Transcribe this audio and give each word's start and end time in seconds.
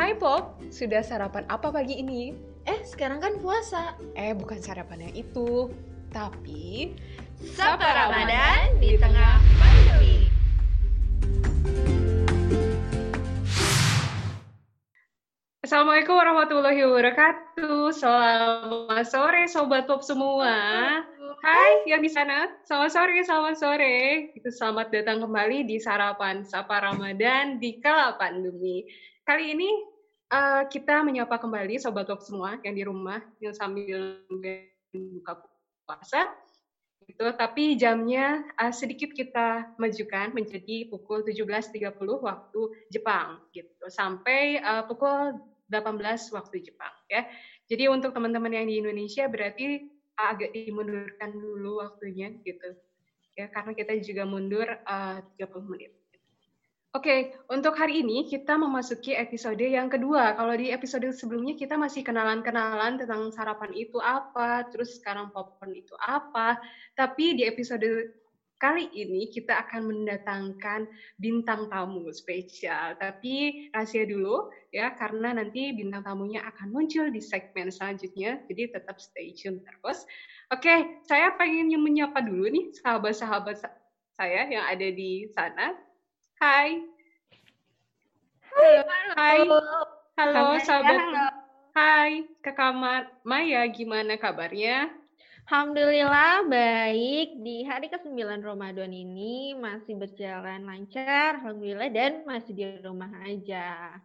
Hai 0.00 0.16
Pop, 0.16 0.56
sudah 0.72 1.04
sarapan 1.04 1.44
apa 1.52 1.68
pagi 1.68 2.00
ini? 2.00 2.32
Eh, 2.64 2.80
sekarang 2.88 3.20
kan 3.20 3.36
puasa. 3.36 4.00
Eh, 4.16 4.32
bukan 4.32 4.56
sarapan 4.56 5.04
yang 5.04 5.28
itu, 5.28 5.68
tapi 6.08 6.96
Sapa 7.52 7.84
Ramadan 7.84 8.80
di 8.80 8.96
tengah 8.96 9.36
pandemi. 9.60 10.24
Assalamualaikum 15.60 16.16
warahmatullahi 16.16 16.80
wabarakatuh. 16.80 17.92
Selamat 17.92 19.04
sore 19.04 19.52
Sobat 19.52 19.84
Pop 19.84 20.00
semua. 20.00 20.56
Hai 21.44 21.72
yang 21.84 22.00
di 22.00 22.08
sana, 22.08 22.48
selamat 22.64 22.88
sore, 22.88 23.20
selamat 23.20 23.54
sore. 23.60 24.32
Itu 24.32 24.48
selamat 24.48 24.96
datang 24.96 25.20
kembali 25.28 25.68
di 25.68 25.76
sarapan 25.76 26.40
Sapa 26.40 26.88
Ramadan 26.88 27.60
di 27.60 27.76
kala 27.84 28.16
pandemi. 28.16 28.88
Kali 29.28 29.52
ini 29.54 29.89
uh, 30.30 30.62
kita 30.70 31.02
menyapa 31.02 31.36
kembali 31.36 31.76
Sobat 31.82 32.06
Pop 32.06 32.22
semua 32.22 32.56
yang 32.62 32.74
di 32.74 32.82
rumah 32.86 33.20
yang 33.42 33.52
sambil 33.52 34.22
buka 34.30 35.32
puasa. 35.84 36.30
Gitu. 37.04 37.26
Tapi 37.34 37.74
jamnya 37.74 38.46
uh, 38.54 38.70
sedikit 38.70 39.10
kita 39.10 39.74
majukan 39.82 40.30
menjadi 40.30 40.86
pukul 40.86 41.26
17.30 41.26 41.98
waktu 42.22 42.60
Jepang 42.88 43.42
gitu 43.50 43.90
sampai 43.90 44.62
uh, 44.62 44.86
pukul 44.86 45.34
18 45.66 45.98
waktu 46.34 46.56
Jepang 46.62 46.94
ya. 47.10 47.26
Jadi 47.66 47.90
untuk 47.90 48.14
teman-teman 48.14 48.54
yang 48.54 48.66
di 48.66 48.82
Indonesia 48.82 49.26
berarti 49.26 49.90
agak 50.18 50.54
dimundurkan 50.54 51.34
dulu 51.34 51.82
waktunya 51.82 52.30
gitu. 52.46 52.78
Ya 53.34 53.50
karena 53.50 53.72
kita 53.74 53.98
juga 54.02 54.22
mundur 54.26 54.66
uh, 54.86 55.18
30 55.38 55.70
menit. 55.70 55.99
Oke, 56.90 57.38
untuk 57.46 57.78
hari 57.78 58.02
ini 58.02 58.26
kita 58.26 58.58
memasuki 58.58 59.14
episode 59.14 59.62
yang 59.62 59.86
kedua. 59.86 60.34
Kalau 60.34 60.58
di 60.58 60.74
episode 60.74 61.06
sebelumnya 61.14 61.54
kita 61.54 61.78
masih 61.78 62.02
kenalan-kenalan 62.02 62.98
tentang 62.98 63.30
sarapan 63.30 63.70
itu 63.78 64.02
apa, 64.02 64.66
terus 64.74 64.98
sekarang 64.98 65.30
popcorn 65.30 65.70
itu 65.70 65.94
apa. 66.02 66.58
Tapi 66.98 67.38
di 67.38 67.46
episode 67.46 67.86
kali 68.58 68.90
ini 68.90 69.30
kita 69.30 69.62
akan 69.62 69.86
mendatangkan 69.86 70.90
bintang 71.14 71.70
tamu 71.70 72.10
spesial. 72.10 72.98
Tapi 72.98 73.70
rahasia 73.70 74.02
dulu 74.10 74.50
ya, 74.74 74.90
karena 74.98 75.38
nanti 75.38 75.70
bintang 75.70 76.02
tamunya 76.02 76.42
akan 76.42 76.74
muncul 76.74 77.06
di 77.06 77.22
segmen 77.22 77.70
selanjutnya. 77.70 78.42
Jadi 78.50 78.66
tetap 78.74 78.98
stay 78.98 79.30
tune 79.38 79.62
terus. 79.62 80.02
Oke, 80.50 81.06
saya 81.06 81.38
pengen 81.38 81.70
menyapa 81.70 82.18
dulu 82.18 82.50
nih 82.50 82.74
sahabat-sahabat 82.82 83.62
saya 84.18 84.42
yang 84.50 84.66
ada 84.66 84.90
di 84.90 85.30
sana. 85.30 85.89
Hai. 86.40 86.80
Halo. 88.48 88.82
Hai. 89.12 89.38
Halo, 90.16 90.32
Kabarnya, 90.56 90.60
sahabat. 90.64 90.96
halo. 91.04 91.24
Hai, 91.76 92.12
Kakak 92.40 92.72
Ma- 92.72 93.12
Maya, 93.28 93.60
gimana 93.68 94.16
kabarnya? 94.16 94.88
Alhamdulillah 95.44 96.48
baik. 96.48 97.44
Di 97.44 97.68
hari 97.68 97.92
ke-9 97.92 98.40
Ramadan 98.40 98.88
ini 98.88 99.52
masih 99.52 100.00
berjalan 100.00 100.64
lancar, 100.64 101.44
alhamdulillah 101.44 101.92
dan 101.92 102.24
masih 102.24 102.52
di 102.56 102.64
rumah 102.80 103.12
aja. 103.20 104.00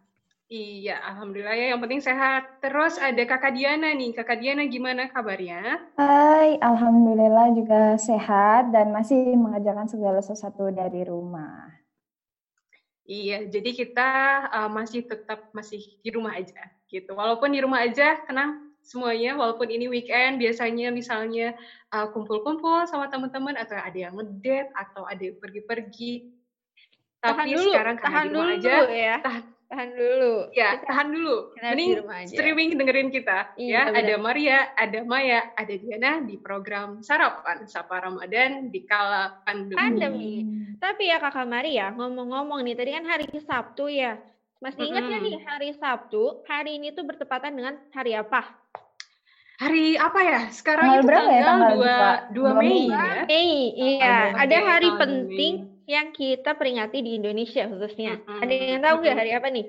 Iya, 0.52 1.00
alhamdulillah 1.08 1.56
ya. 1.56 1.72
Yang 1.72 1.80
penting 1.88 2.02
sehat. 2.04 2.60
Terus 2.60 3.00
ada 3.00 3.22
Kakak 3.24 3.56
Diana 3.56 3.96
nih. 3.96 4.12
Kakak 4.12 4.44
Diana 4.44 4.68
gimana 4.68 5.08
kabarnya? 5.08 5.88
Hai, 5.96 6.60
Alhamdulillah 6.60 7.48
juga 7.56 7.96
sehat 7.96 8.68
dan 8.76 8.92
masih 8.92 9.32
mengerjakan 9.40 9.88
segala 9.88 10.20
sesuatu 10.20 10.68
dari 10.68 11.00
rumah. 11.02 11.85
Iya, 13.06 13.46
jadi 13.46 13.70
kita 13.70 14.10
uh, 14.50 14.70
masih 14.70 15.06
tetap 15.06 15.38
masih 15.54 15.78
di 16.02 16.10
rumah 16.10 16.34
aja 16.34 16.58
gitu. 16.90 17.14
Walaupun 17.14 17.54
di 17.54 17.62
rumah 17.62 17.86
aja, 17.86 18.18
tenang 18.26 18.58
semuanya. 18.82 19.38
Walaupun 19.38 19.70
ini 19.70 19.86
weekend, 19.86 20.42
biasanya 20.42 20.90
misalnya 20.90 21.54
uh, 21.94 22.10
kumpul-kumpul 22.10 22.82
sama 22.90 23.06
teman-teman 23.06 23.54
atau 23.54 23.78
ada 23.78 23.94
yang 23.94 24.14
ngedate 24.18 24.70
atau 24.74 25.06
ada 25.06 25.22
yang 25.22 25.38
pergi-pergi. 25.38 26.26
Tahan 27.22 27.46
Tapi 27.46 27.50
dulu, 27.54 27.70
sekarang 27.70 27.96
karena 27.98 28.10
tahan 28.10 28.26
di 28.26 28.30
rumah 28.34 28.46
dulu 28.58 28.58
aja, 28.58 28.74
ya. 28.90 29.16
tahan. 29.22 29.55
Tahan 29.66 29.90
dulu. 29.92 30.34
ya 30.54 30.78
Kita- 30.78 30.86
tahan 30.86 31.08
dulu. 31.10 31.36
Mending 31.58 31.90
streaming 32.24 32.68
dengerin 32.74 33.10
kita. 33.10 33.50
Iya, 33.58 33.66
ya, 33.66 33.82
benar. 33.90 33.98
ada 33.98 34.14
Maria, 34.16 34.58
ada 34.72 35.00
Maya, 35.02 35.40
ada 35.52 35.74
Diana 35.74 36.22
di 36.22 36.38
program 36.38 37.02
Sarapan 37.02 37.66
Sapa 37.66 37.98
Ramadan 37.98 38.70
di 38.70 38.86
kala 38.86 39.42
pandemi. 39.42 39.74
Pandemi. 39.74 40.32
Tapi 40.78 41.10
ya 41.10 41.18
Kakak 41.18 41.44
Maria, 41.44 41.90
ngomong-ngomong 41.90 42.62
nih, 42.62 42.74
tadi 42.74 42.90
kan 42.94 43.04
hari 43.04 43.26
Sabtu 43.36 43.90
ya. 43.90 44.14
Masih 44.56 44.86
ingat 44.86 45.04
Mm-mm. 45.04 45.20
nih 45.20 45.36
hari 45.42 45.70
Sabtu? 45.74 46.46
Hari 46.46 46.78
ini 46.78 46.88
tuh 46.90 47.02
bertepatan 47.02 47.52
dengan 47.52 47.74
hari 47.90 48.14
apa? 48.14 48.46
Hari 49.56 49.96
apa 49.96 50.20
ya? 50.20 50.40
Sekarang 50.48 50.84
Tanggal 50.86 51.00
itu 51.00 51.08
berapa 51.08 51.26
ya? 51.26 51.40
tanggal 51.42 51.48
Tanggal 51.48 51.72
2, 51.72 51.80
dua- 51.80 52.16
2 52.28 52.34
dua 52.36 52.50
Mei 52.54 52.68
Mei. 52.68 52.84
ya. 52.86 53.04
Mei, 53.26 53.52
iya. 53.74 54.16
Ada 54.36 54.58
hari 54.62 54.88
tanggal 54.90 55.00
penting 55.02 55.54
Mei. 55.58 55.75
Yang 55.86 56.10
kita 56.10 56.54
peringati 56.54 56.98
di 57.00 57.14
Indonesia 57.14 57.66
khususnya. 57.66 58.18
Mm-mm, 58.18 58.42
Ada 58.42 58.52
yang 58.52 58.82
tahu 58.82 58.96
nggak 59.00 59.16
hari 59.16 59.32
apa 59.32 59.48
nih? 59.48 59.66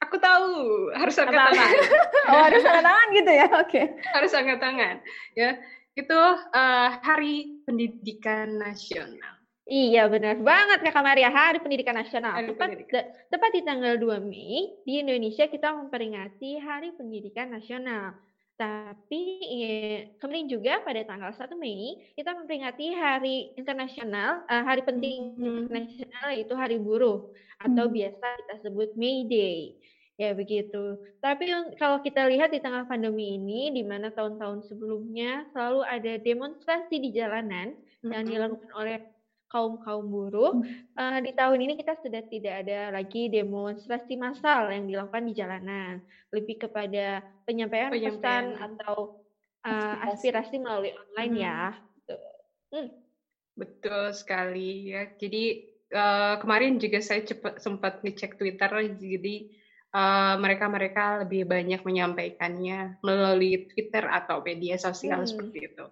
Aku 0.00 0.16
tahu, 0.16 0.48
harus 0.96 1.14
angkat 1.16 1.36
Apa-apa? 1.36 1.54
tangan. 1.54 1.70
Oh, 2.30 2.42
harus 2.46 2.62
tanda 2.62 2.82
tangan 2.82 3.08
gitu 3.10 3.32
ya? 3.32 3.46
Oke. 3.58 3.82
harus 4.10 4.32
angkat 4.32 4.58
tangan. 4.58 4.94
Ya, 5.34 5.50
itu 5.94 6.20
eh, 6.54 6.88
Hari 7.00 7.34
Pendidikan 7.64 8.54
Nasional. 8.56 9.34
Iya 9.70 10.10
benar 10.10 10.34
banget 10.42 10.82
Kakak 10.82 11.04
Maria, 11.06 11.30
Hari 11.30 11.62
Pendidikan 11.62 11.94
Nasional. 11.94 12.34
Hari 12.34 12.50
tepat, 12.50 12.68
Pendidikan. 12.74 13.02
tepat 13.30 13.50
di 13.54 13.62
tanggal 13.62 13.94
2 13.98 14.18
Mei, 14.18 14.82
di 14.82 14.98
Indonesia 14.98 15.46
kita 15.46 15.70
memperingati 15.70 16.58
Hari 16.58 16.98
Pendidikan 16.98 17.54
Nasional. 17.54 18.18
Tapi 18.60 19.22
eh, 19.40 19.96
kemarin 20.20 20.44
juga 20.52 20.84
pada 20.84 21.00
tanggal 21.08 21.32
1 21.32 21.56
Mei, 21.56 22.12
kita 22.12 22.36
memperingati 22.36 22.92
Hari 22.92 23.56
Internasional, 23.56 24.44
eh, 24.52 24.60
Hari 24.60 24.84
Penting 24.84 25.40
Hmm. 25.40 25.64
Nasional 25.72 26.36
yaitu 26.36 26.52
Hari 26.52 26.76
Buruh 26.76 27.32
atau 27.56 27.84
Hmm. 27.88 27.94
biasa 27.96 28.26
kita 28.44 28.54
sebut 28.68 28.92
May 29.00 29.24
Day. 29.24 29.80
Ya 30.20 30.36
begitu. 30.36 31.00
Tapi 31.24 31.48
kalau 31.80 32.04
kita 32.04 32.28
lihat 32.28 32.52
di 32.52 32.60
tengah 32.60 32.84
pandemi 32.84 33.40
ini, 33.40 33.72
di 33.72 33.80
mana 33.80 34.12
tahun-tahun 34.12 34.68
sebelumnya 34.68 35.48
selalu 35.56 35.80
ada 35.80 36.20
demonstrasi 36.20 37.00
di 37.00 37.08
jalanan 37.16 37.72
yang 38.12 38.28
Mm-mm. 38.28 38.28
dilakukan 38.28 38.70
oleh 38.76 38.96
kaum 39.50 39.82
kaum 39.82 40.06
buruh. 40.06 40.62
eh, 40.94 41.18
di 41.20 41.32
tahun 41.34 41.58
ini 41.60 41.74
kita 41.74 41.98
sudah 41.98 42.22
tidak 42.24 42.54
ada 42.64 42.94
lagi 42.94 43.26
demonstrasi 43.28 44.14
massal 44.16 44.70
yang 44.70 44.86
dilakukan 44.86 45.26
di 45.26 45.34
jalanan, 45.34 45.94
lebih 46.30 46.62
kepada 46.62 47.20
penyampaian 47.44 47.90
pesan 47.90 47.98
Penyampaian. 48.14 48.44
atau 48.56 48.96
eh, 49.60 49.68
Aspirasi. 49.68 50.08
aspirasi 50.08 50.56
melalui 50.56 50.92
online 50.94 51.34
Hmm. 51.34 51.42
ya. 51.42 51.60
Hmm. 52.70 52.88
Betul 53.52 54.14
sekali 54.14 54.94
ya. 54.94 55.10
Jadi 55.12 55.44
eh, 55.90 56.34
kemarin 56.38 56.78
juga 56.78 57.02
saya 57.02 57.20
cepet, 57.20 57.58
sempat 57.58 58.00
ngecek 58.00 58.38
Twitter, 58.38 58.70
jadi 58.94 59.36
mereka-mereka 60.38 61.26
lebih 61.26 61.50
banyak 61.50 61.82
menyampaikannya 61.82 63.02
melalui 63.02 63.66
Twitter 63.66 64.06
atau 64.06 64.38
media 64.38 64.78
sosial 64.78 65.26
Hmm. 65.26 65.26
seperti 65.26 65.66
itu. 65.66 65.84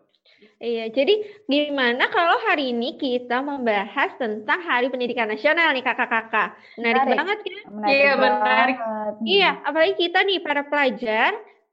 Iya, 0.59 0.91
jadi 0.91 1.15
gimana 1.47 2.11
kalau 2.11 2.39
hari 2.47 2.71
ini 2.75 2.95
kita 2.95 3.43
membahas 3.43 4.15
tentang 4.19 4.59
Hari 4.63 4.91
Pendidikan 4.91 5.31
Nasional 5.31 5.71
nih 5.75 5.83
kakak-kakak? 5.83 6.55
Menarik 6.79 7.03
Menarik. 7.07 7.19
banget 7.19 7.39
kan? 7.43 7.63
Menarik 7.71 7.91
Iya, 7.95 8.11
menarik. 8.15 8.77
banget. 8.79 9.13
Iya, 9.23 9.51
apalagi 9.63 9.95
kita 9.99 10.19
nih 10.23 10.39
para 10.43 10.63
pelajar, 10.67 11.33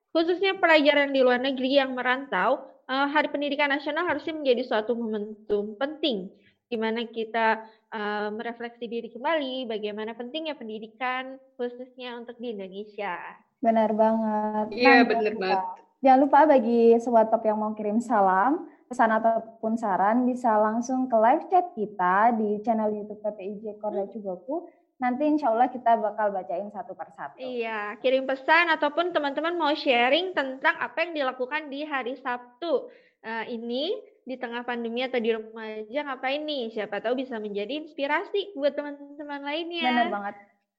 khususnya 0.10 0.54
pelajar 0.58 0.96
yang 1.06 1.12
di 1.14 1.22
luar 1.22 1.40
negeri 1.42 1.72
yang 1.78 1.94
merantau, 1.94 2.62
eh, 2.86 3.08
Hari 3.10 3.28
Pendidikan 3.30 3.70
Nasional 3.70 4.06
harusnya 4.06 4.34
menjadi 4.38 4.62
suatu 4.66 4.94
momentum 4.94 5.78
penting, 5.78 6.30
di 6.66 6.78
mana 6.78 7.06
kita 7.06 7.62
eh, 7.96 8.30
merefleksi 8.34 8.86
diri 8.86 9.08
kembali, 9.14 9.70
bagaimana 9.70 10.18
pentingnya 10.18 10.58
pendidikan, 10.58 11.38
khususnya 11.56 12.18
untuk 12.18 12.36
di 12.38 12.52
Indonesia. 12.52 13.14
Benar 13.62 13.94
banget. 13.94 14.66
Iya, 14.74 15.06
Nah, 15.06 15.22
lupa- 15.22 15.38
banget. 15.42 15.85
Jangan 16.04 16.20
lupa 16.28 16.40
bagi 16.46 16.98
sobat 17.00 17.32
top 17.32 17.44
yang 17.48 17.58
mau 17.60 17.72
kirim 17.72 18.04
salam, 18.04 18.68
pesan 18.86 19.10
ataupun 19.10 19.80
saran 19.80 20.28
bisa 20.28 20.54
langsung 20.60 21.10
ke 21.10 21.18
live 21.18 21.46
chat 21.50 21.66
kita 21.74 22.36
di 22.36 22.62
channel 22.62 22.94
YouTube 22.94 23.22
PPIJ 23.24 23.80
Korda 23.82 24.06
Cugoku. 24.12 24.70
Nanti 24.96 25.28
insya 25.28 25.52
Allah 25.52 25.68
kita 25.68 26.00
bakal 26.00 26.32
bacain 26.32 26.72
satu 26.72 26.96
persatu. 26.96 27.36
Iya, 27.36 28.00
kirim 28.00 28.24
pesan 28.24 28.72
ataupun 28.72 29.12
teman-teman 29.12 29.60
mau 29.60 29.74
sharing 29.76 30.32
tentang 30.32 30.80
apa 30.80 31.04
yang 31.04 31.12
dilakukan 31.12 31.68
di 31.68 31.84
hari 31.84 32.16
Sabtu 32.16 32.88
eh, 33.20 33.52
ini 33.52 33.92
di 34.24 34.40
tengah 34.40 34.64
pandemi 34.64 35.04
atau 35.04 35.20
di 35.20 35.36
rumah 35.36 35.68
aja 35.68 36.00
ngapain 36.08 36.48
nih? 36.48 36.72
Siapa 36.72 37.04
tahu 37.04 37.20
bisa 37.20 37.44
menjadi 37.44 37.84
inspirasi 37.84 38.56
buat 38.56 38.72
teman-teman 38.72 39.44
lainnya. 39.44 39.84
Benar 39.84 40.08
banget. 40.16 40.36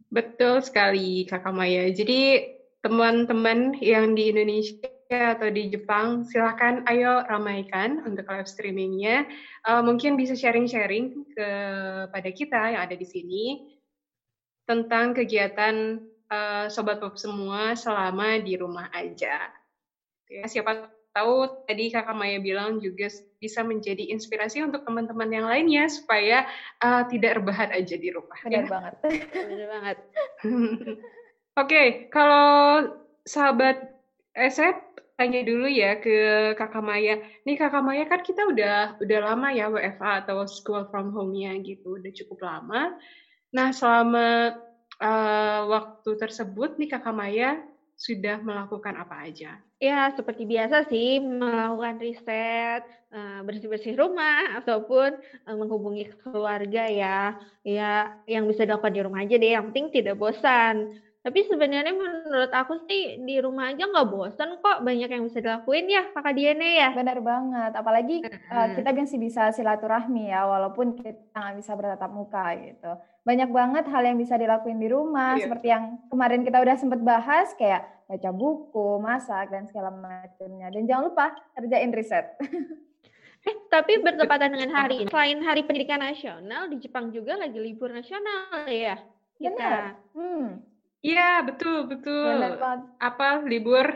Betul 0.09 0.65
sekali 0.65 1.29
Kakak 1.29 1.53
Maya. 1.53 1.91
Jadi 1.93 2.41
teman-teman 2.81 3.77
yang 3.85 4.17
di 4.17 4.33
Indonesia 4.33 4.96
atau 5.07 5.49
di 5.55 5.71
Jepang, 5.71 6.27
silakan 6.27 6.83
ayo 6.91 7.23
ramaikan 7.31 8.03
untuk 8.03 8.27
live 8.27 8.51
streamingnya. 8.51 9.27
Eh, 9.67 9.83
mungkin 9.87 10.19
bisa 10.19 10.35
sharing-sharing 10.35 11.27
kepada 11.35 12.31
kita 12.35 12.75
yang 12.75 12.83
ada 12.83 12.97
di 12.99 13.07
sini 13.07 13.45
tentang 14.67 15.15
kegiatan 15.15 16.03
uh, 16.27 16.67
sobat 16.67 16.99
pop 16.99 17.15
semua 17.15 17.79
selama 17.79 18.43
di 18.43 18.59
rumah 18.59 18.91
aja. 18.91 19.47
Ya, 20.27 20.45
siapa 20.51 20.91
tahu 21.15 21.65
tadi 21.65 21.89
kakak 21.89 22.13
Maya 22.13 22.43
bilang 22.43 22.83
juga 22.83 23.09
bisa 23.41 23.65
menjadi 23.65 24.13
inspirasi 24.13 24.61
untuk 24.61 24.85
teman-teman 24.85 25.31
yang 25.33 25.47
lainnya 25.49 25.89
supaya 25.89 26.45
uh, 26.85 27.07
tidak 27.09 27.41
rebahan 27.41 27.73
aja 27.73 27.97
di 27.97 28.11
rumah. 28.13 28.37
Benar 28.45 28.67
ya? 28.67 28.69
banget. 28.69 28.95
Benar 29.49 29.69
banget. 29.71 29.97
Oke, 31.57 31.73
okay, 31.73 31.89
kalau 32.13 32.85
sahabat 33.25 33.96
Esep 34.37 34.77
tanya 35.17 35.41
dulu 35.49 35.65
ya 35.65 35.97
ke 35.97 36.53
kakak 36.61 36.85
Maya. 36.85 37.17
Nih 37.49 37.57
kakak 37.57 37.81
Maya 37.81 38.05
kan 38.05 38.21
kita 38.21 38.45
udah 38.53 39.01
udah 39.01 39.19
lama 39.25 39.49
ya 39.49 39.73
WFA 39.73 40.21
atau 40.21 40.45
school 40.45 40.85
from 40.93 41.09
home-nya 41.17 41.57
gitu, 41.65 41.97
udah 41.97 42.13
cukup 42.13 42.39
lama. 42.45 42.93
Nah 43.57 43.73
selama 43.73 44.53
uh, 45.01 45.61
waktu 45.73 46.11
tersebut 46.21 46.77
nih 46.77 46.89
kakak 46.93 47.17
Maya 47.17 47.65
sudah 47.97 48.37
melakukan 48.45 48.93
apa 49.01 49.25
aja? 49.25 49.57
Ya, 49.81 50.09
seperti 50.13 50.45
biasa 50.49 50.89
sih, 50.89 51.21
melakukan 51.21 52.01
riset, 52.01 52.81
eh, 53.13 53.41
bersih-bersih 53.45 53.93
rumah, 53.97 54.57
ataupun 54.61 55.17
eh, 55.21 55.57
menghubungi 55.57 56.05
keluarga 56.25 56.89
ya. 56.89 57.37
Ya, 57.65 58.13
yang 58.29 58.49
bisa 58.49 58.65
dilakukan 58.69 58.93
di 58.97 59.01
rumah 59.05 59.21
aja 59.25 59.37
deh, 59.37 59.53
yang 59.53 59.69
penting 59.73 59.93
tidak 59.93 60.17
bosan. 60.21 60.93
Tapi 61.27 61.43
sebenarnya 61.43 61.91
menurut 61.91 62.55
aku 62.55 62.87
sih 62.87 63.19
di 63.19 63.43
rumah 63.43 63.75
aja 63.75 63.91
nggak 63.91 64.09
bosan 64.15 64.63
kok, 64.63 64.87
banyak 64.87 65.11
yang 65.11 65.27
bisa 65.27 65.43
dilakuin 65.43 65.91
ya, 65.91 66.07
Kakak 66.15 66.39
Diane 66.39 66.79
ya. 66.79 66.95
Benar 66.95 67.19
banget, 67.19 67.73
apalagi 67.75 68.23
uh, 68.47 68.71
kita 68.79 68.95
masih 68.95 69.19
bisa 69.19 69.51
silaturahmi 69.51 70.31
ya, 70.31 70.47
walaupun 70.47 70.95
kita 70.95 71.35
nggak 71.35 71.59
bisa 71.59 71.75
bertatap 71.75 72.15
muka 72.15 72.55
gitu. 72.63 72.95
Banyak 73.27 73.51
banget 73.51 73.85
hal 73.91 74.07
yang 74.07 74.15
bisa 74.23 74.39
dilakuin 74.39 74.79
di 74.79 74.87
rumah, 74.87 75.35
iya. 75.35 75.51
seperti 75.51 75.67
yang 75.67 75.99
kemarin 76.07 76.47
kita 76.47 76.63
udah 76.63 76.77
sempat 76.79 77.03
bahas, 77.03 77.51
kayak 77.59 77.83
baca 78.07 78.31
buku, 78.31 79.03
masak, 79.03 79.51
dan 79.51 79.67
segala 79.67 79.91
macamnya. 79.91 80.71
Dan 80.71 80.87
jangan 80.87 81.11
lupa 81.11 81.35
kerjain 81.59 81.91
riset. 81.91 82.39
Eh, 83.47 83.55
tapi 83.71 84.03
bertepatan 84.03 84.59
dengan 84.59 84.75
hari 84.75 85.07
ini, 85.07 85.11
selain 85.15 85.39
Hari 85.39 85.63
Pendidikan 85.71 86.03
Nasional, 86.03 86.67
di 86.67 86.83
Jepang 86.83 87.15
juga 87.15 87.39
lagi 87.39 87.55
libur 87.63 87.95
nasional 87.95 88.67
ya? 88.67 88.99
Kita. 89.39 89.55
Benar. 89.55 89.83
Hmm 90.19 90.76
Iya, 91.07 91.31
betul, 91.47 91.87
betul. 91.87 92.59
Apa 92.99 93.47
libur 93.47 93.87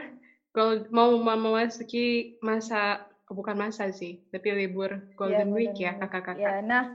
kalau 0.54 0.86
mau 0.94 1.10
memasuki 1.18 2.38
masa 2.38 3.06
bukan 3.26 3.58
masa 3.58 3.90
sih, 3.90 4.22
tapi 4.30 4.54
libur 4.54 5.10
Golden 5.18 5.50
ya, 5.50 5.54
Week 5.54 5.74
ya, 5.74 5.98
kakak-kakak. 5.98 6.38
Ya, 6.38 6.54
nah 6.62 6.94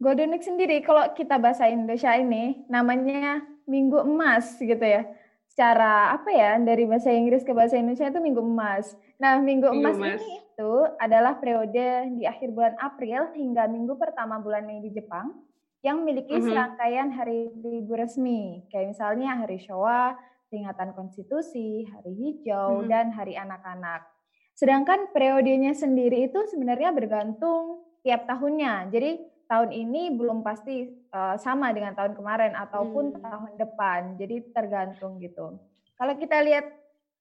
Golden 0.00 0.36
Week 0.36 0.44
sendiri 0.44 0.84
kalau 0.84 1.12
kita 1.16 1.40
bahasa 1.40 1.68
Indonesia 1.68 2.12
ini 2.16 2.64
namanya 2.68 3.40
Minggu 3.64 4.04
Emas 4.04 4.56
gitu 4.60 4.84
ya. 4.84 5.08
Secara 5.48 6.12
apa 6.18 6.34
ya 6.34 6.58
dari 6.60 6.82
bahasa 6.84 7.14
Inggris 7.14 7.46
ke 7.46 7.54
bahasa 7.54 7.78
Indonesia 7.78 8.10
itu 8.10 8.20
Minggu 8.20 8.42
Emas. 8.42 8.96
Nah, 9.22 9.38
Minggu, 9.38 9.70
Minggu 9.70 9.86
Emas, 9.86 9.96
Emas 9.96 10.20
ini 10.20 10.44
itu 10.54 10.74
adalah 10.98 11.38
periode 11.38 12.14
di 12.18 12.24
akhir 12.26 12.54
bulan 12.54 12.74
April 12.78 13.34
hingga 13.34 13.66
minggu 13.66 13.98
pertama 13.98 14.38
bulan 14.38 14.66
Mei 14.66 14.82
di 14.82 14.94
Jepang 14.94 15.43
yang 15.84 16.00
memiliki 16.00 16.32
mm 16.32 16.40
-hmm. 16.40 16.48
serangkaian 16.48 17.08
hari 17.12 17.52
libur 17.60 18.00
resmi, 18.00 18.64
kayak 18.72 18.96
misalnya 18.96 19.36
hari 19.36 19.60
Showa, 19.60 20.16
peringatan 20.48 20.96
konstitusi, 20.96 21.84
hari 21.92 22.12
hijau, 22.16 22.80
mm 22.80 22.80
-hmm. 22.82 22.90
dan 22.90 23.06
hari 23.12 23.36
anak-anak. 23.36 24.08
Sedangkan 24.56 25.10
periodenya 25.12 25.76
sendiri 25.76 26.30
itu 26.30 26.40
sebenarnya 26.48 26.94
bergantung 26.94 27.84
tiap 28.06 28.24
tahunnya. 28.24 28.88
Jadi 28.88 29.18
tahun 29.50 29.70
ini 29.74 30.14
belum 30.14 30.46
pasti 30.46 30.88
uh, 31.10 31.34
sama 31.36 31.74
dengan 31.74 31.98
tahun 31.98 32.14
kemarin 32.14 32.54
ataupun 32.54 33.18
hmm. 33.18 33.20
tahun 33.20 33.52
depan. 33.58 34.00
Jadi 34.16 34.36
tergantung 34.54 35.18
gitu. 35.18 35.58
Kalau 35.98 36.14
kita 36.14 36.38
lihat 36.46 36.70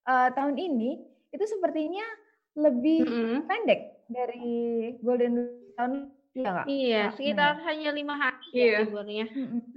uh, 0.05 0.29
tahun 0.37 0.61
ini 0.61 1.01
itu 1.33 1.45
sepertinya 1.49 2.05
lebih 2.53 3.01
hmm. 3.01 3.49
pendek 3.49 3.81
dari 4.05 4.93
Golden 5.01 5.49
tahun 5.73 6.12
Iya 6.33 6.49
nggak? 6.49 6.65
Iya, 6.65 7.03
sekitar 7.13 7.51
nah. 7.61 7.63
hanya 7.69 7.89
lima 7.93 8.15
hari 8.17 8.47
ya 8.49 8.65
iya. 8.65 8.77
liburnya. 8.81 9.25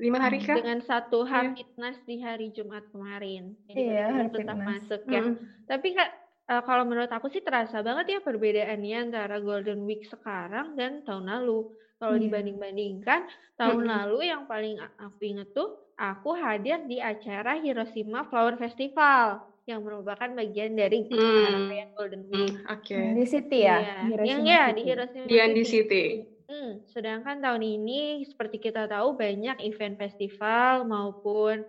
Lima 0.00 0.18
hari 0.24 0.38
kan? 0.40 0.56
Dengan 0.56 0.80
satu 0.80 1.28
hari 1.28 1.52
iya. 1.52 1.56
fitness 1.60 1.96
di 2.08 2.16
hari 2.24 2.46
Jumat 2.56 2.84
kemarin. 2.88 3.52
Jadi 3.68 3.80
iya, 3.84 4.08
hari 4.08 4.28
tetap 4.32 4.56
fitness. 4.56 4.68
masuk 4.72 5.02
ya. 5.04 5.20
Mm. 5.20 5.34
Tapi 5.68 5.88
kak, 5.92 6.10
uh, 6.48 6.62
kalau 6.64 6.84
menurut 6.88 7.12
aku 7.12 7.28
sih 7.28 7.44
terasa 7.44 7.84
banget 7.84 8.06
ya 8.08 8.18
perbedaannya 8.24 8.96
antara 9.12 9.36
Golden 9.44 9.84
Week 9.84 10.08
sekarang 10.08 10.80
dan 10.80 11.04
tahun 11.04 11.28
lalu. 11.28 11.76
Kalau 11.96 12.12
hmm. 12.12 12.28
dibanding-bandingkan, 12.28 13.24
tahun 13.56 13.88
hmm. 13.88 13.88
lalu 13.88 14.28
yang 14.28 14.44
paling 14.44 14.76
aku 15.00 15.16
inget 15.32 15.48
tuh, 15.56 15.80
aku 15.96 16.36
hadir 16.36 16.84
di 16.84 17.00
acara 17.00 17.56
Hiroshima 17.56 18.28
Flower 18.28 18.60
Festival 18.60 19.40
yang 19.64 19.80
merupakan 19.80 20.28
bagian 20.36 20.76
dari 20.76 21.08
hmm. 21.08 21.96
Golden 21.96 22.28
Week. 22.28 22.52
Hmm, 22.52 22.68
Oke. 22.68 22.92
Okay. 22.92 23.16
Di 23.16 23.24
City 23.24 23.64
ya? 23.64 23.80
Iya. 24.12 24.20
Yang 24.28 24.40
ya 24.44 24.64
di 24.76 24.82
Hiroshima. 24.84 25.24
Di 25.24 25.64
City. 25.64 26.35
Hmm, 26.46 26.86
sedangkan 26.86 27.42
tahun 27.42 27.62
ini 27.62 28.22
seperti 28.26 28.62
kita 28.62 28.86
tahu 28.86 29.18
banyak 29.18 29.58
event 29.66 29.98
festival 29.98 30.86
maupun 30.86 31.66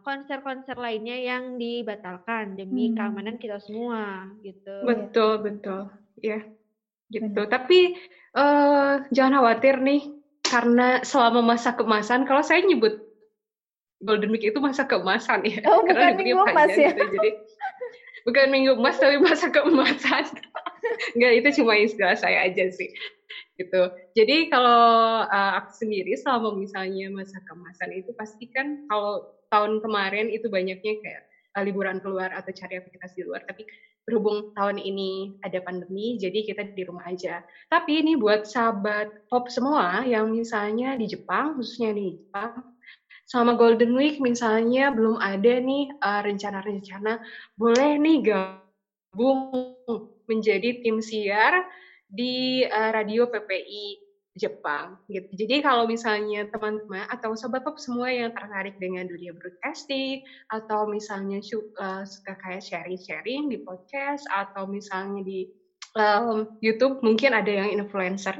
konser 0.00 0.40
konser-konser 0.40 0.76
lainnya 0.80 1.20
yang 1.20 1.60
dibatalkan 1.60 2.56
demi 2.56 2.90
hmm. 2.90 2.96
keamanan 2.96 3.36
kita 3.36 3.60
semua 3.60 4.32
gitu. 4.40 4.72
Betul, 4.88 5.32
betul. 5.44 5.92
Ya. 6.16 6.40
Gitu. 7.12 7.28
Hmm. 7.44 7.50
Tapi 7.52 8.00
uh, 8.32 9.04
jangan 9.12 9.44
khawatir 9.44 9.84
nih 9.84 10.16
karena 10.40 11.04
selama 11.04 11.44
masa 11.44 11.76
kemasan 11.76 12.24
kalau 12.24 12.40
saya 12.40 12.64
nyebut 12.64 13.04
Golden 14.00 14.32
Week 14.32 14.48
itu 14.48 14.56
masa 14.64 14.88
keemasan 14.88 15.44
ya. 15.44 15.60
Oh, 15.68 15.84
karena 15.86 16.16
bukan 16.16 16.24
minggu 16.24 16.44
emas 16.48 16.72
ya. 16.72 16.90
Gitu. 16.96 17.04
Jadi 17.20 17.30
bukan 18.24 18.46
minggu 18.48 18.72
emas 18.80 18.96
tapi 18.96 19.16
masa 19.20 19.52
keemasan. 19.52 20.24
Enggak, 21.16 21.32
itu 21.38 21.48
cuma 21.62 21.74
istilah 21.76 22.16
saya 22.16 22.48
aja 22.48 22.68
sih 22.72 22.90
gitu. 23.60 23.82
Jadi 24.16 24.48
kalau 24.48 25.24
uh, 25.28 25.52
aku 25.60 25.70
sendiri 25.84 26.16
selama 26.16 26.56
misalnya 26.56 27.12
masa 27.12 27.38
kemasan 27.44 27.92
itu 27.92 28.10
pasti 28.16 28.48
kan 28.50 28.88
kalau 28.88 29.28
tahun 29.52 29.84
kemarin 29.84 30.32
itu 30.32 30.48
banyaknya 30.48 30.96
kayak 31.04 31.22
uh, 31.58 31.62
liburan 31.62 32.00
keluar 32.00 32.32
atau 32.32 32.50
cari 32.50 32.80
aktivitas 32.80 33.12
di 33.12 33.22
luar. 33.28 33.44
Tapi 33.44 33.68
berhubung 34.08 34.56
tahun 34.56 34.80
ini 34.80 35.38
ada 35.44 35.60
pandemi, 35.60 36.16
jadi 36.16 36.40
kita 36.42 36.72
di 36.72 36.82
rumah 36.88 37.04
aja. 37.06 37.44
Tapi 37.68 38.00
ini 38.00 38.16
buat 38.16 38.48
sahabat 38.48 39.28
pop 39.28 39.52
semua 39.52 40.02
yang 40.08 40.32
misalnya 40.32 40.96
di 40.96 41.06
Jepang, 41.06 41.60
khususnya 41.60 41.92
di 41.92 42.16
Jepang, 42.16 42.64
selama 43.28 43.54
Golden 43.60 43.92
Week 43.94 44.18
misalnya 44.18 44.90
belum 44.90 45.20
ada 45.20 45.60
nih 45.60 45.92
uh, 46.00 46.20
rencana-rencana, 46.24 47.22
boleh 47.54 47.90
nih 48.00 48.18
gabung 48.24 49.38
menjadi 50.30 50.78
tim 50.86 51.02
siar 51.02 51.66
di 52.06 52.62
uh, 52.62 52.90
radio 52.94 53.26
PPI 53.26 54.10
Jepang 54.38 54.94
gitu. 55.10 55.26
Jadi 55.34 55.58
kalau 55.58 55.90
misalnya 55.90 56.46
teman-teman 56.54 57.02
atau 57.10 57.34
sobat 57.34 57.66
pop 57.66 57.82
semua 57.82 58.14
yang 58.14 58.30
tertarik 58.30 58.78
dengan 58.78 59.10
dunia 59.10 59.34
broadcasting 59.34 60.22
atau 60.54 60.86
misalnya 60.86 61.42
uh, 61.82 62.06
suka 62.06 62.38
kayak 62.38 62.62
sharing-sharing 62.62 63.50
di 63.50 63.58
podcast 63.66 64.22
atau 64.30 64.70
misalnya 64.70 65.26
di 65.26 65.50
um, 65.98 66.46
YouTube 66.62 67.02
mungkin 67.02 67.34
ada 67.34 67.50
yang 67.50 67.74
influencer 67.74 68.38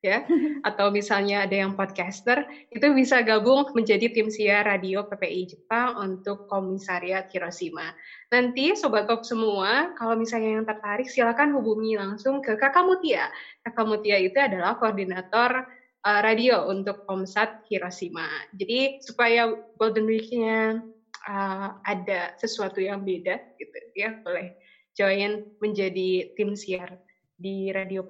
ya 0.00 0.24
atau 0.68 0.88
misalnya 0.88 1.44
ada 1.44 1.52
yang 1.52 1.76
podcaster 1.76 2.44
itu 2.72 2.86
bisa 2.96 3.20
gabung 3.20 3.68
menjadi 3.76 4.08
tim 4.08 4.32
siar 4.32 4.64
radio 4.64 5.04
PPI 5.04 5.56
Jepang 5.56 5.96
untuk 6.00 6.48
komisariat 6.48 7.28
Hiroshima. 7.28 7.92
Nanti 8.32 8.72
sobat 8.76 9.08
top 9.08 9.24
semua 9.24 9.92
kalau 9.96 10.16
misalnya 10.16 10.60
yang 10.60 10.66
tertarik 10.66 11.08
silakan 11.08 11.52
hubungi 11.56 12.00
langsung 12.00 12.40
ke 12.40 12.56
Kakak 12.56 12.84
Mutia. 12.88 13.28
Kakak 13.60 13.86
Mutia 13.86 14.16
itu 14.16 14.36
adalah 14.40 14.80
koordinator 14.80 15.68
uh, 16.04 16.20
radio 16.24 16.68
untuk 16.68 17.04
Komsat 17.04 17.60
Hiroshima. 17.68 18.28
Jadi 18.56 19.04
supaya 19.04 19.52
Golden 19.76 20.08
Week-nya 20.08 20.80
uh, 21.28 21.68
ada 21.84 22.32
sesuatu 22.40 22.80
yang 22.80 23.04
beda 23.04 23.36
gitu 23.60 23.78
ya 23.96 24.16
boleh 24.24 24.56
join 24.96 25.44
menjadi 25.60 26.32
tim 26.34 26.56
siar 26.56 26.96
di 27.40 27.72
radio. 27.72 28.04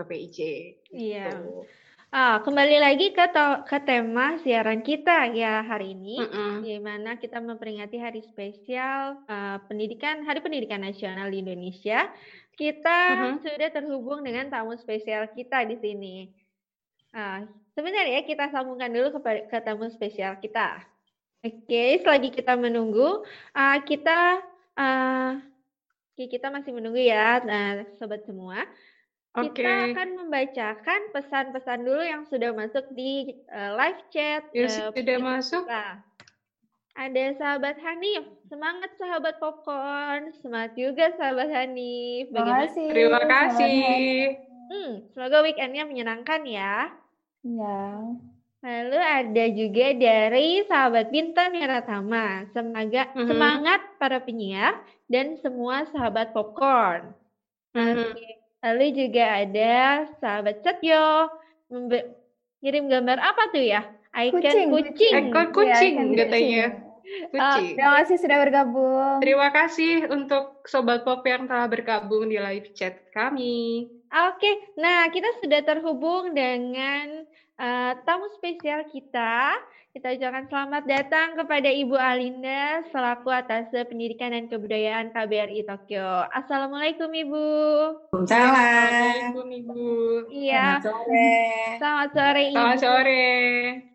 Iya. 0.90 1.30
Gitu. 1.30 1.62
Ah, 2.10 2.42
kembali 2.42 2.82
lagi 2.82 3.14
ke 3.14 3.22
ke 3.70 3.78
tema 3.86 4.34
siaran 4.42 4.82
kita 4.82 5.30
ya 5.30 5.62
hari 5.62 5.94
ini, 5.94 6.18
mm-hmm. 6.18 6.54
di 6.66 6.74
mana 6.82 7.14
kita 7.14 7.38
memperingati 7.38 8.02
hari 8.02 8.26
spesial 8.26 9.22
uh, 9.30 9.62
pendidikan 9.70 10.26
Hari 10.26 10.42
Pendidikan 10.42 10.82
Nasional 10.82 11.30
di 11.30 11.38
Indonesia. 11.38 12.10
Kita 12.58 12.98
mm-hmm. 13.14 13.46
sudah 13.46 13.70
terhubung 13.70 14.26
dengan 14.26 14.50
tamu 14.50 14.74
spesial 14.74 15.30
kita 15.30 15.62
di 15.70 15.78
sini. 15.78 16.16
Uh, 17.14 17.46
sebentar 17.78 18.02
ya 18.02 18.26
kita 18.26 18.50
sambungkan 18.50 18.90
dulu 18.90 19.14
ke, 19.14 19.46
ke 19.46 19.58
tamu 19.62 19.86
spesial 19.94 20.34
kita. 20.42 20.82
Oke, 21.46 22.02
selagi 22.02 22.34
kita 22.34 22.58
menunggu, 22.58 23.22
uh, 23.54 23.78
kita 23.86 24.42
uh, 24.74 25.38
kita 26.18 26.50
masih 26.50 26.74
menunggu 26.74 27.06
ya, 27.06 27.38
uh, 27.38 27.86
sobat 28.02 28.26
semua. 28.26 28.66
Kita 29.30 29.94
akan 29.94 30.08
membacakan 30.26 31.00
pesan-pesan 31.14 31.86
dulu 31.86 32.02
yang 32.02 32.26
sudah 32.26 32.50
masuk 32.50 32.82
di 32.98 33.30
uh, 33.46 33.78
live 33.78 34.02
chat. 34.10 34.42
Ya, 34.50 34.66
uh, 34.66 34.90
sudah 34.90 35.18
masuk. 35.22 35.62
Kita. 35.70 36.02
ada 36.98 37.24
sahabat 37.38 37.78
Hanif. 37.80 38.26
Semangat 38.50 38.90
sahabat 38.98 39.38
popcorn. 39.38 40.34
Semangat 40.42 40.74
juga 40.74 41.14
sahabat 41.14 41.46
Hanif. 41.48 42.28
Terima 42.34 42.66
kasih. 42.66 42.88
Terima 42.90 43.22
kasih. 43.22 43.80
Hmm, 44.70 44.92
semoga 45.14 45.46
weekendnya 45.46 45.86
menyenangkan 45.86 46.42
ya. 46.44 46.90
Iya. 47.46 47.80
Lalu 48.60 48.98
ada 49.00 49.44
juga 49.56 49.86
dari 49.96 50.60
sahabat 50.68 51.08
Bintang 51.08 51.56
Heratama. 51.56 52.44
Semoga 52.52 53.08
Mhm. 53.16 53.26
semangat 53.30 53.80
para 53.96 54.20
penyiar 54.20 54.82
dan 55.08 55.38
semua 55.40 55.86
sahabat 55.88 56.34
popcorn. 56.36 57.14
Mhm. 57.72 58.12
Oke. 58.12 58.39
Lalu 58.60 58.86
juga 58.92 59.24
ada 59.40 60.04
sahabat 60.20 60.60
Setyo 60.60 61.32
ngirim 62.60 62.84
gambar 62.92 63.18
apa 63.18 63.42
tuh 63.54 63.64
ya? 63.64 63.82
Icon 64.10 64.42
Kucing, 64.42 64.68
kucing. 64.68 65.12
Ekor 65.30 65.44
Iya, 65.46 65.54
kucing 65.54 65.94
ikan 65.96 66.08
katanya. 66.18 66.66
kucing. 66.74 66.88
Kucing. 67.30 67.74
Terima 67.74 67.92
kasih 68.02 68.16
sudah 68.22 68.38
bergabung. 68.38 69.16
Terima 69.18 69.48
kasih 69.50 69.92
untuk 70.10 70.62
Sobat 70.66 71.02
Pop 71.02 71.26
yang 71.26 71.46
telah 71.50 71.66
bergabung 71.66 72.30
di 72.30 72.38
live 72.38 72.70
chat 72.76 73.02
kami. 73.10 73.88
Oke, 74.10 74.50
nah 74.78 75.06
kita 75.10 75.26
sudah 75.42 75.62
terhubung 75.62 76.34
dengan 76.34 77.26
eh, 77.58 77.92
tamu 78.06 78.30
spesial 78.38 78.86
kita. 78.90 79.58
Kita 79.90 80.06
ucapkan 80.08 80.46
selamat 80.46 80.84
datang 80.86 81.28
kepada 81.34 81.66
Ibu 81.66 81.98
Alinda 81.98 82.78
selaku 82.86 83.26
atas 83.26 83.66
Pendidikan 83.74 84.30
dan 84.30 84.46
Kebudayaan 84.46 85.10
KBRI 85.10 85.66
Tokyo. 85.66 86.30
Assalamualaikum 86.30 87.10
Ibu. 87.10 87.46
Waalaikumsalam. 88.14 88.54
Assalamualaikum 88.54 89.48
Ibu. 89.50 89.82
Iya, 90.30 90.78
Selamat 90.78 90.86
sore. 90.86 91.34
selamat 91.76 92.08
sore 92.14 92.40
Ibu. 92.40 92.54
Selamat 92.54 92.78
sore. 92.78 93.26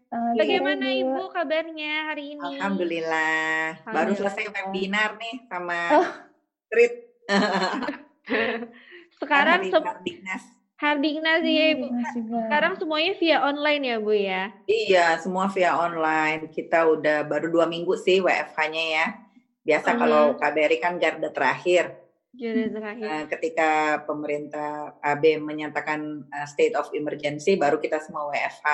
Selamat 0.05 0.27
sore, 0.27 0.35
Bagaimana 0.35 0.85
Bu. 0.85 0.99
Ibu 0.99 1.21
kabarnya 1.31 1.93
hari 2.05 2.23
ini? 2.35 2.43
Alhamdulillah. 2.59 3.63
Baru 3.87 4.11
selesai 4.13 4.45
webinar 4.51 5.09
nih 5.15 5.35
sama 5.47 5.79
Oh. 5.95 6.07
Trit. 6.67 6.93
Sekarang 9.15 9.63
Hari 9.63 9.71
sem- 9.71 9.95
Hardiknas. 10.75 11.39
Hardiknas 11.39 11.41
ya 11.47 11.65
Ibu. 11.71 11.85
Hmm. 11.87 12.03
Sekarang 12.47 12.73
semuanya 12.75 13.13
via 13.15 13.37
online 13.41 13.83
ya 13.87 13.95
Bu 13.97 14.11
ya? 14.11 14.43
Iya, 14.67 15.05
semua 15.23 15.47
via 15.47 15.71
online. 15.71 16.51
Kita 16.51 16.83
udah 16.91 17.23
baru 17.23 17.47
dua 17.47 17.63
minggu 17.65 17.95
sih 17.95 18.19
WFH-nya 18.19 18.83
ya. 18.91 19.05
Biasa 19.63 19.95
Mhm. 19.95 19.99
kalau 19.99 20.23
KBRI 20.35 20.77
kan 20.77 20.99
garda 20.99 21.31
terakhir. 21.31 21.95
Jadi 22.35 22.67
terakhir. 22.67 23.07
Eh, 23.07 23.23
ketika 23.31 23.69
pemerintah 24.03 24.99
AB 24.99 25.39
menyatakan 25.39 25.99
eh, 26.27 26.45
state 26.45 26.75
of 26.75 26.91
emergency, 26.91 27.55
baru 27.55 27.79
kita 27.79 28.03
semua 28.03 28.27
WFH. 28.27 28.67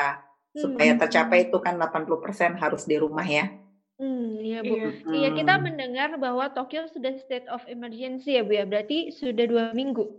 Supaya 0.51 0.97
Hmm. 0.97 0.99
tercapai 0.99 1.47
itu 1.47 1.57
kan 1.61 1.79
80% 1.79 2.57
harus 2.57 2.83
di 2.83 2.97
rumah 2.97 3.23
ya. 3.23 3.47
Hmm, 3.95 4.41
iya 4.41 4.65
Bu. 4.65 4.73
Iya. 4.73 4.89
Iya, 5.05 5.29
kita 5.37 5.53
Hmm. 5.55 5.63
mendengar 5.63 6.09
bahwa 6.17 6.49
Tokyo 6.49 6.89
sudah 6.89 7.13
state 7.21 7.45
of 7.47 7.61
emergency 7.69 8.35
ya 8.35 8.43
Bu 8.43 8.57
ya. 8.57 8.65
Berarti 8.65 9.13
sudah 9.13 9.45
dua 9.45 9.65
minggu. 9.71 10.09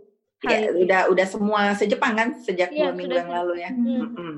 Ya, 0.43 0.59
udah 0.69 1.01
udah 1.07 1.25
semua 1.25 1.61
sejepang 1.73 2.13
kan 2.13 2.27
sejak 2.37 2.69
Iya, 2.69 2.85
dua 2.85 2.91
minggu 2.91 3.15
yang 3.15 3.31
lalu 3.31 3.53
ya. 3.59 3.71
Hmm. 3.71 3.99
Mm-mm. 4.03 4.33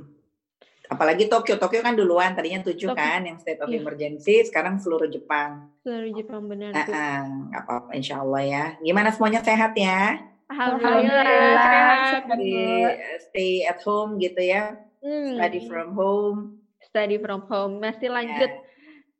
Apalagi 0.85 1.25
Tokyo, 1.25 1.57
Tokyo 1.57 1.81
kan 1.81 1.97
duluan 1.97 2.31
tadinya 2.31 2.61
tujuh 2.61 2.93
Tokyo. 2.93 3.01
kan 3.01 3.25
yang 3.25 3.37
state 3.37 3.57
of 3.57 3.67
Iya. 3.67 3.81
emergency, 3.81 4.45
sekarang 4.45 4.77
seluruh 4.77 5.09
Jepang. 5.09 5.65
Seluruh 5.81 6.13
Jepang 6.13 6.45
benar 6.45 6.71
Ah, 6.71 6.85
Bu. 6.85 6.91
ah, 6.93 7.19
nggak 7.49 7.61
apa-apa, 7.63 7.91
insya 7.91 8.21
Allah 8.21 8.41
ya. 8.41 8.65
Gimana 8.79 9.09
semuanya 9.09 9.41
sehat 9.41 9.73
ya? 9.73 10.21
Alhamdulillah. 10.45 11.25
Alhamdulillah. 11.25 12.93
sehat, 12.93 13.19
stay 13.25 13.65
at 13.65 13.81
home 13.81 14.21
gitu 14.21 14.37
ya, 14.39 14.77
Hmm, 15.01 15.33
study 15.35 15.59
from 15.65 15.89
home. 15.91 16.39
study 16.85 17.17
from 17.17 17.41
home. 17.43 17.81
Masih 17.81 18.07
lanjut. 18.07 18.47
Ya. 18.47 18.61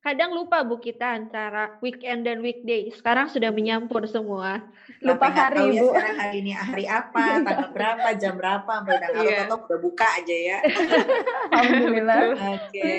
Kadang 0.06 0.38
lupa 0.38 0.62
Bu 0.62 0.78
kita 0.78 1.18
antara 1.18 1.82
weekend 1.82 2.30
dan 2.30 2.38
weekday. 2.38 2.94
Sekarang 2.94 3.26
sudah 3.26 3.50
menyampur 3.50 4.06
semua. 4.06 4.62
Lupa 5.02 5.18
Sampai 5.18 5.34
nggak 5.34 5.46
hari, 5.50 5.58
tahu 5.58 5.70
ya 5.74 5.82
Bu. 5.82 5.88
sekarang 5.90 6.16
hari 6.16 6.36
ini 6.38 6.52
hari 6.54 6.86
apa, 6.86 7.24
tanggal 7.46 7.70
berapa, 7.74 8.08
jam 8.14 8.34
berapa, 8.38 8.70
sampai 8.70 8.94
udah 8.94 9.10
Iya. 9.18 9.38
kalau 9.50 9.66
udah 9.66 9.80
buka 9.82 10.06
aja 10.14 10.36
ya. 10.38 10.58
Alhamdulillah. 11.58 12.22
Oke. 12.54 12.94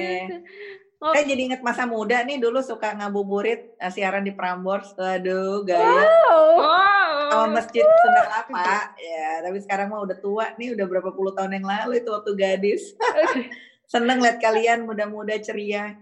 Oh. 0.99 1.13
Saya 1.15 1.25
jadi 1.29 1.43
inget 1.47 1.63
masa 1.63 1.87
muda 1.87 2.27
nih 2.27 2.43
dulu 2.43 2.59
suka 2.59 2.91
ngabuburit 2.99 3.79
eh, 3.79 3.93
siaran 3.95 4.27
di 4.27 4.35
Prambors. 4.35 4.91
Aduh, 4.99 5.63
gaya. 5.63 5.87
Oh, 6.27 6.59
Wow. 6.59 7.31
sama 7.31 7.47
masjid 7.59 7.83
Sunda 7.83 8.23
Kelapa 8.23 8.95
ya 8.97 9.43
tapi 9.43 9.59
sekarang 9.59 9.91
mah 9.91 10.01
udah 10.01 10.17
tua 10.17 10.47
nih 10.57 10.73
udah 10.73 10.87
berapa 10.87 11.11
puluh 11.11 11.35
tahun 11.35 11.59
yang 11.59 11.67
lalu 11.67 11.99
itu 11.99 12.09
waktu 12.09 12.33
gadis 12.33 12.95
seneng 13.93 14.23
lihat 14.23 14.39
kalian 14.39 14.87
muda-muda 14.87 15.35
ceria 15.37 15.99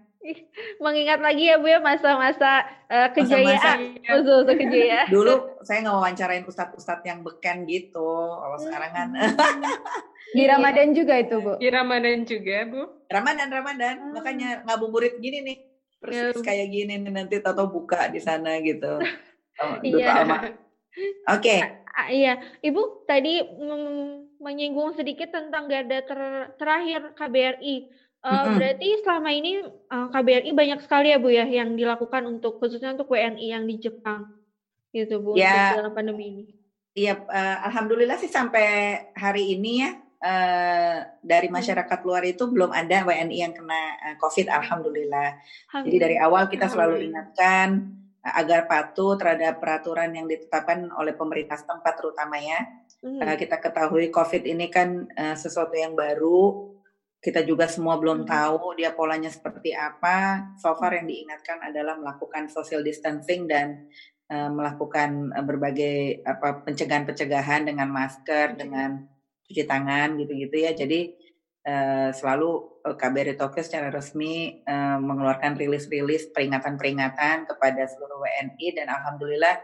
Mengingat 0.76 1.20
lagi 1.20 1.46
ya 1.46 1.60
Bu 1.60 1.68
ya 1.68 1.78
masa-masa 1.78 2.64
eh, 2.88 3.08
kejayaan. 3.12 3.78
Iya. 4.00 4.10
Masa-masa 4.16 4.52
kejayaan. 4.54 5.06
dulu 5.14 5.32
saya 5.60 5.84
nggak 5.84 5.96
wawancarain 5.96 6.44
ustadz-ustadz 6.44 7.04
yang 7.04 7.20
beken 7.20 7.68
gitu 7.68 8.08
kalau 8.34 8.56
sekarang 8.56 8.90
kan 8.90 9.08
di 10.36 10.44
Ramadan 10.44 10.90
juga 10.90 11.14
itu, 11.20 11.36
Bu. 11.38 11.52
Di 11.56 11.68
Ramadan 11.68 12.24
juga, 12.24 12.56
Bu. 12.64 12.82
Ramadan 13.06 13.48
Ramadan 13.48 13.94
Hmm. 14.00 14.12
makanya 14.16 14.48
ngabuburit 14.64 15.20
gini 15.20 15.38
nih 15.40 15.56
persis 16.00 16.34
Ya. 16.34 16.42
kayak 16.42 16.68
gini 16.68 16.94
nih 16.98 17.12
nanti 17.12 17.38
tato 17.38 17.64
buka 17.64 18.08
di 18.08 18.18
sana 18.18 18.58
gitu 18.60 18.98
Oh, 19.62 19.78
Iya. 19.80 20.50
oke 21.30 21.56
Ah, 21.94 22.10
iya, 22.10 22.34
Ibu 22.58 23.06
tadi 23.06 23.38
mm, 23.38 24.42
menyinggung 24.42 24.98
sedikit 24.98 25.30
tentang 25.30 25.70
garda 25.70 26.02
ter- 26.02 26.50
terakhir 26.58 27.14
KBRI. 27.14 27.86
Mm-mm. 28.24 28.56
Berarti 28.56 28.88
selama 29.04 29.30
ini 29.30 29.60
eh, 29.68 30.06
KBRI 30.08 30.50
banyak 30.50 30.80
sekali 30.80 31.12
ya 31.12 31.20
Bu 31.20 31.28
ya 31.28 31.44
yang 31.44 31.76
dilakukan 31.76 32.24
untuk 32.24 32.56
khususnya 32.56 32.96
untuk 32.96 33.12
WNI 33.12 33.46
yang 33.52 33.68
di 33.68 33.76
Jepang, 33.76 34.24
gitu 34.90 35.20
Bu 35.20 35.36
Ya. 35.36 35.76
dalam 35.76 35.92
pandemi 35.92 36.24
ini. 36.32 36.44
Iya, 36.94 37.20
eh, 37.20 37.56
alhamdulillah 37.68 38.16
sih 38.16 38.30
sampai 38.30 38.64
hari 39.12 39.58
ini 39.58 39.84
ya 39.84 39.90
eh, 40.24 40.98
dari 41.20 41.52
Hmm. 41.52 41.60
masyarakat 41.60 41.98
luar 42.00 42.24
itu 42.24 42.48
belum 42.48 42.72
ada 42.72 43.04
WNI 43.04 43.36
yang 43.36 43.52
kena 43.52 43.80
eh, 44.00 44.16
COVID, 44.16 44.48
alhamdulillah. 44.48 45.28
Jadi 45.84 45.96
dari 46.00 46.16
Alhamdulillah. 46.16 46.24
awal 46.24 46.42
kita 46.48 46.66
selalu 46.66 46.96
Alhamdulillah. 46.96 47.28
ingatkan 47.28 47.68
eh, 48.24 48.34
agar 48.40 48.60
patuh 48.64 49.20
terhadap 49.20 49.60
peraturan 49.60 50.08
yang 50.10 50.24
ditetapkan 50.24 50.88
oleh 50.96 51.12
pemerintah 51.12 51.60
setempat 51.60 51.92
terutama 51.94 52.40
ya. 52.40 52.56
Hmm, 53.04 53.20
Eh, 53.20 53.36
kita 53.36 53.60
ketahui 53.60 54.08
COVID 54.08 54.48
ini 54.48 54.72
kan 54.72 55.04
eh, 55.12 55.36
sesuatu 55.36 55.76
yang 55.76 55.92
baru. 55.92 56.72
Kita 57.24 57.40
juga 57.40 57.64
semua 57.72 57.96
belum 57.96 58.22
Hmm. 58.22 58.28
tahu 58.28 58.76
dia 58.76 58.92
polanya 58.92 59.32
seperti 59.32 59.72
apa. 59.72 60.52
So 60.60 60.76
far 60.76 60.92
yang 60.92 61.08
diingatkan 61.08 61.64
adalah 61.64 61.96
melakukan 61.96 62.52
social 62.52 62.84
distancing 62.84 63.48
dan 63.48 63.88
eh, 64.28 64.50
melakukan 64.52 65.32
eh, 65.32 65.44
berbagai 65.44 65.96
apa 66.24 66.60
pencegahan-pencegahan 66.68 67.64
dengan 67.64 67.88
masker, 67.88 68.60
dengan 68.60 69.08
cuci 69.48 69.64
tangan 69.64 70.20
gitu-gitu 70.20 70.56
ya. 70.68 70.76
Jadi 70.76 71.00
eh, 71.64 72.10
selalu 72.12 72.50
KBRI 72.84 73.40
Tokyo 73.40 73.64
secara 73.64 73.88
resmi 73.88 74.60
eh, 74.60 74.98
mengeluarkan 75.00 75.56
rilis-rilis 75.56 76.28
peringatan-peringatan 76.28 77.48
kepada 77.48 77.82
seluruh 77.88 78.20
WNI 78.20 78.66
dan 78.76 78.92
alhamdulillah 78.92 79.56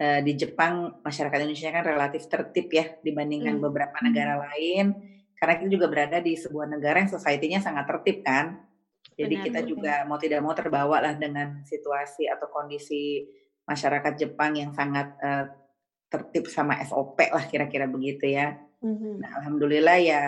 eh, 0.00 0.20
di 0.24 0.32
Jepang 0.40 1.04
masyarakat 1.04 1.36
Indonesia 1.44 1.68
kan 1.68 1.84
relatif 1.84 2.24
tertib 2.32 2.72
ya 2.72 2.96
dibandingkan 3.04 3.60
Hmm. 3.60 3.64
beberapa 3.68 3.96
negara 4.00 4.40
lain 4.40 5.17
karena 5.38 5.54
kita 5.62 5.70
juga 5.70 5.86
berada 5.86 6.18
di 6.18 6.34
sebuah 6.34 6.66
negara 6.66 6.98
yang 6.98 7.10
society-nya 7.10 7.62
sangat 7.62 7.86
tertib 7.86 8.26
kan. 8.26 8.58
Jadi 9.14 9.34
Benar, 9.34 9.46
kita 9.46 9.60
benar. 9.62 9.70
juga 9.70 9.92
mau 10.06 10.18
tidak 10.18 10.40
mau 10.42 10.54
terbawa 10.54 10.96
lah 11.02 11.14
dengan 11.14 11.62
situasi 11.62 12.26
atau 12.26 12.50
kondisi 12.50 13.26
masyarakat 13.66 14.14
Jepang 14.18 14.58
yang 14.58 14.70
sangat 14.74 15.14
eh, 15.22 15.46
tertib 16.10 16.50
sama 16.50 16.78
SOP 16.82 17.18
lah 17.30 17.44
kira-kira 17.46 17.86
begitu 17.86 18.30
ya. 18.34 18.58
Mhm. 18.82 19.22
Nah, 19.22 19.30
alhamdulillah 19.42 19.98
ya 20.02 20.22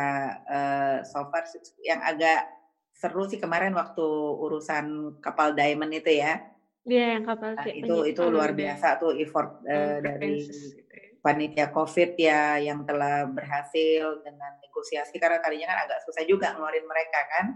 eh, 0.47 0.97
so 1.07 1.27
far 1.31 1.47
yang 1.83 2.03
agak 2.03 2.47
seru 2.95 3.25
sih 3.27 3.41
kemarin 3.41 3.73
waktu 3.75 4.07
urusan 4.47 5.19
kapal 5.19 5.57
Diamond 5.59 5.91
itu 5.91 6.23
ya. 6.23 6.39
Iya 6.87 7.19
yang 7.19 7.25
kapal 7.27 7.57
Nah, 7.57 7.67
itu 7.67 7.97
itu 8.09 8.23
luar 8.31 8.55
biasa 8.55 8.99
tuh 9.01 9.17
effort 9.19 9.63
eh, 9.67 9.99
dari 10.03 10.39
gitu 10.45 10.95
ya. 10.95 11.10
Panitia 11.21 11.69
COVID 11.71 12.17
ya 12.17 12.57
yang 12.57 12.85
telah 12.89 13.29
berhasil 13.29 14.25
dengan 14.25 14.57
negosiasi 14.65 15.21
karena 15.21 15.41
tadinya 15.41 15.77
kan 15.77 15.79
agak 15.89 16.01
susah 16.09 16.25
juga 16.25 16.57
ngeluarin 16.57 16.85
mereka 16.89 17.21
kan 17.29 17.47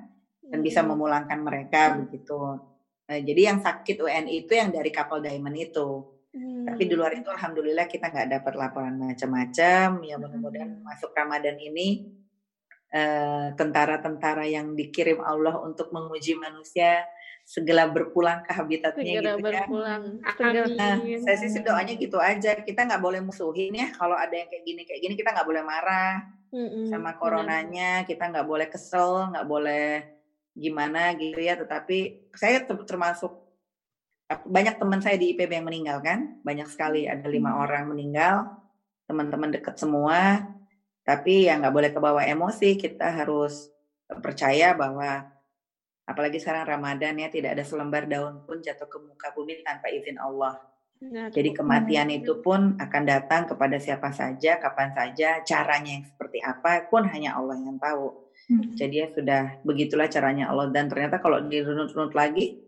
dan 0.44 0.60
bisa 0.60 0.84
Mhm. 0.84 0.88
memulangkan 0.92 1.40
mereka 1.40 1.96
begitu. 1.96 2.36
Nah, 3.04 3.18
jadi 3.20 3.52
yang 3.52 3.58
sakit 3.60 4.00
WNI 4.00 4.44
itu 4.44 4.52
yang 4.56 4.72
dari 4.72 4.88
kapal 4.88 5.20
Diamond 5.20 5.56
itu. 5.56 5.88
Hmm. 6.34 6.66
Tapi 6.66 6.82
di 6.88 6.94
luar 6.96 7.14
itu 7.14 7.28
alhamdulillah 7.30 7.86
kita 7.86 8.10
nggak 8.10 8.28
dapat 8.40 8.52
laporan 8.56 8.96
macam-macam. 8.96 9.88
Ya 10.02 10.16
mudah-mudahan 10.18 10.82
masuk 10.82 11.12
Ramadan 11.14 11.56
ini 11.60 12.10
eh, 12.94 13.50
tentara-tentara 13.58 14.46
yang 14.46 14.78
dikirim 14.78 15.18
Allah 15.18 15.58
untuk 15.58 15.90
menguji 15.90 16.38
manusia 16.38 17.02
segera 17.44 17.84
berpulang 17.84 18.40
ke 18.40 18.56
habitatnya 18.56 19.04
segera 19.04 19.36
gitu 19.36 19.40
ya. 19.44 19.64
berpulang. 19.68 20.02
Segera 20.32 20.64
Nah, 20.64 20.96
saya 21.28 21.36
sih 21.36 21.60
doanya 21.60 21.94
gitu 22.00 22.16
aja. 22.16 22.56
Kita 22.64 22.88
nggak 22.88 23.02
boleh 23.04 23.20
musuhin 23.20 23.76
ya. 23.76 23.92
Kalau 23.92 24.16
ada 24.16 24.32
yang 24.32 24.48
kayak 24.48 24.64
gini 24.64 24.82
kayak 24.88 25.00
gini 25.04 25.14
kita 25.14 25.30
nggak 25.36 25.48
boleh 25.48 25.62
marah 25.62 26.24
Mm-mm, 26.48 26.88
sama 26.88 27.12
benar. 27.12 27.20
coronanya. 27.20 27.90
Kita 28.08 28.32
nggak 28.32 28.48
boleh 28.48 28.66
kesel, 28.72 29.28
nggak 29.36 29.46
boleh 29.46 29.88
gimana 30.56 31.12
gitu 31.20 31.36
ya. 31.36 31.60
Tetapi 31.60 32.32
saya 32.32 32.64
termasuk 32.64 33.44
banyak 34.48 34.80
teman 34.80 35.04
saya 35.04 35.20
di 35.20 35.36
IPB 35.36 35.52
yang 35.60 35.68
meninggal 35.68 36.00
kan, 36.00 36.40
banyak 36.40 36.64
sekali 36.72 37.04
ada 37.04 37.28
lima 37.28 37.52
hmm. 37.52 37.60
orang 37.60 37.84
meninggal, 37.92 38.56
teman-teman 39.04 39.52
dekat 39.52 39.76
semua. 39.76 40.48
Tapi 41.04 41.44
ya 41.44 41.60
nggak 41.60 41.74
boleh 41.76 41.90
kebawa 41.92 42.24
emosi, 42.24 42.80
kita 42.80 43.12
harus 43.12 43.68
percaya 44.08 44.72
bahwa 44.72 45.33
apalagi 46.04 46.36
sekarang 46.40 46.68
Ramadan 46.68 47.16
ya 47.16 47.28
tidak 47.32 47.56
ada 47.56 47.64
selembar 47.64 48.04
daun 48.04 48.44
pun 48.44 48.60
jatuh 48.60 48.88
ke 48.88 48.98
muka 49.00 49.32
bumi 49.32 49.64
tanpa 49.64 49.88
izin 49.88 50.20
Allah. 50.20 50.60
Nah, 51.04 51.28
Jadi 51.28 51.52
kematian 51.52 52.08
itu 52.08 52.40
pun 52.40 52.80
akan 52.80 53.02
datang 53.04 53.44
kepada 53.44 53.76
siapa 53.76 54.08
saja, 54.14 54.56
kapan 54.56 54.94
saja, 54.94 55.42
caranya 55.44 56.00
yang 56.00 56.06
seperti 56.06 56.38
apa 56.40 56.88
pun 56.88 57.04
hanya 57.12 57.36
Allah 57.36 57.60
yang 57.60 57.76
tahu. 57.76 58.24
Hmm. 58.48 58.72
Jadi 58.72 58.94
ya 59.04 59.08
sudah 59.12 59.42
begitulah 59.64 60.08
caranya 60.08 60.48
Allah 60.48 60.72
dan 60.72 60.88
ternyata 60.88 61.20
kalau 61.20 61.44
dirunut-runut 61.44 62.12
lagi 62.16 62.60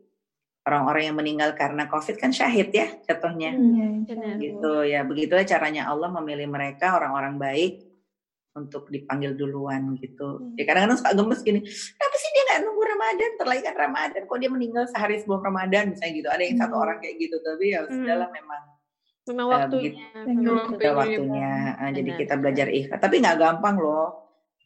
orang-orang 0.66 1.02
yang 1.12 1.16
meninggal 1.16 1.50
karena 1.54 1.86
COVID 1.86 2.16
kan 2.18 2.34
syahid 2.34 2.74
ya 2.74 2.92
jatuhnya. 3.08 3.56
Hmm, 3.56 4.04
gitu 4.40 4.84
ya 4.84 5.06
begitulah 5.06 5.46
caranya 5.46 5.88
Allah 5.88 6.10
memilih 6.20 6.50
mereka 6.50 6.98
orang-orang 6.98 7.40
baik 7.40 7.72
untuk 8.56 8.88
dipanggil 8.88 9.36
duluan 9.36 9.94
gitu. 10.00 10.40
Hmm. 10.40 10.56
Ya 10.56 10.64
kadang-kadang 10.64 10.98
suka 10.98 11.12
gemes 11.12 11.40
gini, 11.44 11.60
kenapa 11.62 12.16
sih 12.16 12.30
dia 12.32 12.42
nggak 12.48 12.60
nunggu 12.64 12.82
Ramadan, 12.96 13.30
terlagi 13.36 13.62
kan 13.68 13.76
Ramadan, 13.76 14.22
kok 14.24 14.38
dia 14.40 14.48
meninggal 14.48 14.84
sehari 14.88 15.20
sebelum 15.20 15.44
Ramadan 15.44 15.92
misalnya 15.92 16.12
gitu. 16.16 16.28
Ada 16.32 16.42
yang 16.48 16.56
hmm. 16.56 16.64
satu 16.64 16.74
orang 16.80 16.98
kayak 17.04 17.16
gitu, 17.20 17.36
tapi 17.44 17.64
ya 17.76 17.80
hmm. 17.84 17.92
sudahlah 17.92 18.28
memang 18.32 18.62
memang 19.28 19.46
waktunya. 19.52 19.92
Uh, 19.92 20.24
begitu, 20.24 20.50
sudah 20.72 20.92
waktunya. 20.96 21.52
Uh, 21.76 21.90
jadi 21.92 22.10
kita 22.16 22.34
belajar 22.40 22.66
ikhlas, 22.72 22.98
tapi 22.98 23.14
nggak 23.20 23.36
gampang 23.36 23.76
loh 23.76 24.08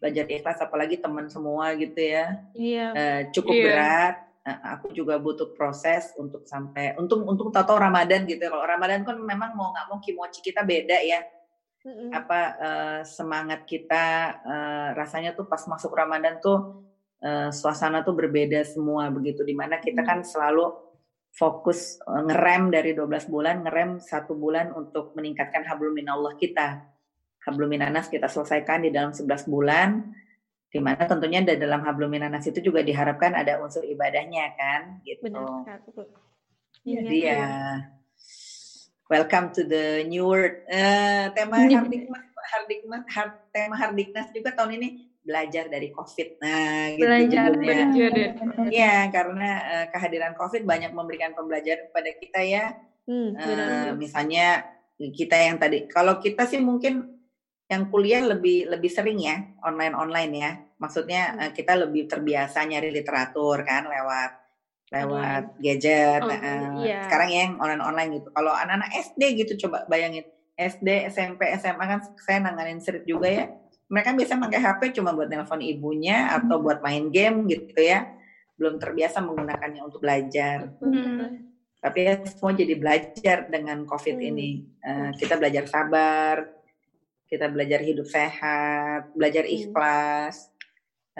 belajar 0.00 0.24
ikhlas, 0.30 0.58
apalagi 0.62 0.96
teman 0.96 1.26
semua 1.26 1.74
gitu 1.74 1.98
ya. 1.98 2.38
Iya. 2.54 2.86
Uh, 2.94 3.20
cukup 3.34 3.54
iya. 3.58 3.64
berat. 3.66 4.16
Uh, 4.40 4.58
aku 4.78 4.86
juga 4.96 5.20
butuh 5.20 5.52
proses 5.52 6.14
untuk 6.16 6.46
sampai 6.48 6.96
untuk 6.96 7.26
untuk 7.26 7.50
tahu-tahu 7.50 7.76
Ramadan 7.76 8.24
gitu. 8.24 8.46
Kalau 8.46 8.64
Ramadan 8.64 9.02
kan 9.02 9.18
memang 9.18 9.52
mau 9.58 9.74
nggak 9.74 9.86
mau 9.90 9.98
kimochi 9.98 10.40
kita 10.40 10.62
beda 10.62 10.96
ya 11.02 11.20
hmm 11.80 12.12
apa 12.12 12.40
uh, 12.60 13.00
semangat 13.08 13.64
kita 13.64 14.36
uh, 14.44 14.88
rasanya 14.92 15.32
tuh 15.32 15.48
pas 15.48 15.64
masuk 15.64 15.96
Ramadan 15.96 16.36
tuh 16.36 16.89
uh, 17.24 17.48
suasana 17.52 18.02
tuh 18.04 18.16
berbeda 18.16 18.64
semua 18.64 19.08
begitu 19.08 19.44
di 19.44 19.52
mana 19.56 19.80
kita 19.80 20.04
kan 20.04 20.24
selalu 20.24 20.72
fokus 21.30 22.00
uh, 22.04 22.24
ngerem 22.26 22.74
dari 22.74 22.92
12 22.92 23.30
bulan 23.30 23.62
ngerem 23.64 24.02
satu 24.02 24.34
bulan 24.34 24.74
untuk 24.74 25.14
meningkatkan 25.16 25.64
hablum 25.64 25.94
minallah 25.94 26.34
kita. 26.36 26.84
Hablum 27.40 27.72
minanas 27.72 28.12
kita 28.12 28.28
selesaikan 28.28 28.84
di 28.84 28.92
dalam 28.92 29.16
11 29.16 29.48
bulan 29.48 30.12
di 30.70 30.78
mana 30.78 31.02
tentunya 31.08 31.42
di 31.42 31.56
dalam 31.56 31.82
hablum 31.82 32.12
minanas 32.12 32.46
itu 32.46 32.60
juga 32.60 32.84
diharapkan 32.84 33.32
ada 33.32 33.58
unsur 33.64 33.82
ibadahnya 33.82 34.54
kan 34.54 35.00
gitu. 35.02 35.26
Benar, 35.26 35.80
jadi 36.84 37.16
ya 37.18 37.42
Welcome 39.10 39.50
to 39.58 39.66
the 39.66 40.06
new 40.06 40.22
world. 40.22 40.54
Uh, 40.70 41.34
tema 41.34 41.58
Hardikmas, 41.66 42.30
Hardikmas, 42.30 43.02
hard, 43.10 43.32
tema 43.50 43.74
Hardiknas 43.74 44.30
juga 44.30 44.54
tahun 44.54 44.78
ini 44.78 45.09
belajar 45.30 45.70
dari 45.70 45.94
COVID. 45.94 46.28
Nah, 46.42 46.90
gitu 46.98 47.06
belajar, 47.06 47.48
belajar. 47.54 48.10
Iya, 48.66 49.06
karena 49.14 49.50
uh, 49.62 49.86
kehadiran 49.94 50.34
COVID 50.34 50.66
banyak 50.66 50.90
memberikan 50.90 51.30
pembelajaran 51.38 51.86
kepada 51.94 52.10
kita 52.18 52.40
ya. 52.42 52.64
Hmm, 53.06 53.38
uh, 53.38 53.94
misalnya 53.94 54.66
kita 54.98 55.38
yang 55.38 55.56
tadi, 55.62 55.86
kalau 55.86 56.18
kita 56.18 56.50
sih 56.50 56.58
mungkin 56.58 57.22
yang 57.70 57.86
kuliah 57.86 58.26
lebih 58.26 58.66
lebih 58.66 58.90
sering 58.90 59.22
ya 59.22 59.38
online 59.62 59.94
online 59.94 60.32
ya. 60.34 60.50
Maksudnya 60.82 61.22
uh, 61.38 61.50
kita 61.54 61.78
lebih 61.78 62.10
terbiasa 62.10 62.66
nyari 62.66 62.90
literatur 62.90 63.62
kan 63.62 63.86
lewat 63.86 64.40
lewat 64.90 65.54
gadget. 65.62 66.18
Oh, 66.18 66.26
nah, 66.26 66.82
iya. 66.82 67.06
Sekarang 67.06 67.30
yang 67.30 67.50
online-online 67.62 68.10
gitu. 68.18 68.28
Kalau 68.34 68.50
anak-anak 68.50 68.90
SD 68.90 69.22
gitu 69.38 69.66
coba 69.66 69.86
bayangin. 69.86 70.26
SD, 70.60 71.08
SMP, 71.08 71.48
SMA 71.56 71.84
kan 71.88 72.00
saya 72.20 72.44
nanganin 72.44 72.84
street 72.84 73.08
juga 73.08 73.32
ya. 73.32 73.46
Mereka 73.90 74.14
biasa 74.14 74.38
pakai 74.38 74.60
HP 74.62 74.80
cuma 75.02 75.10
buat 75.10 75.26
nelpon 75.26 75.60
ibunya 75.60 76.30
atau 76.30 76.56
hmm. 76.56 76.64
buat 76.64 76.78
main 76.80 77.10
game 77.10 77.50
gitu 77.50 77.74
ya. 77.76 78.06
Belum 78.54 78.78
terbiasa 78.78 79.18
menggunakannya 79.20 79.82
untuk 79.82 80.00
belajar. 80.00 80.70
Hmm. 80.78 81.50
Tapi 81.80 81.98
ya 82.06 82.14
semua 82.22 82.54
jadi 82.54 82.74
belajar 82.78 83.50
dengan 83.50 83.82
COVID 83.84 84.16
hmm. 84.16 84.30
ini. 84.30 84.50
Uh, 84.80 85.10
kita 85.18 85.34
belajar 85.36 85.66
sabar, 85.66 86.46
kita 87.26 87.50
belajar 87.50 87.82
hidup 87.82 88.06
sehat, 88.06 89.10
belajar 89.18 89.42
hmm. 89.42 89.54
ikhlas, 89.58 90.54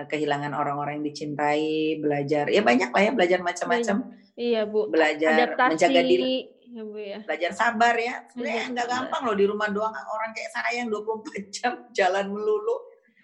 Eh, 0.01 0.07
kehilangan 0.09 0.57
orang-orang 0.57 1.03
yang 1.03 1.07
dicintai, 1.13 2.01
belajar 2.01 2.49
ya 2.49 2.63
banyak 2.65 2.89
lah 2.89 3.03
ya 3.05 3.13
belajar 3.13 3.39
macam-macam. 3.45 3.97
Iya 4.39 4.65
bu. 4.65 4.89
Belajar 4.89 5.35
Adaptasi. 5.37 5.71
menjaga 5.77 6.01
diri. 6.07 6.35
Ya, 6.71 6.83
bu, 6.87 6.99
ya. 7.03 7.19
Belajar 7.27 7.53
sabar 7.53 7.95
ya. 7.99 8.23
Sebenarnya 8.31 8.65
nggak 8.71 8.89
gampang 8.89 9.23
loh 9.27 9.37
di 9.37 9.47
rumah 9.47 9.69
doang 9.75 9.91
orang 9.91 10.31
kayak 10.31 10.51
saya 10.55 10.71
yang 10.83 10.89
24 10.89 11.51
jam 11.57 11.73
jalan 11.91 12.27
melulu. 12.31 12.77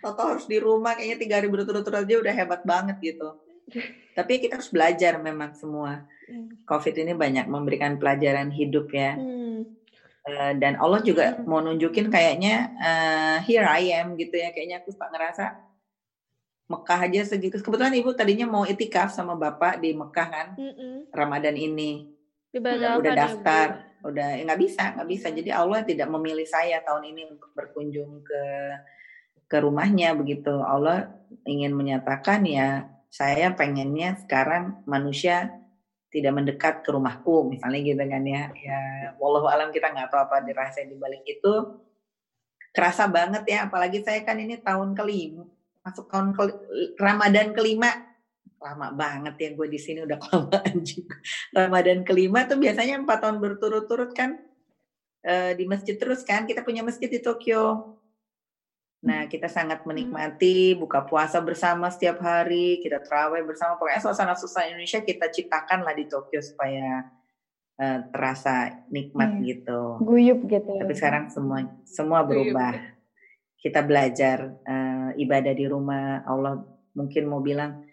Toto 0.03 0.23
harus 0.23 0.47
di 0.51 0.59
rumah 0.59 0.99
kayaknya 0.99 1.19
tiga 1.23 1.35
hari 1.39 1.49
berturut-turut 1.49 2.03
aja 2.03 2.15
udah 2.19 2.35
hebat 2.35 2.63
banget 2.67 2.97
gitu. 3.01 3.39
Tapi 4.19 4.33
kita 4.43 4.59
harus 4.59 4.71
belajar 4.71 5.23
memang 5.23 5.55
semua. 5.55 6.03
Hmm. 6.27 6.51
Covid 6.67 6.95
ini 6.99 7.15
banyak 7.15 7.47
memberikan 7.47 8.03
pelajaran 8.03 8.51
hidup 8.51 8.91
ya. 8.91 9.15
Hmm. 9.15 9.63
Uh, 10.27 10.53
dan 10.59 10.75
Allah 10.83 10.99
juga 11.07 11.39
hmm. 11.39 11.47
mau 11.47 11.63
nunjukin 11.63 12.11
kayaknya 12.11 12.75
uh, 12.83 13.39
here 13.47 13.67
I 13.67 13.95
am 13.95 14.19
gitu 14.19 14.35
ya. 14.35 14.51
Kayaknya 14.51 14.83
aku 14.83 14.91
suka 14.91 15.07
ngerasa 15.15 15.67
Mekah 16.67 16.99
aja 17.07 17.23
segitu. 17.23 17.63
Kebetulan 17.63 17.95
ibu 17.95 18.11
tadinya 18.11 18.51
mau 18.51 18.67
itikaf 18.67 19.15
sama 19.15 19.39
bapak 19.39 19.79
di 19.79 19.95
Mekah 19.95 20.27
kan, 20.27 20.49
Mm-mm. 20.59 21.15
Ramadan 21.15 21.55
ini. 21.55 22.16
Udah, 22.57 22.97
udah 22.99 23.15
daftar, 23.15 23.67
ya, 23.77 24.07
udah 24.07 24.29
nggak 24.49 24.61
bisa, 24.61 24.83
nggak 24.97 25.09
bisa. 25.09 25.27
Jadi 25.33 25.51
Allah 25.53 25.81
tidak 25.85 26.09
memilih 26.09 26.49
saya 26.49 26.81
tahun 26.81 27.13
ini 27.13 27.23
untuk 27.37 27.51
berkunjung 27.53 28.25
ke 28.25 28.43
ke 29.47 29.57
rumahnya 29.61 30.17
begitu. 30.17 30.53
Allah 30.65 31.13
ingin 31.45 31.77
menyatakan 31.77 32.43
ya 32.49 32.91
saya 33.13 33.55
pengennya 33.55 34.19
sekarang 34.25 34.83
manusia 34.85 35.53
tidak 36.11 36.33
mendekat 36.33 36.75
ke 36.81 36.89
rumahku 36.93 37.51
misalnya 37.51 37.81
gitu 37.83 38.03
kan 38.09 38.23
ya 38.25 38.49
ya 38.57 38.81
wallahu 39.21 39.51
alam 39.51 39.69
kita 39.69 39.91
nggak 39.93 40.09
tahu 40.09 40.23
apa 40.25 40.37
dirasa 40.49 40.81
di 40.87 40.97
balik 40.97 41.27
itu 41.29 41.77
kerasa 42.73 43.11
banget 43.11 43.45
ya 43.45 43.59
apalagi 43.69 44.01
saya 44.01 44.23
kan 44.25 44.39
ini 44.41 44.61
tahun 44.61 44.97
kelima 44.97 45.45
masuk 45.85 46.09
tahun 46.09 46.35
ke, 46.35 46.43
Ramadan 46.99 47.53
kelima 47.53 48.16
lama 48.57 48.89
banget 48.93 49.35
ya 49.37 49.51
gue 49.53 49.69
di 49.69 49.81
sini 49.81 50.03
udah 50.05 50.19
kelamaan 50.23 50.77
juga. 50.83 51.17
Ramadan 51.53 52.01
kelima 52.03 52.49
tuh 52.49 52.59
biasanya 52.59 53.01
empat 53.01 53.19
tahun 53.23 53.39
berturut-turut 53.39 54.11
kan 54.17 54.41
e, 55.21 55.55
di 55.55 55.65
masjid 55.69 55.95
terus 55.97 56.25
kan 56.25 56.49
kita 56.49 56.65
punya 56.65 56.81
masjid 56.81 57.09
di 57.09 57.21
Tokyo. 57.21 57.95
Nah 59.07 59.29
kita 59.31 59.47
sangat 59.47 59.85
menikmati 59.85 60.75
buka 60.75 61.05
puasa 61.05 61.39
bersama 61.45 61.93
setiap 61.93 62.19
hari 62.25 62.81
kita 62.81 63.05
terawih 63.05 63.45
bersama. 63.45 63.77
Pokoknya 63.77 64.03
suasana 64.03 64.35
suasana 64.35 64.73
Indonesia 64.73 65.05
kita 65.05 65.31
ciptakan 65.31 65.85
lah 65.85 65.95
di 65.95 66.09
Tokyo 66.09 66.41
supaya 66.41 67.07
uh, 67.79 67.99
terasa 68.11 68.83
nikmat 68.89 69.37
hmm. 69.37 69.43
gitu. 69.47 69.81
Guyup 70.03 70.49
gitu 70.49 70.71
tapi 70.81 70.93
sekarang 70.97 71.29
semua 71.31 71.65
semua 71.85 72.25
berubah. 72.25 72.97
kita 73.57 73.83
belajar 73.83 74.63
uh, 74.63 75.11
ibadah 75.19 75.51
di 75.51 75.67
rumah, 75.67 76.23
Allah 76.23 76.63
mungkin 76.95 77.27
mau 77.27 77.43
bilang 77.43 77.86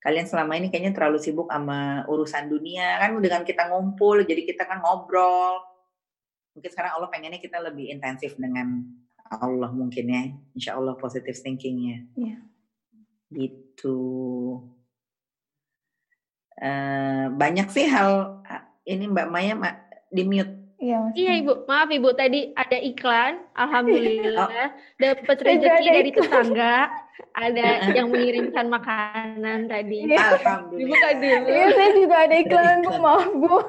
kalian 0.00 0.24
selama 0.24 0.56
ini 0.56 0.72
kayaknya 0.72 0.96
terlalu 0.96 1.20
sibuk 1.20 1.52
sama 1.52 2.08
urusan 2.08 2.48
dunia 2.48 2.96
kan 2.96 3.20
dengan 3.20 3.44
kita 3.44 3.68
ngumpul 3.68 4.24
jadi 4.24 4.42
kita 4.48 4.64
kan 4.64 4.80
ngobrol. 4.80 5.60
Mungkin 6.56 6.70
sekarang 6.72 6.98
Allah 6.98 7.08
pengennya 7.12 7.38
kita 7.38 7.60
lebih 7.60 7.92
intensif 7.92 8.34
dengan 8.40 8.82
Allah 9.30 9.70
mungkin 9.70 10.04
ya. 10.10 10.22
Insya 10.56 10.74
Allah 10.80 10.98
positive 10.98 11.36
thinkingnya. 11.38 12.10
Yeah. 12.18 12.42
gitu. 13.30 13.98
Uh, 16.60 17.30
banyak 17.38 17.70
sih 17.72 17.86
hal 17.88 18.42
ini 18.84 19.08
Mbak 19.08 19.28
Maya 19.30 19.54
di 20.10 20.26
mute 20.26 20.59
Iya, 20.80 21.12
iya 21.12 21.32
Ibu, 21.44 21.68
maaf 21.68 21.92
Ibu 21.92 22.16
tadi 22.16 22.56
ada 22.56 22.78
iklan, 22.80 23.44
alhamdulillah 23.52 24.48
oh. 24.48 24.68
dapat 24.96 25.36
rezeki 25.44 25.86
dari 25.92 26.10
tetangga, 26.16 26.88
ada 27.36 27.92
yang 27.92 28.08
mengirimkan 28.08 28.72
makanan 28.72 29.68
tadi. 29.68 30.08
Iya. 30.08 30.40
Alhamdulillah. 30.40 30.88
Ibu 30.88 30.94
tadi. 31.04 31.28
Iya, 31.52 31.66
saya 31.76 31.90
juga 31.92 32.16
ada 32.24 32.36
iklan 32.40 32.76
Bu, 32.80 32.92
maaf 32.96 33.28
Bu. 33.28 33.60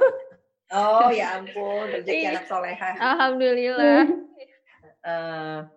Oh 0.72 1.12
ya 1.12 1.36
ampun, 1.36 1.92
rezeki 1.92 2.32
anak 2.32 2.48
soleha. 2.48 2.96
Alhamdulillah. 2.96 4.08
Uh, 5.04 5.68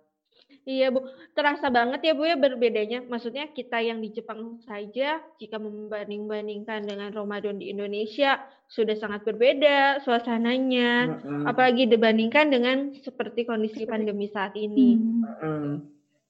Iya 0.64 0.88
Bu, 0.88 1.04
terasa 1.36 1.68
banget 1.68 2.00
ya 2.00 2.12
Bu 2.16 2.24
ya 2.24 2.40
berbedanya. 2.40 3.04
Maksudnya 3.04 3.52
kita 3.52 3.84
yang 3.84 4.00
di 4.00 4.16
Jepang 4.16 4.64
saja 4.64 5.20
jika 5.36 5.60
membanding-bandingkan 5.60 6.88
dengan 6.88 7.12
Ramadan 7.12 7.60
di 7.60 7.68
Indonesia 7.68 8.40
sudah 8.64 8.96
sangat 8.96 9.28
berbeda 9.28 10.00
suasananya. 10.00 11.20
Mm-hmm. 11.20 11.44
Apalagi 11.44 11.84
dibandingkan 11.84 12.48
dengan 12.48 12.96
seperti 12.96 13.44
kondisi 13.44 13.84
pandemi 13.84 14.32
saat 14.32 14.56
ini. 14.56 14.96
Mm-hmm. 14.96 15.68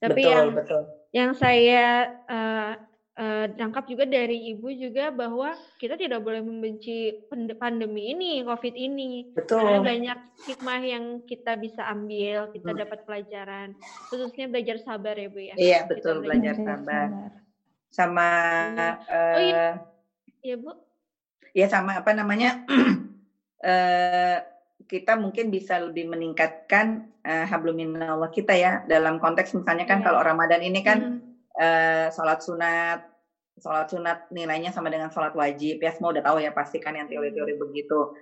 Tapi 0.03 0.21
betul, 0.21 0.31
yang 0.35 0.47
betul. 0.51 0.81
yang 1.15 1.31
saya 1.31 1.85
uh, 2.27 2.73
uh, 3.15 3.81
juga 3.87 4.05
dari 4.05 4.51
ibu 4.51 4.67
juga 4.71 5.09
bahwa 5.11 5.55
kita 5.79 5.95
tidak 5.95 6.21
boleh 6.23 6.43
membenci 6.43 7.23
pandemi 7.55 8.11
ini, 8.11 8.43
COVID 8.43 8.75
ini. 8.75 9.31
Betul. 9.31 9.63
Karena 9.63 9.81
banyak 9.81 10.19
hikmah 10.47 10.81
yang 10.83 11.05
kita 11.23 11.55
bisa 11.55 11.87
ambil, 11.87 12.51
kita 12.51 12.71
hmm. 12.75 12.79
dapat 12.79 12.99
pelajaran. 13.07 13.67
Khususnya 14.11 14.51
belajar 14.51 14.77
sabar 14.83 15.15
ya 15.15 15.27
Bu 15.31 15.39
ya. 15.39 15.55
Iya 15.55 15.79
betul 15.87 16.23
belajar, 16.23 16.55
belajar 16.59 16.77
sabar. 16.77 17.07
Sama 17.91 18.29
uh, 19.07 19.35
oh, 19.35 19.39
iya. 19.39 19.67
iya 20.43 20.55
Bu. 20.59 20.71
Ya 21.55 21.67
sama 21.71 21.95
apa 21.95 22.11
namanya? 22.11 22.67
uh, 23.63 24.37
kita 24.91 25.17
mungkin 25.17 25.49
bisa 25.49 25.81
lebih 25.81 26.05
meningkatkan 26.11 27.09
uh, 27.25 27.45
habluminallah 27.49 28.29
kita 28.29 28.53
ya 28.53 28.85
dalam 28.85 29.17
konteks 29.17 29.57
misalnya 29.57 29.89
kan 29.89 29.97
yeah. 29.97 30.05
kalau 30.05 30.21
Ramadan 30.21 30.61
ini 30.61 30.85
kan 30.85 30.99
hmm 31.01 31.34
uh, 31.59 32.07
sholat 32.11 32.39
sunat 32.43 32.99
sholat 33.55 33.87
sunat 33.87 34.27
nilainya 34.35 34.71
sama 34.75 34.91
dengan 34.91 35.07
sholat 35.11 35.31
wajib. 35.31 35.79
Ya 35.79 35.91
semua 35.95 36.11
udah 36.11 36.23
tahu 36.23 36.37
ya 36.43 36.51
pasti 36.51 36.83
kan 36.83 36.95
yang 36.95 37.07
teori-teori 37.07 37.55
begitu. 37.55 38.15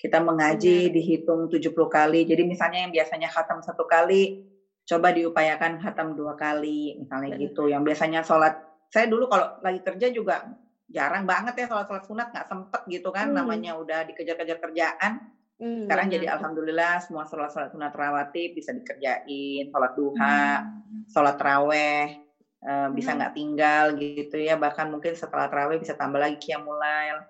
Kita 0.00 0.18
mengaji 0.18 0.88
hmm. 0.88 0.92
dihitung 0.96 1.40
70 1.52 1.72
kali. 1.86 2.26
Jadi 2.26 2.42
misalnya 2.48 2.88
yang 2.88 2.92
biasanya 2.92 3.28
khatam 3.30 3.60
satu 3.62 3.84
kali 3.84 4.48
coba 4.82 5.14
diupayakan 5.14 5.78
khatam 5.78 6.18
dua 6.18 6.34
kali 6.34 6.98
misalnya 6.98 7.36
hmm. 7.36 7.42
gitu. 7.48 7.68
Yang 7.68 7.92
biasanya 7.92 8.20
sholat 8.24 8.58
saya 8.92 9.08
dulu 9.08 9.28
kalau 9.28 9.60
lagi 9.62 9.80
kerja 9.84 10.10
juga 10.12 10.52
jarang 10.92 11.24
banget 11.24 11.64
ya 11.64 11.66
sholat 11.70 11.86
sholat 11.88 12.04
sunat 12.08 12.26
nggak 12.32 12.48
sempet 12.48 12.82
gitu 12.88 13.08
kan. 13.12 13.30
Hmm. 13.30 13.44
namanya 13.44 13.76
udah 13.76 14.08
dikejar-kejar 14.08 14.58
kerjaan. 14.58 15.30
Hmm, 15.62 15.86
Sekarang 15.86 16.10
jadi 16.10 16.26
alhamdulillah 16.26 16.98
semua 17.06 17.22
sholat 17.28 17.54
sholat 17.54 17.70
sunat 17.70 17.94
rawatib 17.94 18.58
bisa 18.58 18.74
dikerjain, 18.74 19.70
sholat 19.70 19.92
duha, 19.94 20.64
hmm. 20.66 21.06
sholat 21.06 21.38
raweh, 21.38 22.21
uh, 22.64 22.88
bisa 22.94 23.14
nggak 23.14 23.34
tinggal 23.34 23.94
gitu 23.98 24.36
ya. 24.38 24.58
Bahkan 24.58 24.90
mungkin 24.90 25.14
setelah 25.14 25.46
terawih 25.50 25.82
bisa 25.82 25.94
tambah 25.94 26.18
lagi 26.18 26.38
kiamulail 26.38 27.26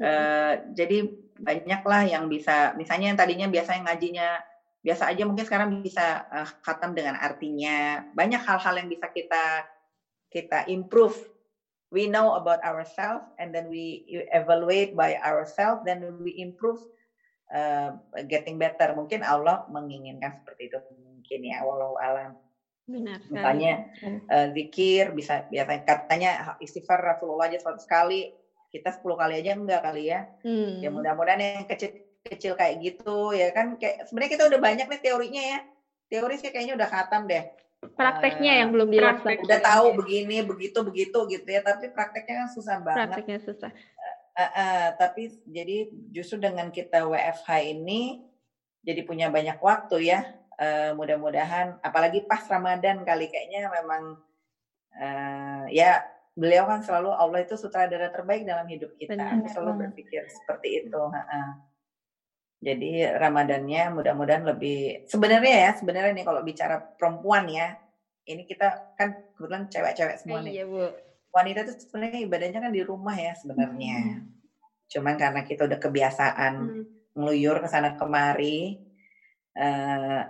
uh, 0.00 0.54
jadi 0.72 1.08
banyaklah 1.36 2.08
yang 2.08 2.24
bisa 2.28 2.72
misalnya 2.76 3.12
yang 3.12 3.18
tadinya 3.18 3.46
biasanya 3.48 3.82
ngajinya 3.92 4.28
biasa 4.80 5.02
aja 5.10 5.22
mungkin 5.26 5.44
sekarang 5.44 5.68
bisa 5.82 6.24
uh, 6.30 6.48
khatam 6.62 6.94
dengan 6.94 7.18
artinya. 7.18 8.06
Banyak 8.14 8.42
hal-hal 8.44 8.74
yang 8.78 8.88
bisa 8.88 9.10
kita 9.10 9.66
kita 10.30 10.68
improve. 10.70 11.16
We 11.90 12.10
know 12.10 12.34
about 12.34 12.62
ourselves 12.66 13.26
and 13.38 13.54
then 13.54 13.70
we 13.70 14.02
evaluate 14.34 14.98
by 14.98 15.22
ourselves 15.22 15.86
then 15.86 16.02
we 16.22 16.34
improve 16.38 16.82
uh, 17.50 17.98
getting 18.26 18.58
better. 18.58 18.94
Mungkin 18.94 19.22
Allah 19.26 19.66
menginginkan 19.70 20.42
seperti 20.42 20.70
itu. 20.70 20.78
Mungkin 21.02 21.40
ya 21.46 21.66
walau 21.66 21.98
alam 21.98 22.38
Benar. 22.86 23.18
Misalnya 23.26 23.90
uh, 24.30 24.46
zikir 24.54 25.10
bisa 25.10 25.50
biasanya 25.50 25.82
katanya 25.82 26.30
istighfar 26.62 27.02
Rasulullah 27.02 27.50
aja 27.50 27.58
seratus 27.58 27.86
kali, 27.90 28.30
kita 28.70 28.94
10 28.94 29.02
kali 29.02 29.34
aja 29.42 29.52
enggak 29.58 29.82
kali 29.82 30.02
ya. 30.14 30.30
Hmm. 30.46 30.78
Ya 30.78 30.88
mudah-mudahan 30.94 31.42
yang 31.42 31.66
kecil-kecil 31.66 32.54
kayak 32.54 32.78
gitu 32.82 33.34
ya 33.34 33.50
kan 33.50 33.74
kayak 33.74 34.06
sebenarnya 34.06 34.32
kita 34.38 34.44
udah 34.46 34.60
banyak 34.62 34.86
nih 34.86 35.02
teorinya 35.02 35.42
ya. 35.42 35.58
Teori 36.06 36.34
sih 36.38 36.54
kayaknya 36.54 36.78
udah 36.78 36.88
khatam 36.88 37.26
deh. 37.26 37.44
Prakteknya 37.98 38.52
uh, 38.54 38.58
yang 38.62 38.70
belum 38.70 38.88
dilaksanakan. 38.94 39.42
Udah 39.42 39.60
tahu 39.60 39.86
begini, 39.98 40.46
begitu, 40.46 40.78
begitu 40.86 41.18
gitu 41.26 41.48
ya, 41.50 41.60
tapi 41.66 41.90
prakteknya 41.90 42.46
kan 42.46 42.48
susah 42.54 42.76
banget. 42.78 42.98
Prakteknya 43.10 43.38
susah. 43.42 43.70
Uh, 43.74 44.06
uh, 44.38 44.52
uh, 44.54 44.86
tapi 44.94 45.34
jadi 45.50 45.90
justru 46.14 46.38
dengan 46.38 46.70
kita 46.70 47.02
WFH 47.10 47.50
ini 47.66 48.22
jadi 48.86 49.02
punya 49.02 49.26
banyak 49.34 49.58
waktu 49.58 50.14
ya 50.14 50.22
uh, 50.60 50.90
mudah-mudahan 50.96 51.80
apalagi 51.80 52.24
pas 52.24 52.42
Ramadan 52.48 53.04
kali 53.04 53.28
kayaknya 53.28 53.68
memang 53.70 54.20
uh, 54.96 55.64
ya 55.70 56.04
beliau 56.36 56.68
kan 56.68 56.84
selalu 56.84 57.16
Allah 57.16 57.40
itu 57.44 57.56
sutradara 57.56 58.12
terbaik 58.12 58.44
dalam 58.44 58.68
hidup 58.68 58.92
kita. 59.00 59.16
Benar, 59.16 59.40
Aku 59.40 59.48
selalu 59.48 59.88
berpikir 59.88 60.28
seperti 60.28 60.84
itu. 60.84 61.02
Jadi 62.60 63.04
Ramadannya 63.08 63.82
mudah-mudahan 63.96 64.44
lebih 64.44 65.08
sebenarnya 65.08 65.56
ya 65.68 65.70
sebenarnya 65.76 66.12
nih 66.12 66.26
kalau 66.28 66.40
bicara 66.44 66.76
perempuan 66.80 67.48
ya 67.48 67.76
ini 68.26 68.42
kita 68.42 68.98
kan 68.98 69.32
kebetulan 69.38 69.70
cewek-cewek 69.70 70.16
semua 70.20 70.42
nih. 70.42 70.60
Iya, 70.60 70.64
Bu. 70.66 70.82
Wanita 71.30 71.58
itu 71.62 71.72
sebenarnya 71.86 72.20
ibadahnya 72.26 72.60
kan 72.64 72.72
di 72.74 72.82
rumah 72.82 73.14
ya 73.14 73.32
sebenarnya. 73.38 73.96
Hmm. 74.02 74.20
Cuman 74.90 75.14
karena 75.14 75.40
kita 75.46 75.62
udah 75.70 75.78
kebiasaan 75.78 76.54
hmm. 76.58 76.84
ngeluyur 77.14 77.62
ke 77.62 77.68
sana 77.70 77.94
kemari, 77.94 78.82
uh, 79.54 80.22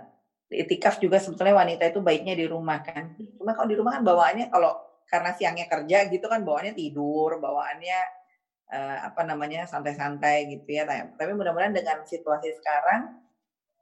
itikaf 0.47 1.03
juga 1.03 1.19
sebetulnya 1.19 1.59
wanita 1.59 1.83
itu 1.91 1.99
baiknya 1.99 2.33
di 2.35 2.47
rumah 2.47 2.79
kan. 2.79 3.15
Cuma 3.35 3.51
kalau 3.51 3.67
di 3.67 3.75
rumah 3.75 3.99
kan 3.99 4.03
bawaannya 4.03 4.47
kalau 4.47 4.79
karena 5.07 5.31
siangnya 5.35 5.67
kerja 5.67 6.07
gitu 6.11 6.25
kan 6.27 6.43
bawaannya 6.43 6.75
tidur, 6.75 7.39
bawaannya 7.39 7.99
uh, 8.71 8.97
apa 9.11 9.21
namanya 9.27 9.67
santai-santai 9.67 10.47
gitu 10.51 10.67
ya. 10.71 10.87
Tapi 10.87 11.31
mudah-mudahan 11.35 11.75
dengan 11.75 12.03
situasi 12.07 12.55
sekarang 12.59 13.19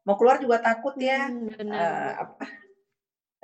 mau 0.06 0.18
keluar 0.18 0.42
juga 0.42 0.62
takut 0.62 0.98
ya. 0.98 1.30
Hmm, 1.30 1.50
uh, 1.70 2.12
apa 2.26 2.46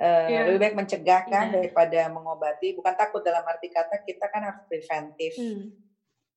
uh, 0.02 0.26
yeah. 0.30 0.42
lebih 0.46 0.60
baik 0.62 0.74
mencegah 0.78 1.22
kan 1.26 1.50
yeah. 1.50 1.54
daripada 1.62 2.00
mengobati. 2.10 2.74
Bukan 2.74 2.94
takut 2.98 3.22
dalam 3.22 3.46
arti 3.46 3.70
kata 3.70 4.02
kita 4.02 4.26
kan 4.30 4.50
harus 4.50 4.62
preventif. 4.66 5.38
Hmm. 5.38 5.70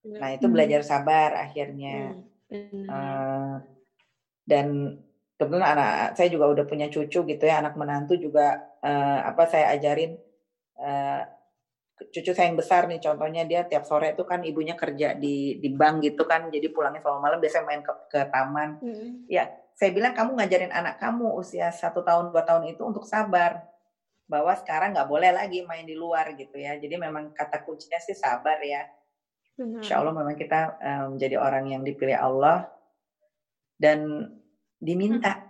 Nah 0.06 0.38
itu 0.38 0.46
belajar 0.46 0.86
sabar 0.86 1.34
akhirnya. 1.34 2.14
Hmm. 2.46 2.86
Uh, 2.86 3.56
dan 4.46 5.02
kebetulan 5.36 5.76
anak 5.76 6.16
saya 6.16 6.28
juga 6.32 6.46
udah 6.52 6.66
punya 6.68 6.88
cucu 6.88 7.20
gitu 7.28 7.44
ya 7.44 7.60
anak 7.60 7.76
menantu 7.76 8.16
juga 8.16 8.56
uh, 8.80 9.20
apa 9.28 9.44
saya 9.52 9.76
ajarin 9.76 10.16
uh, 10.80 11.22
cucu 11.96 12.32
saya 12.36 12.52
yang 12.52 12.60
besar 12.60 12.88
nih 12.92 13.00
contohnya 13.00 13.44
dia 13.48 13.64
tiap 13.68 13.88
sore 13.88 14.16
itu 14.16 14.24
kan 14.28 14.44
ibunya 14.44 14.76
kerja 14.76 15.16
di 15.16 15.60
di 15.60 15.70
bank 15.72 16.04
gitu 16.04 16.28
kan 16.28 16.52
jadi 16.52 16.68
pulangnya 16.72 17.04
selalu 17.04 17.20
malam 17.24 17.40
biasanya 17.40 17.66
main 17.68 17.82
ke, 17.84 17.94
ke 18.12 18.20
taman 18.32 18.70
hmm. 18.80 19.32
ya 19.32 19.48
saya 19.76 19.92
bilang 19.92 20.16
kamu 20.16 20.40
ngajarin 20.40 20.72
anak 20.72 21.00
kamu 21.00 21.36
usia 21.36 21.72
satu 21.72 22.04
tahun 22.04 22.32
dua 22.32 22.44
tahun 22.48 22.72
itu 22.72 22.84
untuk 22.84 23.04
sabar 23.04 23.64
bahwa 24.28 24.56
sekarang 24.56 24.96
nggak 24.96 25.08
boleh 25.08 25.32
lagi 25.36 25.64
main 25.68 25.88
di 25.88 25.96
luar 25.96 26.36
gitu 26.36 26.56
ya 26.60 26.80
jadi 26.80 26.96
memang 27.00 27.36
kata 27.36 27.64
kuncinya 27.64 28.00
sih 28.00 28.16
sabar 28.16 28.60
ya 28.64 28.84
Benar. 29.56 29.80
Insya 29.80 30.04
Allah 30.04 30.12
memang 30.12 30.36
kita 30.36 30.76
um, 30.84 31.16
menjadi 31.16 31.40
orang 31.40 31.72
yang 31.72 31.82
dipilih 31.88 32.20
Allah 32.20 32.68
dan 33.80 34.28
diminta. 34.80 35.36
Hmm. 35.36 35.44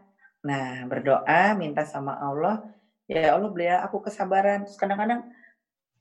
Nah, 0.45 0.67
berdoa, 0.85 1.57
minta 1.57 1.81
sama 1.85 2.13
Allah, 2.17 2.61
ya 3.09 3.33
Allah 3.33 3.49
beli 3.49 3.69
aku 3.69 4.01
kesabaran. 4.05 4.65
Terus 4.65 4.77
kadang-kadang 4.77 5.25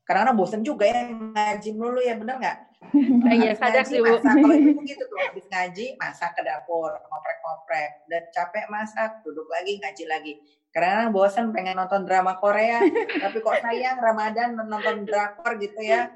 kadang-kadang 0.05 0.37
bosen 0.37 0.61
juga 0.61 0.85
ya 0.85 1.09
ngaji 1.09 1.69
dulu 1.73 2.01
ya 2.05 2.15
bener 2.17 2.37
nggak? 2.41 2.59
Iya 3.33 3.57
kadang 3.57 3.87
sih 3.89 3.97
bu. 4.05 4.21
Kalau 4.21 4.53
itu 4.53 4.81
gitu 4.93 5.03
tuh 5.09 5.17
habis 5.17 5.45
ngaji 5.49 5.97
masak 5.97 6.37
ke 6.37 6.45
dapur 6.45 6.93
ngoprek-ngoprek 6.93 7.91
dan 8.05 8.23
capek 8.29 8.69
masak 8.69 9.11
duduk 9.25 9.49
lagi 9.49 9.81
ngaji 9.81 10.05
lagi. 10.05 10.33
Karena 10.69 11.09
bosen 11.09 11.49
pengen 11.55 11.81
nonton 11.81 12.05
drama 12.05 12.37
Korea 12.37 12.85
tapi 13.25 13.41
kok 13.41 13.57
sayang 13.65 13.97
Ramadan 13.97 14.53
nonton 14.59 15.09
drakor 15.09 15.57
gitu 15.57 15.81
ya 15.81 16.13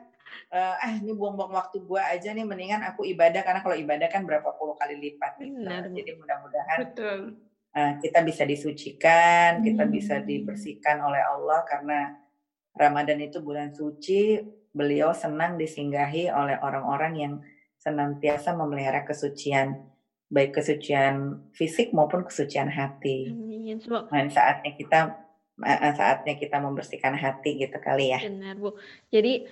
uh, 0.52 0.74
eh 0.80 0.94
ini 1.00 1.12
buang-buang 1.12 1.52
waktu 1.52 1.82
gue 1.84 2.00
aja 2.00 2.32
nih 2.32 2.46
mendingan 2.46 2.82
aku 2.84 3.04
ibadah 3.04 3.44
karena 3.44 3.60
kalau 3.60 3.76
ibadah 3.76 4.08
kan 4.08 4.24
berapa 4.24 4.48
puluh 4.56 4.74
kali 4.76 4.96
lipat 4.96 5.40
gitu. 5.40 5.64
Benar. 5.64 5.88
Jadi 5.92 6.10
mudah-mudahan 6.16 6.78
uh, 7.76 7.92
kita 8.00 8.18
bisa 8.24 8.42
disucikan, 8.48 9.60
hmm. 9.60 9.64
kita 9.64 9.84
bisa 9.88 10.14
dibersihkan 10.22 11.00
oleh 11.04 11.22
Allah 11.22 11.60
karena 11.68 11.98
Ramadan 12.78 13.18
itu 13.18 13.42
bulan 13.42 13.74
suci, 13.74 14.38
beliau 14.70 15.10
senang 15.10 15.58
disinggahi 15.58 16.30
oleh 16.30 16.56
orang-orang 16.62 17.12
yang 17.18 17.34
senantiasa 17.78 18.54
memelihara 18.54 19.02
kesucian 19.02 19.88
baik 20.28 20.60
kesucian 20.60 21.40
fisik 21.56 21.96
maupun 21.96 22.20
kesucian 22.20 22.68
hati. 22.68 23.32
Amin. 23.32 23.80
Nah, 23.88 24.28
saatnya 24.28 24.76
kita 24.76 25.27
saatnya 25.98 26.38
kita 26.38 26.62
membersihkan 26.62 27.18
hati 27.18 27.58
gitu 27.58 27.78
kali 27.82 28.14
ya. 28.14 28.22
Benar 28.22 28.54
Bu. 28.58 28.78
Jadi 29.10 29.46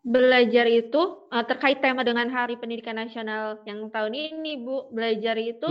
belajar 0.00 0.64
itu 0.64 1.28
uh, 1.28 1.44
terkait 1.44 1.78
tema 1.84 2.02
dengan 2.02 2.26
Hari 2.32 2.56
Pendidikan 2.56 2.96
Nasional 2.96 3.60
yang 3.68 3.92
tahun 3.92 4.16
ini, 4.16 4.64
Bu. 4.64 4.90
Belajar 4.90 5.38
itu 5.38 5.68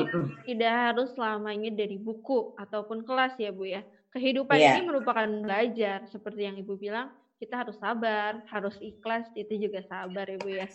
tidak 0.47 0.73
harus 0.73 1.11
selamanya 1.17 1.73
dari 1.73 1.99
buku 1.99 2.55
ataupun 2.55 3.03
kelas 3.03 3.35
ya, 3.41 3.51
Bu 3.51 3.67
ya. 3.67 3.83
Kehidupan 4.09 4.57
yeah. 4.57 4.73
ini 4.77 4.89
merupakan 4.89 5.29
belajar 5.29 6.01
seperti 6.09 6.49
yang 6.49 6.57
Ibu 6.57 6.81
bilang, 6.81 7.13
kita 7.37 7.61
harus 7.61 7.77
sabar, 7.77 8.41
harus 8.49 8.73
ikhlas, 8.81 9.29
itu 9.37 9.69
juga 9.69 9.85
sabar 9.85 10.25
ya, 10.25 10.37
Bu 10.41 10.49
ya. 10.49 10.65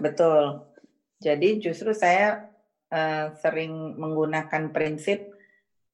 Betul. 0.00 0.64
Jadi 1.20 1.58
justru 1.60 1.92
saya 1.92 2.48
uh, 2.88 3.34
sering 3.40 3.98
menggunakan 3.98 4.72
prinsip 4.72 5.37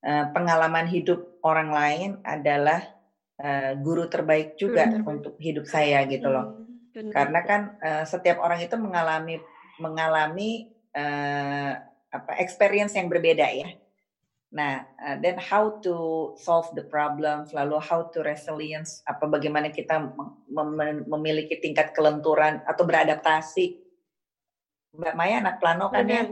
pengalaman 0.04 0.84
hidup 0.84 1.40
orang 1.40 1.72
lain 1.72 2.10
adalah 2.20 2.84
uh, 3.40 3.72
guru 3.80 4.04
terbaik 4.12 4.60
juga 4.60 4.84
hmm. 4.84 5.08
untuk 5.08 5.40
hidup 5.40 5.64
saya 5.64 6.04
gitu 6.04 6.28
loh. 6.28 6.60
Hmm 6.60 6.64
Benar. 6.94 7.10
Karena 7.10 7.40
kan 7.42 7.60
uh, 7.82 8.04
setiap 8.06 8.38
orang 8.38 8.62
itu 8.62 8.78
mengalami 8.78 9.42
mengalami 9.82 10.70
uh, 10.94 11.74
apa 12.14 12.32
experience 12.38 12.94
yang 12.94 13.10
berbeda 13.10 13.50
ya. 13.50 13.74
Nah, 14.54 14.86
uh, 15.02 15.18
then 15.18 15.34
how 15.34 15.82
to 15.82 16.30
solve 16.38 16.70
the 16.78 16.86
problem, 16.86 17.42
lalu 17.50 17.82
how 17.82 18.06
to 18.14 18.22
resilience, 18.22 19.02
apa 19.02 19.26
bagaimana 19.26 19.74
kita 19.74 20.14
mem 20.46 21.02
memiliki 21.10 21.58
tingkat 21.58 21.90
kelenturan 21.90 22.62
atau 22.62 22.86
beradaptasi. 22.86 23.82
Mbak 24.94 25.14
Maya 25.18 25.42
anak 25.42 25.58
plano 25.58 25.90
kan 25.90 26.06
ya, 26.06 26.22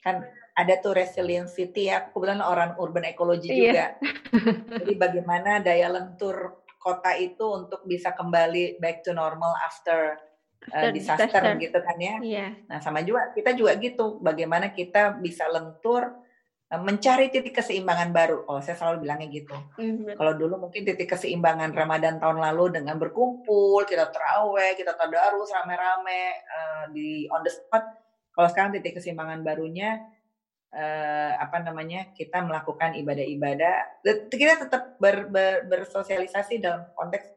kan 0.00 0.24
ada 0.56 0.74
tuh 0.80 0.96
resiliency 0.96 1.68
ya, 1.76 2.08
kebetulan 2.08 2.40
orang 2.40 2.80
urban 2.80 3.04
ecology 3.04 3.52
iya. 3.52 3.60
juga. 3.60 3.86
Jadi 4.80 4.94
bagaimana 4.96 5.60
daya 5.60 5.92
lentur 5.92 6.64
kota 6.80 7.12
itu 7.14 7.44
untuk 7.44 7.84
bisa 7.84 8.16
kembali 8.16 8.80
back 8.80 9.04
to 9.04 9.12
normal 9.12 9.52
after 9.60 10.16
uh, 10.72 10.88
disaster, 10.88 11.28
disaster 11.28 11.60
gitu 11.60 11.78
kan 11.84 11.96
ya. 12.00 12.16
Yeah. 12.24 12.50
Nah 12.72 12.80
sama 12.80 13.04
juga 13.04 13.36
kita 13.36 13.52
juga 13.52 13.76
gitu, 13.76 14.16
bagaimana 14.24 14.72
kita 14.72 15.20
bisa 15.20 15.44
lentur 15.52 16.26
Eh, 16.66 16.82
mencari 16.82 17.30
titik 17.30 17.62
keseimbangan 17.62 18.10
baru. 18.10 18.42
Oh, 18.50 18.58
saya 18.58 18.74
selalu 18.74 19.06
bilangnya 19.06 19.30
gitu. 19.30 19.54
Mm-hmm. 19.78 20.18
Kalau 20.18 20.34
dulu 20.34 20.66
mungkin 20.66 20.82
titik 20.82 21.06
keseimbangan 21.14 21.70
Ramadan 21.70 22.18
tahun 22.18 22.42
lalu 22.42 22.74
dengan 22.82 22.98
berkumpul, 22.98 23.86
kita 23.86 24.10
terawih, 24.10 24.74
kita 24.74 24.98
tadarus 24.98 25.54
rame-rame 25.54 26.42
uh, 26.42 26.84
di 26.90 27.30
on 27.30 27.46
the 27.46 27.54
spot. 27.54 27.86
Kalau 28.34 28.48
sekarang 28.50 28.74
titik 28.74 28.98
keseimbangan 28.98 29.46
barunya 29.46 30.10
uh, 30.74 31.32
apa 31.38 31.62
namanya? 31.62 32.10
Kita 32.10 32.42
melakukan 32.42 32.96
ibadah-ibadah. 32.98 34.02
Kita 34.32 34.66
tetap 34.66 34.98
ber, 34.98 35.30
ber, 35.30 35.66
bersosialisasi 35.68 36.58
dalam 36.58 36.88
konteks 36.96 37.36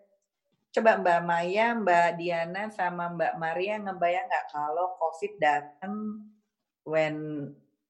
coba 0.70 1.02
Mbak 1.02 1.20
Maya, 1.26 1.68
Mbak 1.74 2.10
Diana 2.22 2.64
sama 2.70 3.10
Mbak 3.10 3.34
Maria 3.42 3.76
ngebayang 3.82 4.26
nggak 4.30 4.46
kalau 4.54 4.88
COVID 5.02 5.34
datang 5.42 5.94
when 6.86 7.16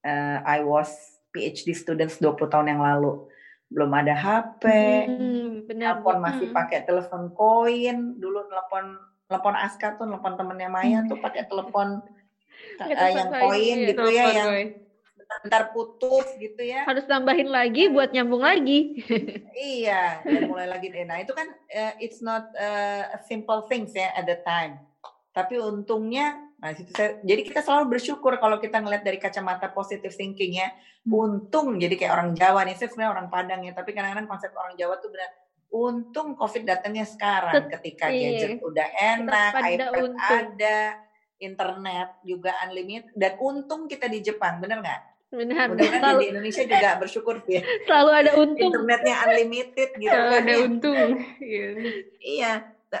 uh, 0.04 0.38
I 0.44 0.64
was 0.64 1.20
PhD 1.30 1.76
students 1.76 2.18
20 2.18 2.40
tahun 2.48 2.72
yang 2.72 2.82
lalu. 2.82 3.28
Belum 3.70 3.92
ada 3.94 4.18
HP, 4.18 4.64
hmm, 5.06 5.70
benar. 5.70 6.02
telepon 6.02 6.18
masih 6.18 6.50
hmm. 6.50 6.56
pakai 6.56 6.82
telepon 6.82 7.30
koin. 7.30 8.18
Dulu 8.18 8.50
telepon 8.50 8.98
telepon 9.30 9.54
Aska 9.54 9.94
tuh, 9.94 10.10
telepon 10.10 10.34
temennya 10.34 10.66
Maya 10.66 11.06
tuh 11.06 11.22
pakai 11.22 11.46
telepon 11.46 12.02
uh, 12.82 13.10
yang 13.14 13.30
koin 13.30 13.76
ya, 13.78 13.88
gitu 13.94 14.04
ya, 14.10 14.26
yang 14.34 14.50
bentar 15.44 15.72
putus 15.72 16.26
gitu 16.36 16.60
ya. 16.60 16.84
Harus 16.84 17.04
tambahin 17.08 17.48
lagi 17.48 17.88
buat 17.88 18.12
nyambung 18.12 18.44
lagi. 18.44 19.00
iya, 19.56 20.20
dan 20.24 20.48
mulai 20.48 20.68
lagi. 20.68 20.92
Nah 20.92 21.20
itu 21.20 21.32
kan 21.32 21.48
uh, 21.50 21.94
it's 22.00 22.20
not 22.20 22.48
uh, 22.56 23.08
simple 23.24 23.64
things 23.68 23.92
ya 23.96 24.12
at 24.16 24.28
the 24.28 24.38
time. 24.44 24.80
Tapi 25.32 25.58
untungnya 25.58 26.50
Nah, 26.60 26.76
situ 26.76 26.92
saya, 26.92 27.16
jadi 27.24 27.40
kita 27.40 27.64
selalu 27.64 27.96
bersyukur 27.96 28.36
kalau 28.36 28.60
kita 28.60 28.84
ngeliat 28.84 29.00
dari 29.00 29.16
kacamata 29.16 29.72
positive 29.72 30.12
thinking 30.12 30.60
ya. 30.60 30.68
Hmm. 31.08 31.16
Untung 31.48 31.80
jadi 31.80 31.96
kayak 31.96 32.12
orang 32.12 32.30
Jawa 32.36 32.68
nih, 32.68 32.76
saya 32.76 32.92
sebenarnya 32.92 33.16
orang 33.16 33.28
Padang 33.32 33.64
ya, 33.64 33.72
tapi 33.72 33.96
kadang-kadang 33.96 34.28
konsep 34.28 34.52
orang 34.52 34.76
Jawa 34.76 35.00
tuh 35.00 35.08
benar 35.08 35.32
untung 35.70 36.34
COVID 36.34 36.66
datangnya 36.66 37.06
sekarang 37.06 37.70
ketika 37.78 38.10
iya. 38.10 38.42
gadget 38.42 38.60
udah 38.60 38.88
enak, 38.98 39.52
iPad 39.54 39.90
untung. 40.02 40.14
ada, 40.18 40.80
internet 41.38 42.08
juga 42.26 42.52
unlimited 42.66 43.14
dan 43.14 43.38
untung 43.38 43.86
kita 43.86 44.10
di 44.10 44.20
Jepang, 44.20 44.58
bener 44.58 44.82
nggak? 44.82 45.00
Benar. 45.30 45.70
Mudah-mudahan 45.70 46.18
di 46.18 46.28
Indonesia 46.34 46.62
juga 46.66 46.90
bersyukur 46.98 47.38
ya. 47.46 47.62
Selalu 47.86 48.10
ada 48.10 48.30
untung. 48.34 48.70
Internetnya 48.74 49.14
unlimited 49.26 49.90
gitu 49.94 50.10
Selalu 50.10 50.30
kan. 50.30 50.42
ada 50.42 50.50
ya. 50.50 50.58
untung. 50.66 51.08
iya. 51.38 51.68
iya. 52.18 52.52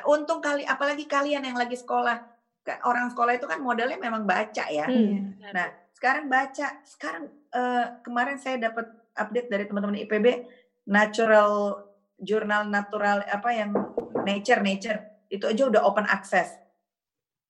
Untung 0.06 0.38
kali 0.38 0.62
apalagi 0.62 1.10
kalian 1.10 1.42
yang 1.42 1.58
lagi 1.58 1.74
sekolah 1.74 2.30
orang 2.86 3.10
sekolah 3.10 3.34
itu 3.34 3.50
kan 3.50 3.58
modelnya 3.58 3.98
memang 3.98 4.22
baca 4.22 4.64
ya. 4.70 4.86
Hmm. 4.86 5.34
Nah, 5.50 5.74
sekarang 5.90 6.30
baca. 6.30 6.86
Sekarang 6.86 7.26
uh, 7.50 7.98
kemarin 8.06 8.38
saya 8.38 8.62
dapat 8.62 8.86
update 9.18 9.50
dari 9.50 9.66
teman-teman 9.66 9.98
IPB 10.06 10.46
natural 10.86 11.82
jurnal 12.20 12.68
natural 12.68 13.26
apa 13.26 13.50
yang 13.50 13.74
nature 14.22 14.60
nature 14.60 15.00
itu 15.32 15.44
aja 15.50 15.66
udah 15.66 15.82
open 15.82 16.06
access. 16.06 16.54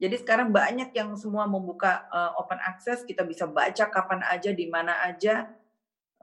Jadi 0.01 0.17
sekarang 0.17 0.49
banyak 0.49 0.97
yang 0.97 1.13
semua 1.21 1.45
membuka 1.45 2.09
uh, 2.09 2.33
open 2.41 2.57
access, 2.65 3.05
kita 3.05 3.21
bisa 3.21 3.45
baca 3.45 3.85
kapan 3.93 4.25
aja 4.25 4.49
di 4.49 4.65
mana 4.73 4.97
aja 5.05 5.45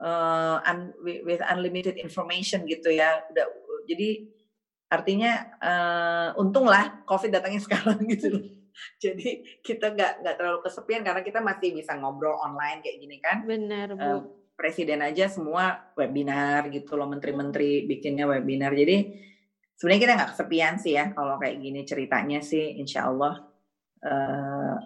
uh, 0.02 0.58
un, 0.66 0.90
with 1.22 1.38
unlimited 1.46 1.94
information 1.94 2.66
gitu 2.66 2.90
ya. 2.90 3.22
Udah 3.30 3.46
jadi 3.86 4.26
artinya 4.90 5.32
uh, 5.62 6.28
untunglah 6.42 7.06
COVID 7.06 7.30
datangnya 7.30 7.62
sekarang 7.70 8.02
gitu. 8.10 8.42
Jadi 8.98 9.62
kita 9.62 9.94
nggak 9.94 10.26
nggak 10.26 10.36
terlalu 10.38 10.58
kesepian 10.66 11.06
karena 11.06 11.22
kita 11.22 11.38
masih 11.38 11.70
bisa 11.78 11.94
ngobrol 11.94 12.34
online 12.34 12.82
kayak 12.82 12.98
gini 12.98 13.16
kan. 13.22 13.46
Benar 13.46 13.94
bu. 13.94 14.02
Uh, 14.02 14.20
presiden 14.58 15.06
aja 15.06 15.30
semua 15.30 15.94
webinar 15.94 16.66
gitu 16.74 16.98
loh 16.98 17.06
menteri-menteri 17.06 17.86
bikinnya 17.86 18.26
webinar. 18.26 18.74
Jadi 18.74 19.22
sebenarnya 19.78 20.02
kita 20.02 20.14
nggak 20.18 20.30
kesepian 20.34 20.74
sih 20.82 20.98
ya 20.98 21.14
kalau 21.14 21.38
kayak 21.38 21.62
gini 21.62 21.86
ceritanya 21.86 22.42
sih 22.42 22.74
insya 22.74 23.06
Allah 23.06 23.38
uh, 24.04 24.76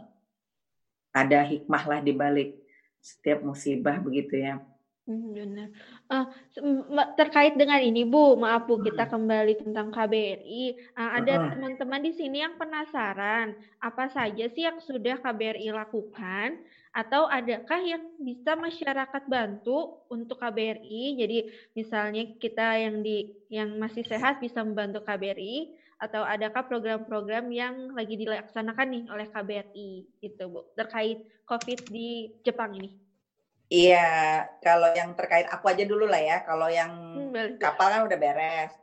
ada 1.13 1.39
hikmah 1.45 1.85
lah 1.85 2.01
di 2.01 2.13
balik 2.17 2.57
setiap 3.03 3.45
musibah 3.45 4.01
begitu 4.01 4.41
ya. 4.41 4.63
Hmm, 5.03 5.35
benar. 5.35 5.69
Uh, 6.07 6.31
terkait 7.19 7.59
dengan 7.59 7.83
ini 7.83 8.07
Bu, 8.07 8.39
maaf 8.39 8.71
Bu, 8.71 8.79
kita 8.79 9.11
kembali 9.11 9.59
tentang 9.59 9.91
KBRI. 9.91 10.95
Uh, 10.95 11.11
ada 11.19 11.51
teman-teman 11.51 12.07
di 12.07 12.15
sini 12.15 12.39
yang 12.39 12.55
penasaran, 12.55 13.59
apa 13.83 14.07
saja 14.15 14.47
sih 14.47 14.63
yang 14.63 14.79
sudah 14.79 15.19
KBRI 15.19 15.75
lakukan? 15.75 16.55
Atau 16.95 17.27
adakah 17.27 17.83
yang 17.83 18.15
bisa 18.23 18.55
masyarakat 18.55 19.27
bantu 19.27 20.07
untuk 20.07 20.39
KBRI? 20.39 21.19
Jadi 21.19 21.39
misalnya 21.75 22.23
kita 22.39 22.79
yang 22.79 23.03
di 23.03 23.27
yang 23.51 23.75
masih 23.83 24.07
sehat 24.07 24.39
bisa 24.39 24.63
membantu 24.63 25.03
KBRI, 25.03 25.82
atau 26.03 26.27
adakah 26.27 26.67
program-program 26.67 27.47
yang 27.55 27.95
lagi 27.95 28.19
dilaksanakan 28.19 28.89
nih 28.91 29.05
oleh 29.07 29.27
KBRI 29.31 29.91
gitu 30.19 30.51
Bu, 30.51 30.67
terkait 30.75 31.23
COVID 31.47 31.87
di 31.95 32.35
Jepang 32.43 32.75
ini? 32.75 32.99
Iya, 33.71 34.45
kalau 34.59 34.91
yang 34.93 35.15
terkait 35.15 35.47
aku 35.47 35.71
aja 35.71 35.87
dulu 35.87 36.11
lah 36.11 36.19
ya. 36.19 36.43
Kalau 36.43 36.67
yang 36.67 36.93
hmm, 37.31 37.57
kapal 37.63 37.89
kan 37.89 38.03
udah 38.05 38.19
beres. 38.19 38.75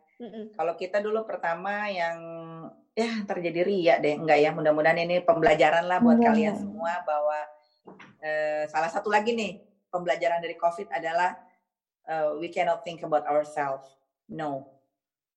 Kalau 0.55 0.73
kita 0.79 1.03
dulu 1.03 1.27
pertama 1.27 1.91
yang 1.91 2.17
ya 2.97 3.21
terjadi 3.29 3.61
ria 3.67 3.95
deh, 4.01 4.17
enggak 4.17 4.39
ya. 4.39 4.49
Mudah-mudahan 4.55 5.03
ini 5.03 5.21
pembelajaran 5.21 5.85
lah 5.85 6.01
buat 6.01 6.17
mm 6.17 6.25
kalian 6.25 6.55
semua 6.57 7.03
bahwa 7.03 7.37
eh, 8.23 8.63
salah 8.71 8.89
satu 8.89 9.13
lagi 9.13 9.37
nih 9.37 9.61
pembelajaran 9.93 10.41
dari 10.41 10.57
COVID 10.57 10.89
adalah 10.89 11.37
uh, 12.09 12.33
we 12.41 12.49
cannot 12.49 12.81
think 12.81 13.05
about 13.05 13.27
ourselves. 13.29 13.85
No, 14.25 14.78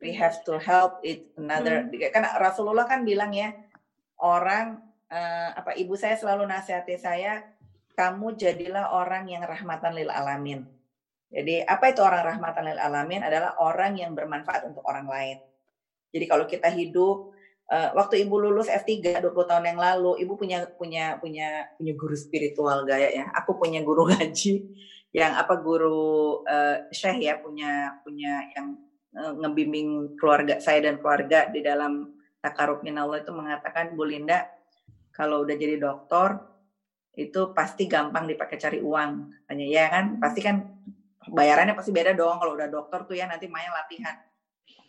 we 0.03 0.11
have 0.19 0.43
to 0.43 0.59
help 0.59 0.99
it 1.07 1.31
another. 1.39 1.87
Mm. 1.87 2.11
Kan 2.11 2.27
Rasulullah 2.37 2.85
kan 2.91 3.07
bilang 3.07 3.31
ya 3.31 3.55
orang 4.19 4.83
uh, 5.09 5.51
apa 5.55 5.79
ibu 5.79 5.95
saya 5.95 6.19
selalu 6.19 6.51
nasihati 6.51 6.99
saya 6.99 7.47
kamu 7.95 8.35
jadilah 8.35 8.91
orang 8.91 9.31
yang 9.31 9.47
rahmatan 9.47 9.95
lil 9.95 10.11
alamin. 10.11 10.67
Jadi 11.33 11.65
apa 11.65 11.95
itu 11.95 12.03
orang 12.05 12.37
rahmatan 12.37 12.75
lil 12.75 12.81
alamin 12.83 13.23
adalah 13.25 13.57
orang 13.63 13.97
yang 13.97 14.13
bermanfaat 14.13 14.69
untuk 14.69 14.85
orang 14.85 15.07
lain. 15.07 15.39
Jadi 16.13 16.25
kalau 16.29 16.45
kita 16.45 16.69
hidup 16.69 17.33
uh, 17.73 17.91
waktu 17.97 18.29
ibu 18.29 18.37
lulus 18.37 18.69
F3 18.69 19.23
20 19.23 19.33
tahun 19.49 19.65
yang 19.65 19.81
lalu, 19.81 20.21
ibu 20.21 20.37
punya 20.37 20.69
punya 20.77 21.17
punya 21.17 21.73
punya 21.79 21.93
guru 21.97 22.17
spiritual 22.19 22.85
gaya 22.85 23.09
ya. 23.09 23.25
Aku 23.39 23.57
punya 23.57 23.81
guru 23.81 24.09
ngaji 24.13 24.67
yang 25.13 25.37
apa 25.37 25.61
guru 25.61 26.41
uh, 26.49 26.89
syekh 26.89 27.29
ya 27.29 27.37
punya 27.41 28.01
punya 28.01 28.49
yang 28.57 28.81
uh, 29.17 29.33
ngebimbing 29.39 30.17
keluarga 30.17 30.59
saya 30.59 30.85
dan 30.89 31.01
keluarga 31.01 31.49
di 31.49 31.61
dalam 31.61 32.13
takarub 32.43 32.83
minallah 32.83 33.23
itu 33.23 33.31
mengatakan 33.31 33.95
Bu 33.95 34.05
Linda 34.09 34.49
kalau 35.13 35.45
udah 35.45 35.57
jadi 35.57 35.77
dokter 35.79 36.41
itu 37.13 37.53
pasti 37.53 37.85
gampang 37.85 38.25
dipakai 38.25 38.57
cari 38.57 38.81
uang. 38.81 39.13
Hanya 39.53 39.65
ya 39.69 39.85
kan? 39.93 40.17
Pasti 40.17 40.41
kan 40.41 40.65
bayarannya 41.29 41.77
pasti 41.77 41.93
beda 41.93 42.17
dong. 42.17 42.41
Kalau 42.41 42.57
udah 42.57 42.69
dokter 42.73 43.05
tuh 43.05 43.15
ya 43.17 43.29
nanti 43.29 43.47
main 43.53 43.69
latihan. 43.69 44.17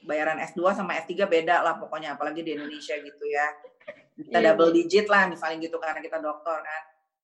Bayaran 0.04 0.40
S2 0.40 0.76
sama 0.76 0.96
S3 1.04 1.28
beda 1.28 1.64
lah 1.64 1.80
pokoknya 1.80 2.16
apalagi 2.16 2.44
di 2.44 2.56
Indonesia 2.56 2.96
gitu 2.96 3.26
ya. 3.28 3.48
Kita 4.16 4.40
yeah. 4.40 4.56
double 4.56 4.72
digit 4.72 5.12
lah 5.12 5.28
misalnya 5.28 5.68
gitu 5.68 5.76
karena 5.84 6.00
kita 6.00 6.24
dokter 6.24 6.64
kan. 6.64 6.84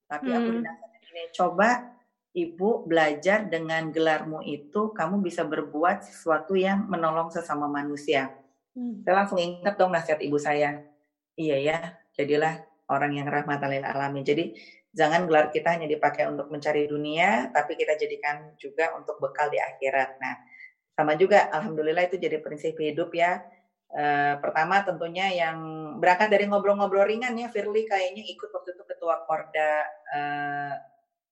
Tapi 0.10 0.28
hmm. 0.28 0.38
aku 0.38 0.50
ini 1.10 1.24
coba 1.32 1.70
ibu 2.34 2.86
belajar 2.86 3.50
dengan 3.50 3.89
gelarmu 3.89 4.46
itu 4.46 4.94
kamu 4.94 5.22
bisa 5.26 5.46
berbuat 5.46 6.06
sesuatu 6.06 6.54
yang 6.54 6.86
menolong 6.86 7.34
sesama 7.34 7.65
manusia 7.65 8.34
hmm. 8.78 9.06
saya 9.06 9.26
langsung 9.26 9.42
ingat 9.42 9.76
dong 9.76 9.94
nasihat 9.94 10.22
ibu 10.22 10.38
saya 10.38 10.86
iya 11.39 11.58
ya 11.58 11.78
jadilah 12.13 12.62
orang 12.89 13.18
yang 13.18 13.28
rahmatan 13.30 13.70
lil 13.70 13.86
alamin 13.86 14.26
jadi 14.26 14.54
jangan 14.94 15.30
gelar 15.30 15.54
kita 15.54 15.78
hanya 15.78 15.88
dipakai 15.88 16.26
untuk 16.26 16.50
mencari 16.50 16.89
dunia, 16.89 17.54
tapi 17.54 17.78
kita 17.78 17.94
jadikan 17.98 18.54
juga 18.58 18.94
untuk 18.98 19.22
bekal 19.22 19.54
di 19.54 19.62
akhirat. 19.62 20.18
Nah, 20.18 20.36
sama 20.98 21.13
juga, 21.15 21.48
alhamdulillah 21.54 22.10
itu 22.10 22.18
jadi 22.18 22.42
prinsip 22.42 22.76
hidup 22.76 23.13
ya. 23.13 23.39
E, 23.89 24.38
pertama 24.42 24.82
tentunya 24.86 25.30
yang 25.34 25.58
berangkat 26.02 26.30
dari 26.34 26.46
ngobrol-ngobrol 26.50 27.06
ringan 27.06 27.38
ya, 27.38 27.50
Firly 27.54 27.86
kayaknya 27.86 28.26
ikut 28.26 28.50
waktu 28.50 28.70
itu 28.74 28.84
ketua 28.86 29.26
Korda 29.30 29.74
e, 30.10 30.20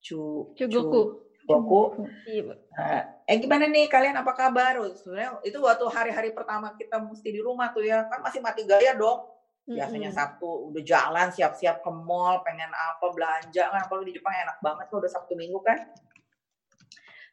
Cu, 0.07 0.55
Cuguku. 0.55 1.01
Boku. 1.47 2.07
Uh, 2.27 3.03
eh 3.27 3.35
gimana 3.39 3.67
nih 3.67 3.87
kalian 3.87 4.19
apa 4.19 4.31
kabar? 4.35 4.79
Sebenarnya 4.95 5.39
itu 5.43 5.59
waktu 5.59 5.85
hari-hari 5.87 6.31
pertama 6.35 6.75
kita 6.75 6.99
mesti 6.99 7.31
di 7.31 7.39
rumah 7.39 7.71
tuh 7.71 7.83
ya, 7.83 8.07
kan 8.07 8.23
masih 8.23 8.39
mati 8.39 8.63
gaya 8.67 8.95
dong. 8.95 9.23
Biasanya 9.67 10.15
Sabtu 10.15 10.71
udah 10.71 10.79
jalan 10.79 11.27
siap-siap 11.27 11.83
ke 11.83 11.91
mall, 11.91 12.39
pengen 12.39 12.71
apa 12.71 13.11
belanja 13.11 13.67
kan 13.67 13.83
apalagi 13.83 14.11
di 14.11 14.13
Jepang 14.15 14.31
enak 14.31 14.63
banget 14.63 14.87
tuh 14.87 15.03
udah 15.03 15.11
Sabtu 15.11 15.35
Minggu 15.35 15.59
kan. 15.59 15.75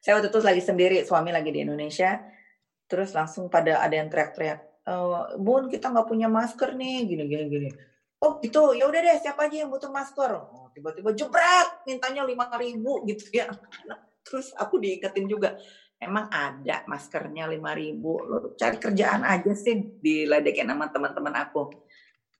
Saya 0.02 0.18
waktu 0.18 0.34
itu 0.34 0.38
lagi 0.42 0.62
sendiri, 0.62 0.96
suami 1.06 1.30
lagi 1.30 1.54
di 1.54 1.62
Indonesia. 1.62 2.18
Terus 2.90 3.14
langsung 3.14 3.46
pada 3.46 3.80
ada 3.80 3.94
yang 3.94 4.10
teriak-teriak, 4.10 4.60
e, 4.82 4.94
Bun 5.40 5.70
kita 5.70 5.88
nggak 5.94 6.10
punya 6.10 6.26
masker 6.26 6.74
nih, 6.74 7.06
gini 7.06 7.24
gini 7.24 7.44
gini. 7.48 7.68
Oh 8.20 8.36
gitu, 8.42 8.74
ya 8.76 8.84
udah 8.90 9.00
deh 9.00 9.16
siapa 9.22 9.46
aja 9.46 9.64
yang 9.64 9.70
butuh 9.70 9.88
masker. 9.88 10.34
Tiba-tiba 10.74 11.14
jebret, 11.14 11.86
mintanya 11.86 12.26
lima 12.26 12.50
ribu 12.58 13.06
gitu 13.06 13.30
ya. 13.30 13.46
Terus 14.26 14.50
aku 14.58 14.82
diingetin 14.82 15.30
juga, 15.30 15.54
emang 16.02 16.26
ada 16.28 16.82
maskernya 16.90 17.46
lima 17.46 17.72
ribu. 17.72 18.18
Lo 18.26 18.52
cari 18.58 18.76
kerjaan 18.82 19.22
aja 19.22 19.54
sih 19.54 20.00
diledekin 20.02 20.66
sama 20.66 20.90
teman-teman 20.90 21.34
aku. 21.38 21.70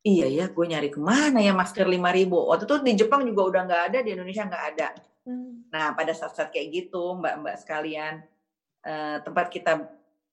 Iya 0.05 0.29
ya, 0.29 0.45
gue 0.53 0.67
nyari 0.69 0.93
ke 0.93 1.01
mana 1.01 1.41
ya 1.41 1.57
masker 1.57 1.89
lima 1.89 2.13
ribu. 2.13 2.37
Waktu 2.37 2.69
itu 2.69 2.77
di 2.85 2.93
Jepang 2.93 3.25
juga 3.25 3.43
udah 3.49 3.61
nggak 3.65 3.83
ada, 3.89 3.99
di 4.05 4.11
Indonesia 4.13 4.45
nggak 4.45 4.65
ada. 4.77 4.89
Hmm. 5.25 5.65
Nah, 5.73 5.97
pada 5.97 6.13
saat-saat 6.13 6.53
kayak 6.53 6.69
gitu, 6.69 7.17
mbak-mbak 7.17 7.57
sekalian, 7.57 8.21
eh, 8.85 9.17
tempat 9.25 9.49
kita 9.49 9.81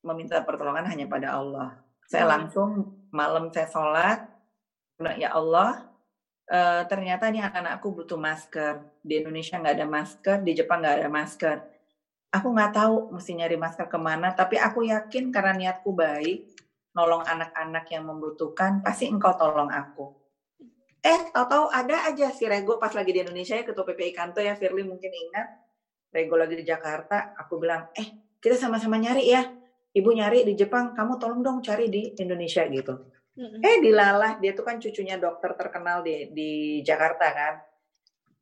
meminta 0.04 0.44
pertolongan 0.44 0.84
hanya 0.92 1.08
pada 1.08 1.40
Allah. 1.40 1.80
Saya 2.04 2.28
hmm. 2.28 2.34
langsung 2.36 2.70
malam 3.16 3.48
saya 3.56 3.72
sholat, 3.72 4.20
ya 5.16 5.32
Allah, 5.32 5.91
eh, 6.58 6.82
ternyata 6.92 7.26
nih 7.34 7.42
anak-anakku 7.48 7.88
butuh 7.98 8.20
masker. 8.28 8.74
Di 9.08 9.14
Indonesia 9.22 9.56
nggak 9.62 9.76
ada 9.78 9.88
masker, 9.98 10.38
di 10.46 10.52
Jepang 10.60 10.80
nggak 10.84 10.96
ada 11.00 11.10
masker. 11.18 11.58
Aku 12.38 12.48
nggak 12.56 12.72
tahu 12.80 12.96
mesti 13.16 13.32
nyari 13.40 13.58
masker 13.64 13.88
ke 13.94 14.00
mana, 14.08 14.28
tapi 14.40 14.56
aku 14.68 14.80
yakin 14.94 15.26
karena 15.36 15.54
niatku 15.60 15.92
baik, 16.04 16.40
nolong 16.98 17.24
anak-anak 17.34 17.86
yang 17.94 18.04
membutuhkan, 18.10 18.72
pasti 18.86 19.06
engkau 19.14 19.34
tolong 19.42 19.72
aku 19.72 20.06
Eh, 21.02 21.20
tahu-tahu 21.34 21.66
ada 21.74 22.06
aja 22.10 22.30
si 22.30 22.46
Rego 22.46 22.78
pas 22.78 22.94
lagi 22.94 23.10
di 23.10 23.20
Indonesia 23.26 23.58
ya 23.58 23.66
ketua 23.66 23.82
PPI 23.88 24.12
Kanto 24.14 24.38
ya 24.38 24.54
Firly 24.54 24.86
mungkin 24.86 25.10
ingat. 25.10 25.48
Rego 26.14 26.36
lagi 26.38 26.56
di 26.60 26.66
Jakarta, 26.68 27.34
aku 27.38 27.58
bilang, 27.62 27.90
"Eh, 27.98 28.08
kita 28.44 28.56
sama-sama 28.60 28.98
nyari 29.02 29.26
ya. 29.34 29.44
Ibu 29.98 30.10
nyari 30.14 30.46
di 30.46 30.54
Jepang, 30.58 30.94
kamu 30.94 31.18
tolong 31.22 31.42
dong 31.46 31.60
cari 31.66 31.90
di 31.90 32.14
Indonesia 32.22 32.64
gitu." 32.70 33.02
Mm-hmm. 33.42 33.66
Eh, 33.66 33.78
dilalah. 33.82 34.32
Dia 34.38 34.54
tuh 34.54 34.62
kan 34.62 34.78
cucunya 34.78 35.18
dokter 35.18 35.58
terkenal 35.58 36.06
di 36.06 36.30
di 36.30 36.52
Jakarta 36.86 37.26
kan. 37.34 37.54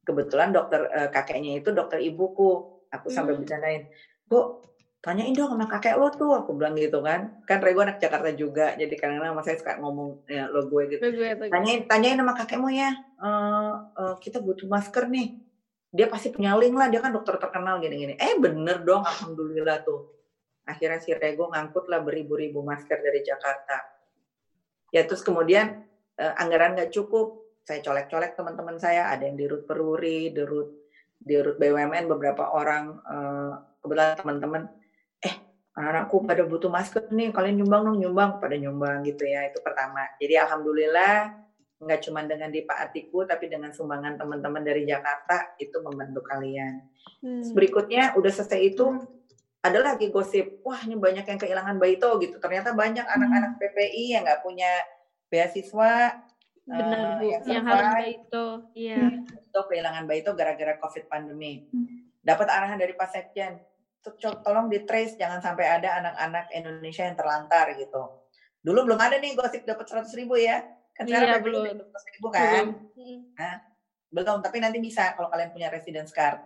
Kebetulan 0.04 0.52
dokter 0.52 0.92
eh, 0.92 1.08
kakeknya 1.08 1.64
itu 1.64 1.72
dokter 1.72 2.04
ibuku. 2.04 2.84
Aku 2.92 3.08
sampai 3.08 3.38
mm-hmm. 3.38 3.42
bercandain, 3.46 3.84
"Bu, 4.26 4.66
tanyain 5.00 5.32
dong 5.32 5.56
sama 5.56 5.66
kakek 5.72 5.96
lo 5.96 6.12
tuh. 6.12 6.36
Aku 6.36 6.52
bilang 6.60 6.76
gitu 6.76 7.00
kan. 7.00 7.40
Kan 7.48 7.64
Rego 7.64 7.86
anak 7.86 8.04
Jakarta 8.04 8.36
juga 8.36 8.76
jadi 8.76 8.92
kadang-kadang 9.00 9.40
sama 9.40 9.44
saya 9.48 9.56
suka 9.62 9.74
ngomong 9.80 10.10
ya 10.28 10.52
lo 10.52 10.68
gue 10.68 10.84
gitu. 10.92 11.04
Tanyain 11.48 11.88
tanyain 11.88 12.20
sama 12.20 12.34
kakekmu 12.36 12.70
ya. 12.76 12.92
Uh, 13.16 13.74
uh, 13.96 14.16
kita 14.20 14.44
butuh 14.44 14.68
masker 14.68 15.08
nih. 15.08 15.40
Dia 15.90 16.06
pasti 16.12 16.30
punya 16.30 16.54
link 16.60 16.76
lah 16.76 16.92
dia 16.92 17.00
kan 17.00 17.16
dokter 17.16 17.40
terkenal 17.40 17.80
gini-gini. 17.80 18.20
Eh 18.20 18.36
bener 18.36 18.84
dong 18.84 19.08
alhamdulillah 19.08 19.82
tuh. 19.88 20.12
Akhirnya 20.68 21.00
si 21.02 21.16
Rego 21.16 21.50
ngangkut 21.50 21.88
lah 21.88 22.04
beribu-ribu 22.04 22.62
masker 22.62 23.00
dari 23.00 23.24
Jakarta 23.26 23.99
ya 24.90 25.06
terus 25.06 25.22
kemudian 25.22 25.86
uh, 26.18 26.34
anggaran 26.38 26.78
nggak 26.78 26.94
cukup 26.94 27.40
saya 27.64 27.86
colek-colek 27.86 28.34
teman-teman 28.34 28.82
saya 28.82 29.14
ada 29.14 29.26
yang 29.30 29.38
di 29.38 29.46
Rut 29.46 29.70
Peruri 29.70 30.34
di 30.34 30.42
Rut 30.42 30.70
di 31.20 31.36
Rut 31.38 31.58
BUMN 31.62 32.10
beberapa 32.10 32.50
orang 32.56 32.98
uh, 33.06 33.54
kebetulan 33.84 34.18
teman-teman 34.18 34.64
anak-anakku 35.80 36.28
pada 36.28 36.44
butuh 36.44 36.68
masker 36.68 37.08
nih 37.08 37.32
kalian 37.32 37.64
nyumbang 37.64 37.88
dong 37.88 37.98
nyumbang 38.04 38.44
pada 38.44 38.56
nyumbang 38.60 39.00
gitu 39.08 39.24
ya 39.24 39.48
itu 39.48 39.64
pertama 39.64 40.04
jadi 40.20 40.44
alhamdulillah 40.44 41.32
nggak 41.80 42.00
cuma 42.04 42.28
dengan 42.28 42.52
di 42.52 42.68
Pak 42.68 42.92
Atiku 42.92 43.24
tapi 43.24 43.48
dengan 43.48 43.72
sumbangan 43.72 44.20
teman-teman 44.20 44.60
dari 44.60 44.84
Jakarta 44.84 45.56
itu 45.56 45.80
membantu 45.80 46.20
kalian 46.28 46.84
hmm. 47.24 47.56
berikutnya 47.56 48.20
udah 48.20 48.28
selesai 48.28 48.60
itu 48.60 48.84
hmm. 48.92 49.08
Ada 49.60 49.80
lagi 49.84 50.08
gosip 50.08 50.64
wah 50.64 50.80
ini 50.88 50.96
banyak 50.96 51.26
yang 51.28 51.40
kehilangan 51.40 51.76
baito 51.80 52.16
gitu 52.24 52.40
ternyata 52.40 52.72
banyak 52.72 53.04
hmm. 53.04 53.16
anak-anak 53.16 53.52
PPI 53.60 54.04
yang 54.16 54.24
nggak 54.24 54.42
punya 54.44 54.72
beasiswa 55.28 56.16
benar 56.70 57.00
uh, 57.02 57.12
bu 57.18 57.26
yang, 57.26 57.44
yang 57.50 57.66
harus 57.66 57.88
baito 57.98 58.46
iya 58.78 59.02
itu 59.26 59.60
kehilangan 59.74 60.06
baito 60.06 60.32
gara-gara 60.38 60.78
covid 60.78 61.10
pandemi 61.10 61.66
hmm. 61.74 62.22
dapat 62.22 62.48
arahan 62.48 62.78
dari 62.78 62.94
Pak 62.94 63.10
Sekjen 63.10 63.58
tolong 64.18 64.72
di 64.72 64.88
trace 64.88 65.20
jangan 65.20 65.44
sampai 65.44 65.66
ada 65.68 66.00
anak-anak 66.00 66.46
Indonesia 66.56 67.04
yang 67.04 67.18
terlantar 67.20 67.76
gitu. 67.76 68.02
Dulu 68.64 68.92
belum 68.92 69.00
ada 69.00 69.20
nih 69.20 69.36
gosip 69.36 69.64
dapat 69.68 69.88
seratus 69.88 70.16
ribu 70.16 70.40
ya. 70.40 70.64
Kan 70.96 71.08
sekarang 71.08 71.28
iya, 71.28 71.40
belum. 71.40 71.64
seratus 71.68 72.06
ribu 72.16 72.28
kan. 72.32 72.66
Belum. 72.96 73.20
Nah, 73.36 73.56
belum, 74.10 74.38
tapi 74.44 74.58
nanti 74.64 74.80
bisa 74.80 75.16
kalau 75.16 75.32
kalian 75.32 75.52
punya 75.52 75.68
residence 75.72 76.12
card. 76.12 76.40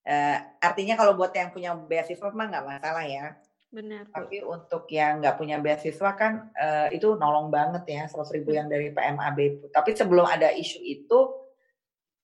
Uh, 0.00 0.38
artinya 0.58 0.96
kalau 0.96 1.12
buat 1.14 1.30
yang 1.36 1.52
punya 1.52 1.76
beasiswa 1.76 2.28
mah 2.32 2.46
nggak 2.48 2.66
masalah 2.66 3.04
ya. 3.04 3.26
Benar. 3.70 4.10
Tapi 4.10 4.42
untuk 4.42 4.90
yang 4.90 5.22
nggak 5.22 5.36
punya 5.38 5.62
beasiswa 5.62 6.10
kan 6.18 6.50
uh, 6.56 6.88
itu 6.90 7.14
nolong 7.14 7.52
banget 7.54 7.86
ya 7.86 8.02
seratus 8.10 8.34
ribu 8.34 8.56
yang 8.56 8.66
dari 8.66 8.90
PMAB. 8.90 9.70
Tapi 9.70 9.90
sebelum 9.94 10.26
ada 10.26 10.50
isu 10.50 10.80
itu 10.82 11.40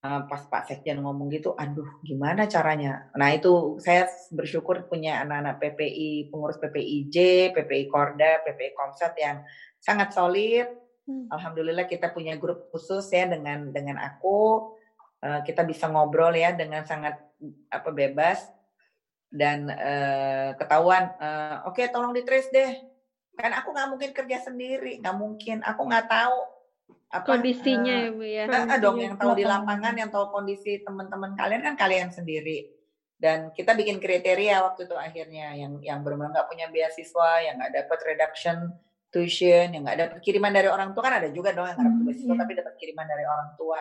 Eh, 0.06 0.22
pas 0.30 0.42
Pak 0.46 0.70
Sekjen 0.70 1.02
ngomong 1.02 1.26
gitu, 1.34 1.56
aduh 1.58 1.98
gimana 2.06 2.46
caranya? 2.46 3.10
Nah 3.18 3.34
itu 3.34 3.80
saya 3.82 4.06
bersyukur 4.30 4.86
punya 4.86 5.24
anak-anak 5.24 5.58
PPI, 5.58 6.30
pengurus 6.30 6.60
PPIJ, 6.62 7.16
PPI 7.56 7.90
Korda, 7.90 8.44
PPI 8.46 8.70
Komsat 8.76 9.18
yang 9.18 9.42
sangat 9.82 10.14
solid. 10.14 10.68
Hmm. 11.08 11.26
Alhamdulillah 11.32 11.90
kita 11.90 12.14
punya 12.14 12.38
grup 12.38 12.70
khusus 12.70 13.08
ya 13.10 13.26
dengan 13.26 13.74
dengan 13.74 13.98
aku, 13.98 14.75
uh, 15.26 15.40
kita 15.42 15.66
bisa 15.66 15.90
ngobrol 15.90 16.30
ya 16.38 16.54
dengan 16.54 16.86
sangat 16.86 17.18
apa 17.68 17.90
bebas 17.90 18.46
dan 19.28 19.66
uh, 19.66 20.54
ketahuan. 20.54 21.10
Uh, 21.18 21.66
Oke, 21.66 21.82
okay, 21.82 21.86
tolong 21.90 22.14
di 22.14 22.22
trace 22.22 22.50
deh. 22.54 22.70
Kan 23.36 23.52
aku 23.52 23.74
nggak 23.74 23.88
mungkin 23.90 24.10
kerja 24.14 24.38
sendiri, 24.46 25.02
nggak 25.02 25.16
mungkin. 25.18 25.60
Aku 25.66 25.84
nggak 25.84 26.06
tahu 26.08 26.38
apa 27.06 27.22
kondisinya 27.22 27.94
uh, 27.94 28.04
ya 28.06 28.10
Bu 28.14 28.24
ya. 28.24 28.44
Dong 28.78 28.98
yang 29.02 29.18
tahu 29.18 29.34
di 29.36 29.44
lapangan, 29.44 29.94
yang 29.98 30.08
tahu 30.08 30.30
kondisi 30.30 30.80
teman-teman 30.86 31.34
kalian 31.34 31.62
kan 31.62 31.74
kalian 31.74 32.08
sendiri. 32.14 32.72
Dan 33.16 33.48
kita 33.56 33.72
bikin 33.72 33.96
kriteria 33.96 34.60
waktu 34.60 34.84
itu 34.84 34.96
akhirnya 34.96 35.56
yang 35.56 35.80
yang 35.80 36.04
benar 36.04 36.32
nggak 36.32 36.48
punya 36.48 36.68
beasiswa, 36.68 37.44
yang 37.44 37.56
nggak 37.60 37.72
dapat 37.84 37.98
reduction 38.04 38.76
tuition, 39.08 39.72
yang 39.72 39.82
nggak 39.84 39.98
dapat 40.00 40.18
kiriman 40.20 40.52
dari 40.52 40.68
orang 40.68 40.92
tua 40.92 41.02
kan 41.08 41.14
ada 41.24 41.28
juga 41.32 41.56
dong 41.56 41.64
yang 41.64 41.76
nggak 41.80 41.88
dapat 41.88 42.00
hmm, 42.00 42.08
beasiswa 42.12 42.34
iya. 42.36 42.40
tapi 42.44 42.52
dapat 42.52 42.74
kiriman 42.76 43.06
dari 43.08 43.24
orang 43.24 43.50
tua 43.56 43.80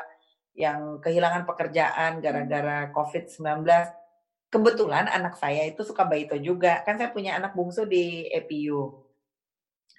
yang 0.56 1.04
kehilangan 1.04 1.44
pekerjaan 1.44 2.24
gara-gara 2.24 2.90
COVID-19. 2.96 3.68
Kebetulan 4.50 5.12
anak 5.12 5.36
saya 5.36 5.68
itu 5.68 5.84
suka 5.84 6.08
baito 6.08 6.40
juga. 6.40 6.80
Kan 6.88 6.96
saya 6.96 7.12
punya 7.12 7.36
anak 7.36 7.52
bungsu 7.54 7.84
di 7.84 8.32
EPU. 8.32 9.04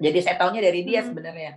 Jadi 0.01 0.19
saya 0.25 0.41
tahunya 0.41 0.61
dari 0.65 0.81
dia 0.83 1.01
hmm. 1.05 1.09
sebenarnya 1.13 1.53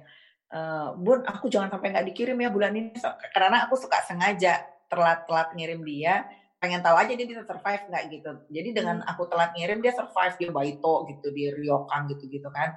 uh, 0.53 0.97
bun 0.97 1.21
aku 1.25 1.47
jangan 1.49 1.69
sampai 1.69 1.93
nggak 1.93 2.07
dikirim 2.13 2.37
ya 2.37 2.49
bulan 2.49 2.73
ini 2.73 2.97
karena 3.33 3.65
aku 3.65 3.77
suka 3.77 4.01
sengaja 4.05 4.65
telat-telat 4.89 5.53
ngirim 5.53 5.81
dia 5.85 6.25
pengen 6.59 6.83
tahu 6.83 6.97
aja 6.99 7.13
dia 7.15 7.27
bisa 7.27 7.45
survive 7.47 7.87
nggak 7.87 8.03
gitu 8.11 8.31
jadi 8.51 8.69
dengan 8.75 8.95
hmm. 9.05 9.11
aku 9.15 9.29
telat 9.29 9.55
ngirim 9.55 9.79
dia 9.79 9.93
survive 9.95 10.35
dia 10.35 10.49
baito 10.51 10.95
gitu 11.07 11.27
di 11.31 11.43
Ryokan 11.53 12.09
gitu 12.11 12.27
gitu 12.27 12.49
kan 12.51 12.75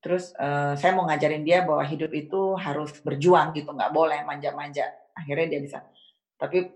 terus 0.00 0.32
uh, 0.40 0.72
saya 0.80 0.96
mau 0.96 1.04
ngajarin 1.08 1.44
dia 1.44 1.60
bahwa 1.66 1.84
hidup 1.84 2.12
itu 2.16 2.56
harus 2.56 2.94
berjuang 3.04 3.52
gitu 3.52 3.68
nggak 3.72 3.92
boleh 3.92 4.24
manja-manja 4.24 4.88
akhirnya 5.16 5.56
dia 5.56 5.60
bisa 5.62 5.78
tapi 6.40 6.70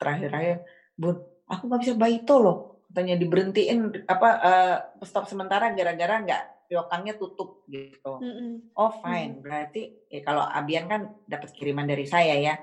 terakhir-terakhir 0.00 0.64
bun 0.96 1.20
aku 1.48 1.62
nggak 1.68 1.82
bisa 1.82 1.94
baito 1.94 2.34
loh 2.40 2.58
katanya 2.90 3.18
diberhentiin 3.18 4.06
apa 4.06 4.28
uh, 4.38 4.76
stop 5.02 5.26
sementara 5.26 5.74
gara-gara 5.74 6.22
nggak 6.22 6.42
Ryokangnya 6.64 7.20
tutup 7.20 7.68
gitu. 7.68 8.24
Mm-hmm. 8.24 8.72
Oh 8.72 8.88
fine, 9.04 9.36
mm-hmm. 9.36 9.44
berarti 9.44 9.82
ya 10.08 10.20
kalau 10.24 10.48
Abian 10.48 10.88
kan 10.88 11.12
dapat 11.28 11.52
kiriman 11.52 11.84
dari 11.84 12.08
saya 12.08 12.34
ya. 12.40 12.56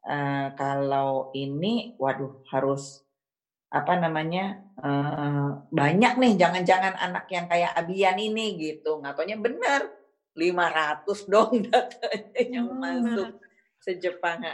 Uh, 0.00 0.52
kalau 0.56 1.32
ini, 1.32 1.96
waduh 1.96 2.44
harus 2.52 3.04
apa 3.70 3.96
namanya 3.96 4.60
uh, 4.82 5.62
banyak 5.70 6.18
nih 6.18 6.32
jangan-jangan 6.34 6.98
anak 6.98 7.30
yang 7.30 7.46
kayak 7.46 7.70
Abian 7.78 8.18
ini 8.18 8.58
gitu 8.58 8.98
nggak 8.98 9.14
taunya 9.14 9.38
bener 9.38 9.86
500 10.34 11.30
dong 11.30 11.54
datanya 11.70 12.42
yang 12.50 12.66
hmm. 12.66 12.82
masuk 12.82 13.30
sejepang 13.80 14.44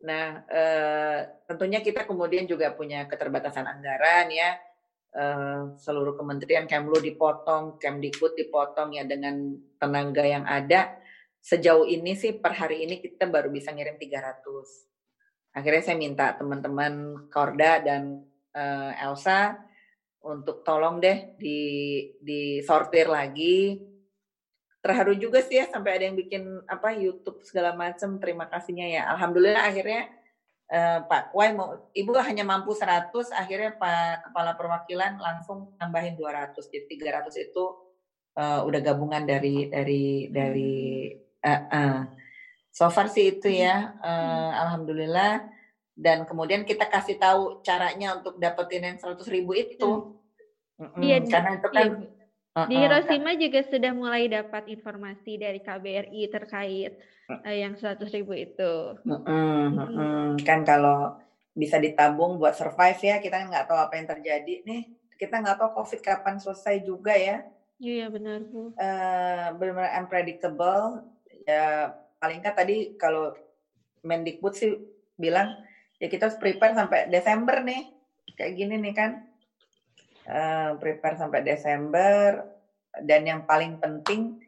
nah 0.00 0.42
uh, 0.48 1.18
tentunya 1.44 1.84
kita 1.84 2.08
kemudian 2.08 2.48
juga 2.48 2.72
punya 2.72 3.04
keterbatasan 3.06 3.68
anggaran 3.68 4.32
ya 4.32 4.56
Uh, 5.10 5.74
seluruh 5.74 6.14
kementerian 6.14 6.70
Kemlu 6.70 7.02
dipotong, 7.02 7.82
Kemdikbud 7.82 8.38
dipotong 8.38 8.94
ya 8.94 9.02
dengan 9.02 9.58
tenaga 9.74 10.22
yang 10.22 10.46
ada. 10.46 11.02
Sejauh 11.42 11.82
ini 11.82 12.14
sih 12.14 12.38
per 12.38 12.54
hari 12.54 12.86
ini 12.86 13.02
kita 13.02 13.26
baru 13.26 13.50
bisa 13.50 13.74
ngirim 13.74 13.98
300. 13.98 14.38
Akhirnya 15.50 15.82
saya 15.82 15.98
minta 15.98 16.30
teman-teman 16.38 17.26
Korda 17.26 17.82
dan 17.82 18.22
uh, 18.54 18.94
Elsa 19.02 19.58
untuk 20.22 20.62
tolong 20.62 21.02
deh 21.02 21.34
di 21.34 21.58
disortir 22.22 23.10
lagi. 23.10 23.82
Terharu 24.80 25.12
juga 25.12 25.44
sih 25.44 25.60
ya 25.60 25.68
sampai 25.68 26.00
ada 26.00 26.04
yang 26.08 26.16
bikin 26.16 26.64
apa 26.64 26.96
YouTube 26.96 27.44
segala 27.44 27.76
macam. 27.76 28.16
Terima 28.16 28.48
kasihnya 28.48 28.86
ya. 28.88 29.02
Alhamdulillah 29.12 29.60
akhirnya 29.60 30.08
uh, 30.72 31.04
Pak 31.04 31.36
Wai 31.36 31.52
mau 31.52 31.92
Ibu 31.92 32.16
hanya 32.16 32.48
mampu 32.48 32.72
100, 32.72 33.12
akhirnya 33.36 33.76
Pak 33.76 34.30
Kepala 34.30 34.56
Perwakilan 34.56 35.20
langsung 35.20 35.76
tambahin 35.76 36.16
200. 36.16 36.56
Jadi 36.56 36.96
300 36.96 37.28
itu 37.52 37.64
uh, 38.40 38.64
udah 38.64 38.80
gabungan 38.80 39.28
dari 39.28 39.68
dari 39.68 40.32
dari 40.32 41.12
uh, 41.44 41.62
uh. 41.68 41.98
so 42.72 42.88
far 42.88 43.12
sih 43.12 43.36
itu 43.36 43.52
ya. 43.52 44.00
Uh, 44.00 44.50
Alhamdulillah 44.64 45.44
dan 46.00 46.24
kemudian 46.24 46.64
kita 46.64 46.88
kasih 46.88 47.20
tahu 47.20 47.60
caranya 47.60 48.16
untuk 48.16 48.40
dapetin 48.40 48.88
yang 48.88 48.96
100 48.96 49.20
ribu 49.28 49.52
itu. 49.52 50.16
Hmm. 50.80 50.96
Iya, 50.96 51.20
karena 51.28 51.60
itu 51.60 51.68
kan 51.68 51.88
iya. 52.00 52.19
Di 52.66 52.76
Hiroshima 52.76 53.32
juga 53.38 53.60
sudah 53.64 53.92
mulai 53.94 54.26
dapat 54.26 54.68
informasi 54.68 55.38
dari 55.38 55.60
KBRI 55.62 56.28
terkait 56.28 56.98
uh, 57.30 57.54
yang 57.54 57.78
100 57.78 58.02
ribu 58.10 58.34
itu. 58.34 58.72
Uh, 59.06 59.14
uh, 59.14 59.66
uh, 59.78 60.28
kan 60.42 60.66
kalau 60.66 61.16
bisa 61.54 61.78
ditabung 61.78 62.36
buat 62.36 62.58
survive 62.58 63.00
ya, 63.00 63.16
kita 63.22 63.46
nggak 63.46 63.70
tahu 63.70 63.78
apa 63.78 63.94
yang 63.96 64.08
terjadi 64.10 64.54
nih. 64.66 64.82
Kita 65.16 65.40
nggak 65.40 65.56
tahu 65.60 65.70
COVID 65.80 66.00
kapan 66.02 66.36
selesai 66.42 66.82
juga 66.82 67.14
ya. 67.14 67.46
Iya 67.80 68.12
benar 68.12 68.44
bu. 68.44 68.76
Uh, 68.76 69.46
benar-benar 69.56 69.96
unpredictable. 70.04 71.06
Ya 71.48 71.96
paling 72.20 72.44
kan 72.44 72.52
tadi 72.52 72.98
kalau 73.00 73.32
Mendikbud 74.04 74.52
sih 74.52 74.76
bilang 75.16 75.56
ya 76.00 76.08
kita 76.08 76.28
harus 76.28 76.40
prepare 76.40 76.72
sampai 76.72 77.12
Desember 77.12 77.60
nih 77.60 77.92
kayak 78.36 78.56
gini 78.56 78.80
nih 78.80 78.94
kan 78.96 79.29
uh, 80.26 80.76
prepare 80.76 81.16
sampai 81.16 81.40
Desember. 81.46 82.44
Dan 82.90 83.22
yang 83.22 83.46
paling 83.46 83.78
penting 83.78 84.42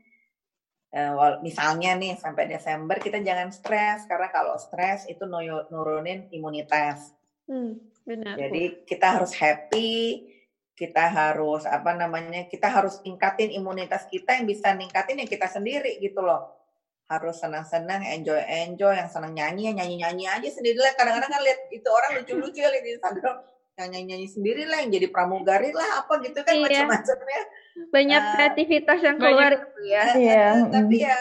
uh, 0.90 1.38
misalnya 1.40 1.94
nih 1.94 2.18
sampai 2.18 2.50
Desember 2.50 2.98
kita 2.98 3.22
jangan 3.22 3.54
stres. 3.54 4.04
Karena 4.10 4.28
kalau 4.28 4.58
stres 4.58 5.06
itu 5.06 5.22
nurunin 5.28 6.28
imunitas. 6.34 7.14
Hmm, 7.46 7.78
benar. 8.02 8.34
Jadi 8.36 8.84
kita 8.84 9.20
harus 9.20 9.32
happy 9.32 10.32
kita 10.72 11.04
harus 11.12 11.68
apa 11.68 11.92
namanya 11.92 12.48
kita 12.48 12.66
harus 12.66 12.98
tingkatin 13.04 13.52
imunitas 13.52 14.08
kita 14.08 14.40
yang 14.40 14.48
bisa 14.48 14.72
ningkatin 14.72 15.20
yang 15.20 15.30
kita 15.30 15.46
sendiri 15.46 16.00
gitu 16.00 16.24
loh. 16.24 16.58
Harus 17.06 17.44
senang-senang, 17.44 18.08
enjoy-enjoy, 18.08 18.96
yang 18.96 19.10
senang 19.12 19.36
nyanyi, 19.36 19.68
ya 19.68 19.72
nyanyi-nyanyi 19.76 20.24
aja 20.32 20.48
sendiri 20.48 20.80
lah. 20.80 20.96
Kadang-kadang 20.96 21.28
kan 21.28 21.42
lihat 21.44 21.60
itu 21.68 21.88
orang 21.92 22.10
lucu-lucu 22.18 22.58
ya 22.64 22.72
lihat 22.72 22.84
di 22.88 22.92
Instagram, 22.96 23.36
yang 23.80 23.88
nyanyi-nyanyi 23.88 24.28
sendiri 24.28 24.62
lah, 24.68 24.84
yang 24.84 24.92
jadi 24.92 25.08
pramugari 25.08 25.72
lah, 25.72 26.04
apa 26.04 26.20
gitu 26.20 26.44
kan 26.44 26.54
iya. 26.54 26.84
macam-macamnya. 26.84 27.42
Banyak 27.88 28.22
uh, 28.22 28.30
kreativitas 28.36 28.98
yang 29.00 29.16
keluar 29.16 29.52
gitu 29.56 29.80
ya. 29.88 30.04
Iya. 30.12 30.46
Tapi 30.68 30.96
ya 31.00 31.18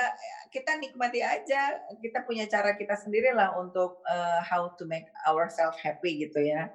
kita 0.51 0.71
nikmati 0.83 1.23
aja, 1.23 1.79
kita 2.03 2.27
punya 2.27 2.43
cara 2.51 2.75
kita 2.75 2.99
sendiri 2.99 3.31
lah 3.31 3.55
untuk 3.55 4.03
uh, 4.03 4.43
how 4.43 4.67
to 4.75 4.83
make 4.83 5.07
ourselves 5.23 5.79
happy 5.79 6.27
gitu 6.27 6.43
ya. 6.43 6.67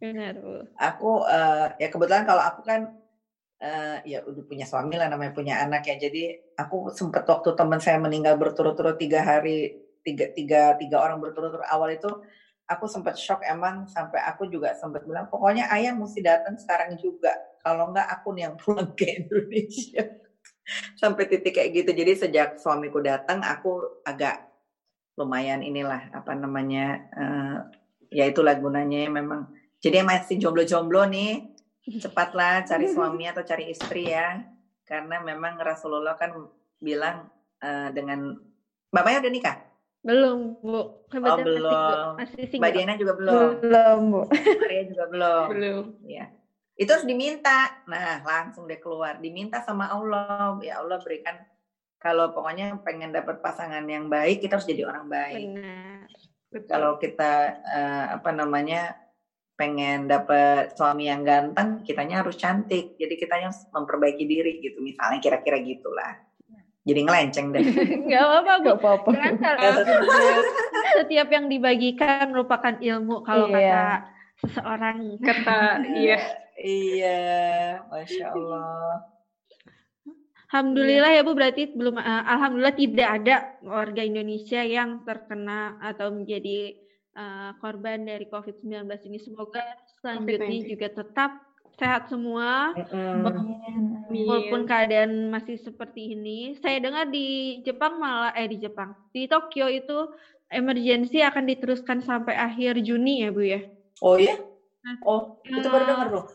Benar, 0.00 0.40
Bu. 0.40 0.64
Aku 0.80 1.28
uh, 1.28 1.76
ya 1.76 1.92
kebetulan 1.92 2.24
kalau 2.24 2.40
aku 2.40 2.64
kan 2.64 2.96
uh, 3.62 3.98
ya 4.06 4.24
udah 4.24 4.44
punya 4.46 4.64
suami 4.64 4.96
lah 4.96 5.10
namanya 5.10 5.34
punya 5.34 5.60
anak 5.62 5.86
ya 5.86 5.98
jadi 5.98 6.38
aku 6.56 6.94
sempat 6.94 7.26
waktu 7.26 7.54
teman 7.58 7.82
saya 7.82 7.98
meninggal 7.98 8.38
berturut-turut 8.38 8.96
tiga 8.96 9.22
hari 9.22 9.82
tiga 10.06 10.30
tiga 10.32 10.78
tiga 10.78 10.96
orang 11.02 11.18
berturut-turut 11.18 11.66
awal 11.66 11.90
itu 11.90 12.08
aku 12.68 12.84
sempat 12.84 13.16
shock 13.16 13.40
emang 13.48 13.88
sampai 13.88 14.20
aku 14.28 14.44
juga 14.52 14.76
sempat 14.76 15.08
bilang 15.08 15.26
pokoknya 15.32 15.72
ayah 15.72 15.96
mesti 15.96 16.20
datang 16.20 16.60
sekarang 16.60 17.00
juga. 17.00 17.32
Kalau 17.64 17.90
enggak 17.90 18.06
aku 18.12 18.36
nih 18.36 18.42
yang 18.48 18.56
pulang 18.60 18.92
ke 18.92 19.24
Indonesia. 19.24 20.04
Sampai 21.00 21.24
titik 21.26 21.56
kayak 21.56 21.72
gitu. 21.72 21.90
Jadi 21.96 22.12
sejak 22.28 22.60
suamiku 22.60 23.00
datang 23.00 23.40
aku 23.40 24.04
agak 24.04 24.52
lumayan 25.16 25.64
inilah 25.64 26.12
apa 26.12 26.36
namanya 26.36 27.08
uh, 27.16 27.56
ya 28.12 28.28
itulah 28.28 28.52
gunanya 28.60 29.08
memang. 29.08 29.48
Jadi 29.80 30.04
masih 30.04 30.36
jomblo-jomblo 30.36 31.08
nih 31.08 31.56
cepatlah 31.88 32.68
cari 32.68 32.86
suami 32.94 33.24
atau 33.26 33.42
cari 33.42 33.72
istri 33.72 34.12
ya. 34.12 34.44
Karena 34.84 35.20
memang 35.24 35.56
Rasulullah 35.56 36.16
kan 36.20 36.36
bilang 36.80 37.32
uh, 37.64 37.88
dengan 37.92 38.36
bapaknya 38.92 39.24
udah 39.24 39.32
nikah 39.32 39.56
belum 40.08 40.64
bu. 40.64 40.72
Oh, 40.72 41.36
belum 41.36 42.16
masih, 42.16 42.48
masih 42.48 42.56
Mbak 42.56 42.70
Diana 42.72 42.94
juga 42.96 43.12
belum. 43.20 43.48
Belum 43.60 44.00
bu. 44.08 44.22
Maria 44.32 44.82
juga 44.88 45.04
belum. 45.12 45.46
Belum. 45.52 45.84
Ya 46.08 46.32
itu 46.78 46.90
harus 46.94 47.04
diminta. 47.04 47.82
Nah 47.90 48.22
langsung 48.22 48.70
deh 48.70 48.78
keluar. 48.78 49.18
Diminta 49.18 49.60
sama 49.66 49.90
Allah. 49.90 50.56
Ya 50.62 50.78
Allah 50.78 51.02
berikan. 51.02 51.34
Kalau 51.98 52.30
pokoknya 52.30 52.78
pengen 52.86 53.10
dapat 53.10 53.42
pasangan 53.42 53.82
yang 53.90 54.06
baik 54.06 54.38
kita 54.38 54.56
harus 54.56 54.70
jadi 54.70 54.86
orang 54.86 55.10
baik. 55.10 55.44
Benar. 55.58 56.06
kalau 56.64 56.96
kita 56.96 57.60
uh, 57.60 58.06
apa 58.16 58.32
namanya 58.32 58.96
pengen 59.58 60.08
dapet 60.08 60.72
suami 60.78 61.10
yang 61.10 61.26
ganteng, 61.26 61.82
kitanya 61.82 62.22
harus 62.22 62.38
cantik. 62.38 62.94
Jadi 62.96 63.14
kitanya 63.18 63.50
harus 63.50 63.66
memperbaiki 63.74 64.24
diri 64.24 64.62
gitu. 64.62 64.78
Misalnya 64.78 65.18
kira-kira 65.18 65.58
gitulah. 65.60 66.27
Jadi 66.88 67.00
ngelenceng 67.04 67.46
deh. 67.52 67.60
Gak 68.10 68.22
apa-apa, 68.24 68.52
Bu. 68.56 68.64
Gak 68.64 68.78
apa-apa. 68.80 69.10
setiap 71.04 71.28
yang 71.28 71.52
dibagikan 71.52 72.32
merupakan 72.32 72.74
ilmu 72.80 73.20
kalau 73.28 73.52
iya. 73.52 73.60
kata 73.60 73.84
seseorang. 74.40 74.96
Kata, 75.20 75.84
iya. 76.00 76.18
Iya, 76.58 77.20
Masya 77.92 78.26
Allah. 78.34 79.04
Alhamdulillah 80.48 81.12
ya 81.12 81.22
Bu 81.28 81.36
berarti 81.36 81.76
belum 81.76 82.00
uh, 82.00 82.24
alhamdulillah 82.24 82.72
tidak 82.72 83.08
ada 83.20 83.36
warga 83.60 84.00
Indonesia 84.00 84.64
yang 84.64 85.04
terkena 85.04 85.76
atau 85.76 86.08
menjadi 86.08 86.72
uh, 87.12 87.52
korban 87.60 88.08
dari 88.08 88.24
COVID-19 88.32 88.88
ini. 89.12 89.18
Semoga 89.20 89.60
selanjutnya 90.00 90.58
juga 90.64 90.88
tetap 90.88 91.30
sehat 91.78 92.10
semua, 92.10 92.74
mm-hmm. 92.74 94.10
walaupun 94.26 94.66
keadaan 94.66 95.30
masih 95.30 95.56
seperti 95.62 96.18
ini. 96.18 96.58
Saya 96.58 96.82
dengar 96.82 97.06
di 97.06 97.62
Jepang 97.62 98.02
malah, 98.02 98.34
eh 98.34 98.50
di 98.50 98.58
Jepang, 98.58 98.98
di 99.14 99.30
Tokyo 99.30 99.70
itu 99.70 100.10
emergency 100.50 101.22
akan 101.22 101.46
diteruskan 101.46 102.02
sampai 102.02 102.34
akhir 102.34 102.82
Juni 102.82 103.22
ya 103.22 103.30
Bu 103.30 103.42
ya? 103.46 103.60
Oh 104.02 104.18
iya? 104.18 104.42
Oh, 105.06 105.38
itu 105.46 105.68
baru 105.70 105.84
dengar 105.86 106.08
loh. 106.10 106.26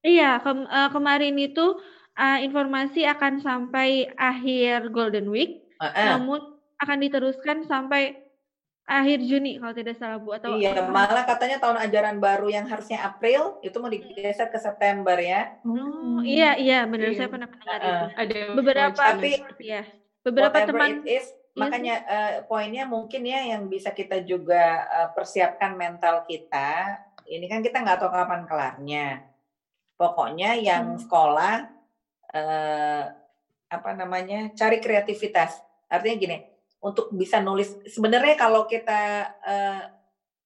Iya, 0.00 0.38
ke, 0.40 0.50
uh, 0.54 0.90
kemarin 0.94 1.34
itu 1.36 1.76
uh, 2.16 2.38
informasi 2.40 3.04
akan 3.04 3.42
sampai 3.42 4.08
akhir 4.16 4.94
Golden 4.94 5.28
Week, 5.28 5.66
uh 5.82 5.90
-uh. 5.90 6.06
namun 6.16 6.40
akan 6.80 6.98
diteruskan 7.04 7.66
sampai 7.66 8.25
akhir 8.86 9.18
Juni 9.26 9.58
kalau 9.58 9.74
tidak 9.74 9.98
salah 9.98 10.22
Bu 10.22 10.38
atau 10.38 10.54
Iya, 10.54 10.86
malah 10.86 11.26
katanya 11.26 11.58
tahun 11.58 11.82
ajaran 11.90 12.22
baru 12.22 12.46
yang 12.46 12.70
harusnya 12.70 13.02
April 13.02 13.58
itu 13.58 13.74
mau 13.82 13.90
digeser 13.90 14.46
ke 14.46 14.62
September 14.62 15.18
ya. 15.18 15.58
Oh, 15.66 16.22
iya 16.22 16.54
iya 16.54 16.86
benar 16.86 17.10
iya. 17.10 17.18
saya 17.18 17.28
pernah 17.28 17.50
mendengar 17.50 17.80
uh, 17.82 17.86
itu. 17.90 18.06
Ada 18.14 18.40
beberapa 18.54 18.94
tapi 18.94 19.32
ya. 19.58 19.82
Beberapa 20.22 20.56
teman 20.62 21.02
it 21.02 21.22
is, 21.22 21.26
iya 21.30 21.58
makanya 21.58 21.94
uh, 22.06 22.32
poinnya 22.46 22.86
mungkin 22.86 23.26
ya 23.26 23.42
yang 23.42 23.66
bisa 23.66 23.90
kita 23.90 24.22
juga 24.22 24.86
uh, 24.86 25.08
persiapkan 25.10 25.74
mental 25.74 26.22
kita. 26.30 27.02
Ini 27.26 27.46
kan 27.50 27.66
kita 27.66 27.82
nggak 27.82 27.98
tahu 27.98 28.10
kapan 28.14 28.42
kelarnya. 28.46 29.06
Pokoknya 29.98 30.54
yang 30.62 30.94
hmm. 30.94 31.02
sekolah 31.02 31.54
uh, 32.38 33.02
apa 33.66 33.90
namanya? 33.98 34.54
cari 34.54 34.78
kreativitas. 34.78 35.58
Artinya 35.90 36.16
gini, 36.18 36.38
untuk 36.86 37.10
bisa 37.10 37.42
nulis. 37.42 37.74
Sebenarnya 37.90 38.38
kalau 38.38 38.70
kita 38.70 39.26
uh, 39.42 39.82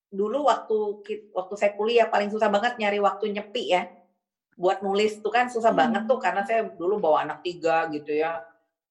dulu 0.08 0.48
waktu 0.48 1.04
waktu 1.36 1.54
saya 1.60 1.76
kuliah 1.76 2.08
paling 2.08 2.32
susah 2.32 2.48
banget 2.48 2.80
nyari 2.80 2.96
waktu 2.96 3.36
nyepi 3.36 3.76
ya. 3.76 3.84
Buat 4.56 4.80
nulis 4.80 5.20
tuh 5.20 5.28
kan 5.28 5.52
susah 5.52 5.76
hmm. 5.76 5.80
banget 5.80 6.02
tuh 6.08 6.16
karena 6.16 6.42
saya 6.48 6.64
dulu 6.64 6.96
bawa 6.96 7.28
anak 7.28 7.44
tiga 7.44 7.92
gitu 7.92 8.16
ya. 8.16 8.40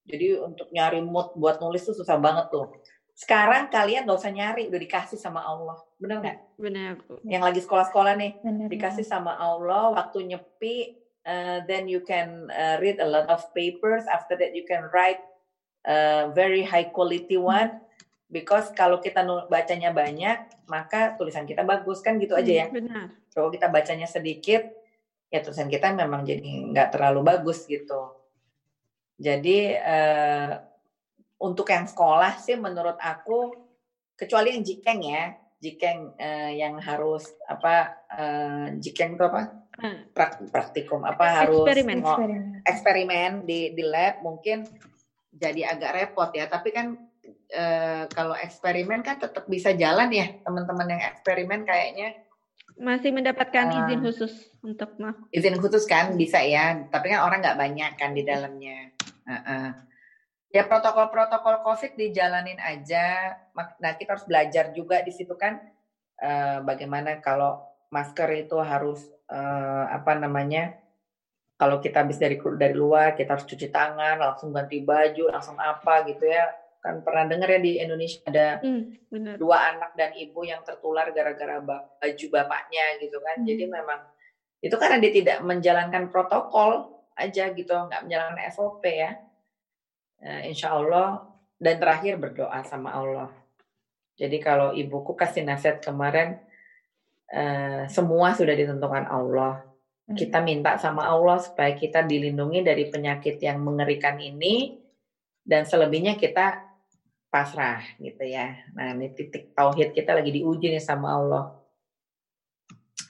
Jadi 0.06 0.38
untuk 0.38 0.70
nyari 0.70 1.02
mood 1.02 1.34
buat 1.34 1.58
nulis 1.58 1.82
tuh 1.86 1.98
susah 1.98 2.22
banget 2.22 2.54
tuh. 2.54 2.70
Sekarang 3.14 3.68
kalian 3.68 4.08
gak 4.08 4.16
usah 4.16 4.32
nyari 4.32 4.72
udah 4.72 4.80
dikasih 4.80 5.20
sama 5.20 5.44
Allah. 5.44 5.78
Bener 6.00 6.24
nggak? 6.24 6.38
Benar 6.56 6.94
yang 7.28 7.44
lagi 7.44 7.60
sekolah-sekolah 7.60 8.14
nih 8.16 8.32
bener, 8.42 8.68
dikasih 8.72 9.04
sama 9.04 9.36
Allah 9.36 9.92
waktu 9.92 10.24
nyepi 10.34 10.98
uh, 11.28 11.60
then 11.68 11.86
you 11.86 12.02
can 12.02 12.50
uh, 12.50 12.82
read 12.82 12.98
a 12.98 13.06
lot 13.06 13.30
of 13.30 13.44
papers. 13.54 14.08
After 14.10 14.40
that 14.40 14.56
you 14.56 14.64
can 14.66 14.88
write 14.90 15.20
uh, 15.90 16.30
very 16.38 16.62
high 16.62 16.94
quality 16.94 17.36
one 17.36 17.82
because 18.30 18.70
kalau 18.78 19.02
kita 19.02 19.26
bacanya 19.50 19.90
banyak 19.90 20.38
maka 20.70 21.18
tulisan 21.18 21.50
kita 21.50 21.66
bagus 21.66 22.06
kan 22.06 22.22
gitu 22.22 22.38
aja 22.38 22.66
ya. 22.66 22.66
Hmm, 22.70 22.78
benar. 22.78 23.06
Kalau 23.34 23.50
kita 23.50 23.68
bacanya 23.74 24.06
sedikit 24.06 24.70
ya 25.34 25.42
tulisan 25.42 25.70
kita 25.70 25.90
memang 25.98 26.22
jadi 26.22 26.70
nggak 26.70 26.94
terlalu 26.94 27.26
bagus 27.26 27.66
gitu. 27.66 28.14
Jadi 29.18 29.76
uh, 29.76 30.54
untuk 31.42 31.68
yang 31.74 31.90
sekolah 31.90 32.38
sih 32.38 32.56
menurut 32.56 32.96
aku 33.02 33.52
kecuali 34.14 34.54
yang 34.54 34.64
jikeng 34.64 35.02
ya 35.04 35.34
jikeng 35.60 36.16
uh, 36.16 36.52
yang 36.56 36.80
harus 36.80 37.36
apa 37.44 38.00
uh, 38.08 38.68
jikeng 38.80 39.20
itu 39.20 39.24
apa 39.28 39.52
hmm. 39.76 40.16
praktikum 40.52 41.04
apa 41.04 41.44
harus 41.44 41.68
eksperimen 41.68 42.00
eksperimen, 42.00 42.44
eksperimen 42.64 43.32
di 43.44 43.76
di 43.76 43.84
lab 43.84 44.24
mungkin 44.24 44.64
jadi 45.34 45.76
agak 45.76 45.92
repot 45.96 46.30
ya. 46.34 46.50
Tapi 46.50 46.70
kan 46.74 46.98
uh, 47.54 48.04
kalau 48.10 48.36
eksperimen 48.38 49.02
kan 49.06 49.22
tetap 49.22 49.46
bisa 49.46 49.74
jalan 49.74 50.10
ya 50.14 50.40
teman-teman 50.42 50.98
yang 50.98 51.02
eksperimen 51.14 51.64
kayaknya. 51.66 52.18
Masih 52.80 53.12
mendapatkan 53.12 53.66
uh, 53.70 53.78
izin 53.86 54.00
khusus 54.00 54.34
untuk 54.64 54.96
mah. 54.98 55.16
izin 55.36 55.60
khusus 55.60 55.84
kan 55.86 56.16
bisa 56.16 56.40
ya. 56.42 56.88
Tapi 56.88 57.12
kan 57.12 57.26
orang 57.28 57.44
nggak 57.44 57.60
banyak 57.60 57.92
kan 58.00 58.12
di 58.16 58.24
dalamnya. 58.24 58.94
Uh 59.28 59.34
-uh. 59.36 59.68
Ya 60.50 60.66
protokol-protokol 60.66 61.62
COVID 61.62 61.94
dijalanin 61.94 62.58
aja. 62.58 63.38
Nah 63.54 63.92
kita 64.00 64.18
harus 64.18 64.26
belajar 64.26 64.74
juga 64.74 65.06
di 65.06 65.14
situ 65.14 65.38
kan 65.38 65.62
uh, 66.18 66.66
bagaimana 66.66 67.22
kalau 67.22 67.62
masker 67.94 68.30
itu 68.34 68.58
harus 68.58 69.06
uh, 69.30 69.86
apa 69.90 70.18
namanya 70.18 70.78
kalau 71.60 71.84
kita 71.84 72.08
habis 72.08 72.16
dari 72.16 72.40
dari 72.40 72.76
luar 72.76 73.20
kita 73.20 73.36
harus 73.36 73.44
cuci 73.44 73.68
tangan 73.68 74.24
langsung 74.24 74.56
ganti 74.56 74.80
baju 74.80 75.28
langsung 75.28 75.60
apa 75.60 76.08
gitu 76.08 76.24
ya 76.24 76.48
kan 76.80 77.04
pernah 77.04 77.28
dengar 77.28 77.52
ya 77.52 77.60
di 77.60 77.76
Indonesia 77.76 78.24
ada 78.24 78.64
mm, 78.64 79.12
benar. 79.12 79.36
dua 79.36 79.58
anak 79.76 79.92
dan 80.00 80.16
ibu 80.16 80.48
yang 80.48 80.64
tertular 80.64 81.12
gara-gara 81.12 81.60
baju 81.60 82.26
bapaknya 82.32 83.04
gitu 83.04 83.20
kan 83.20 83.44
mm. 83.44 83.46
jadi 83.46 83.64
memang 83.68 84.00
itu 84.64 84.76
karena 84.80 84.98
dia 85.04 85.12
tidak 85.12 85.38
menjalankan 85.44 86.08
protokol 86.08 87.04
aja 87.20 87.52
gitu 87.52 87.68
nggak 87.68 88.08
menjalankan 88.08 88.40
SOP 88.48 88.88
ya 88.88 89.20
uh, 90.24 90.42
insya 90.48 90.72
Allah 90.72 91.30
dan 91.60 91.76
terakhir 91.78 92.16
berdoa 92.16 92.64
sama 92.64 92.96
Allah. 92.96 93.30
Jadi 94.16 94.40
kalau 94.40 94.76
ibuku 94.76 95.16
kasih 95.16 95.44
nasihat 95.48 95.84
kemarin, 95.84 96.40
uh, 97.32 97.88
semua 97.92 98.36
sudah 98.36 98.56
ditentukan 98.56 99.08
Allah. 99.08 99.64
Hmm. 100.10 100.18
Kita 100.18 100.42
minta 100.42 100.74
sama 100.82 101.06
Allah 101.06 101.38
supaya 101.38 101.78
kita 101.78 102.02
dilindungi 102.02 102.66
dari 102.66 102.90
penyakit 102.90 103.38
yang 103.46 103.62
mengerikan 103.62 104.18
ini 104.18 104.82
dan 105.46 105.70
selebihnya 105.70 106.18
kita 106.18 106.66
pasrah 107.30 107.86
gitu 108.02 108.26
ya. 108.26 108.58
Nah 108.74 108.98
ini 108.98 109.14
titik 109.14 109.54
tauhid 109.54 109.94
kita 109.94 110.18
lagi 110.18 110.34
diuji 110.34 110.74
nih 110.74 110.82
sama 110.82 111.14
Allah. 111.14 111.44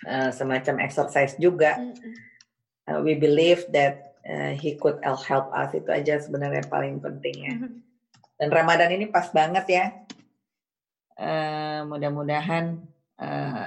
Uh, 0.03 0.31
semacam 0.31 0.83
exercise 0.83 1.39
juga. 1.39 1.79
Uh, 2.83 2.99
we 2.99 3.15
believe 3.15 3.63
that 3.71 4.19
uh, 4.27 4.51
he 4.55 4.75
could 4.75 4.99
help 5.03 5.51
us 5.55 5.71
itu 5.71 5.87
aja 5.87 6.19
sebenarnya 6.19 6.67
paling 6.67 6.99
penting 6.99 7.35
ya. 7.47 7.55
Mm-hmm. 7.55 7.73
Dan 8.39 8.47
Ramadan 8.51 8.91
ini 8.95 9.07
pas 9.07 9.27
banget 9.31 9.65
ya. 9.71 9.85
Uh, 11.19 11.83
mudah-mudahan 11.87 12.79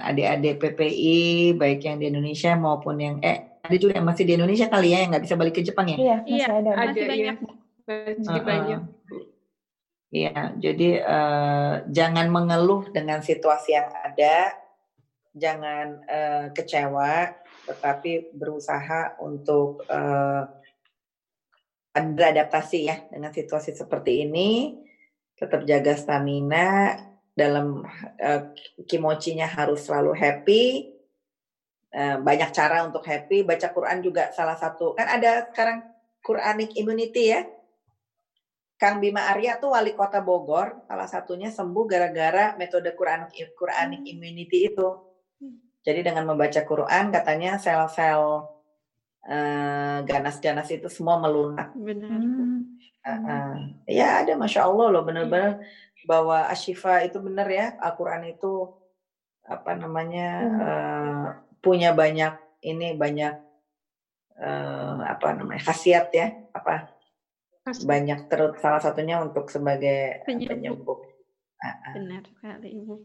adik-adik 0.08 0.56
PPI 0.64 1.52
baik 1.60 1.84
yang 1.84 2.00
di 2.00 2.08
Indonesia 2.08 2.56
maupun 2.56 2.96
yang 2.96 3.16
eh 3.20 3.52
ada 3.62 3.76
juga 3.78 3.94
yang 3.94 4.06
masih 4.08 4.24
di 4.26 4.34
Indonesia 4.34 4.66
kali 4.66 4.90
ya 4.90 5.06
yang 5.06 5.14
nggak 5.14 5.24
bisa 5.28 5.38
balik 5.38 5.54
ke 5.54 5.62
Jepang 5.62 5.86
ya? 5.86 5.96
Iya, 5.96 6.16
masih 6.18 6.34
iya, 6.34 6.46
ada. 6.50 6.70
Masih 6.74 7.02
banyak. 7.06 7.36
Masih 7.86 8.42
uh, 8.42 8.44
banyak. 8.44 8.80
Iya, 10.12 10.40
jadi 10.60 10.90
uh, 11.00 11.74
jangan 11.88 12.26
mengeluh 12.28 12.84
dengan 12.92 13.24
situasi 13.24 13.72
yang 13.72 13.88
ada, 13.88 14.52
jangan 15.32 16.04
uh, 16.04 16.46
kecewa, 16.52 17.32
tetapi 17.64 18.34
berusaha 18.36 19.16
untuk 19.24 19.86
uh, 19.88 20.44
beradaptasi 21.96 22.80
ya 22.82 22.96
dengan 23.08 23.32
situasi 23.32 23.72
seperti 23.72 24.28
ini, 24.28 24.76
tetap 25.38 25.64
jaga 25.64 25.96
stamina, 25.96 26.98
dalam 27.32 27.84
uh, 28.20 28.42
kimocinya 28.84 29.48
harus 29.48 29.88
selalu 29.88 30.12
happy, 30.12 30.64
uh, 31.96 32.20
banyak 32.20 32.52
cara 32.52 32.84
untuk 32.84 33.04
happy, 33.04 33.42
baca 33.42 33.72
Quran 33.72 34.04
juga 34.04 34.32
salah 34.36 34.56
satu, 34.56 34.92
kan 34.92 35.08
ada 35.08 35.48
sekarang 35.48 35.84
Quranic 36.22 36.76
immunity 36.78 37.34
ya, 37.34 37.42
Kang 38.82 38.98
Bima 38.98 39.30
Arya 39.30 39.62
tuh 39.62 39.78
wali 39.78 39.94
kota 39.94 40.18
Bogor, 40.18 40.82
salah 40.90 41.06
satunya 41.06 41.54
sembuh 41.54 41.84
gara-gara 41.86 42.58
metode 42.58 42.90
Quran 42.98 43.30
Quranic 43.54 44.02
immunity 44.10 44.74
itu. 44.74 44.88
Jadi 45.82 46.02
dengan 46.02 46.30
membaca 46.30 46.62
Quran 46.62 47.10
katanya 47.10 47.58
sel-sel 47.58 48.22
uh, 49.26 49.98
ganas-ganas 50.02 50.66
itu 50.70 50.90
semua 50.90 51.18
melunak. 51.18 51.74
Benar. 51.74 52.10
Hmm. 52.10 52.58
Uh, 53.02 53.10
uh, 53.10 53.54
ya 53.90 54.22
ada 54.22 54.38
masya 54.38 54.62
Allah 54.62 54.94
loh 54.94 55.02
benar-benar 55.02 55.58
hmm. 55.58 55.91
Bahwa 56.08 56.50
ashifa 56.50 57.02
itu 57.06 57.18
benar 57.22 57.46
ya 57.46 57.78
Al-Quran 57.78 58.34
itu 58.34 58.70
apa 59.46 59.74
namanya 59.74 60.28
hmm. 60.42 60.60
uh, 60.62 61.26
punya 61.58 61.90
banyak 61.94 62.34
ini 62.62 62.94
banyak 62.94 63.34
uh, 64.38 65.02
apa 65.02 65.34
namanya 65.34 65.62
khasiat 65.66 66.14
ya 66.14 66.30
apa 66.54 66.90
khasiat. 67.66 67.86
banyak 67.86 68.18
terus 68.30 68.58
salah 68.62 68.82
satunya 68.82 69.18
untuk 69.22 69.50
sebagai 69.50 70.22
penyembuh. 70.26 70.98
Benar 71.94 72.22
sekali 72.26 72.68
ibu. 72.82 73.02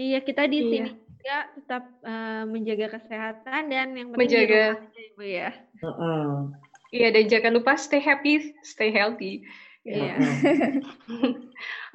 Iya 0.00 0.24
kita 0.24 0.48
di 0.48 0.58
iya. 0.64 0.68
sini 0.72 0.90
juga 0.96 1.38
tetap 1.52 1.84
uh, 2.00 2.44
menjaga 2.48 2.86
kesehatan 2.96 3.62
dan 3.68 3.86
yang 3.92 4.08
penting 4.16 4.20
menjaga 4.24 4.64
ibu 4.96 5.22
ya. 5.24 5.50
Uh-uh. 5.84 6.56
Iya 6.90 7.08
dan 7.12 7.24
jangan 7.28 7.52
lupa 7.60 7.76
stay 7.76 8.00
happy, 8.00 8.56
stay 8.64 8.88
healthy. 8.88 9.44
Iya. 9.80 10.12
Oke, 10.20 11.32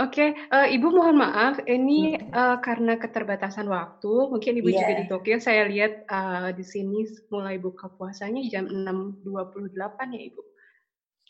okay, 0.10 0.30
uh, 0.50 0.66
Ibu 0.66 0.88
mohon 0.90 1.22
maaf, 1.22 1.62
ini 1.70 2.18
uh, 2.34 2.58
karena 2.58 2.98
keterbatasan 2.98 3.70
waktu, 3.70 4.10
mungkin 4.34 4.58
Ibu 4.58 4.70
yeah. 4.74 4.80
juga 4.82 4.94
di 4.98 5.06
Tokyo. 5.06 5.38
Saya 5.38 5.70
lihat 5.70 6.10
uh, 6.10 6.50
di 6.50 6.66
sini 6.66 7.06
mulai 7.30 7.62
buka 7.62 7.94
puasanya 7.94 8.42
jam 8.50 8.66
6.28 8.66 10.18
ya 10.18 10.22
Ibu. 10.34 10.42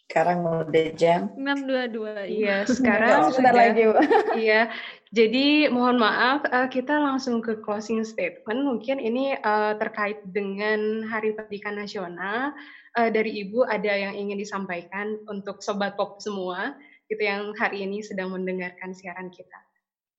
Sekarang 0.06 0.38
udah 0.47 0.88
jam 0.95 1.34
6.22. 1.36 2.39
Iya, 2.39 2.56
sekarang 2.70 3.36
sudah 3.36 3.51
lagi. 3.51 3.84
Iya, 4.45 4.72
jadi 5.12 5.68
mohon 5.68 5.99
maaf, 5.99 6.47
uh, 6.56 6.72
kita 6.72 6.95
langsung 6.95 7.43
ke 7.43 7.60
closing 7.68 8.08
statement. 8.08 8.64
Mungkin 8.64 9.03
ini 9.03 9.36
uh, 9.43 9.76
terkait 9.76 10.24
dengan 10.32 11.03
Hari 11.03 11.36
Pendidikan 11.36 11.76
Nasional. 11.76 12.56
Uh, 12.95 13.11
dari 13.11 13.43
Ibu 13.43 13.67
ada 13.67 13.91
yang 13.91 14.15
ingin 14.15 14.39
disampaikan 14.39 15.19
untuk 15.27 15.59
sobat 15.59 15.99
pop 15.99 16.23
semua, 16.23 16.79
gitu 17.11 17.21
yang 17.21 17.51
hari 17.59 17.83
ini 17.83 17.99
sedang 17.99 18.31
mendengarkan 18.31 18.95
siaran 18.95 19.27
kita 19.27 19.59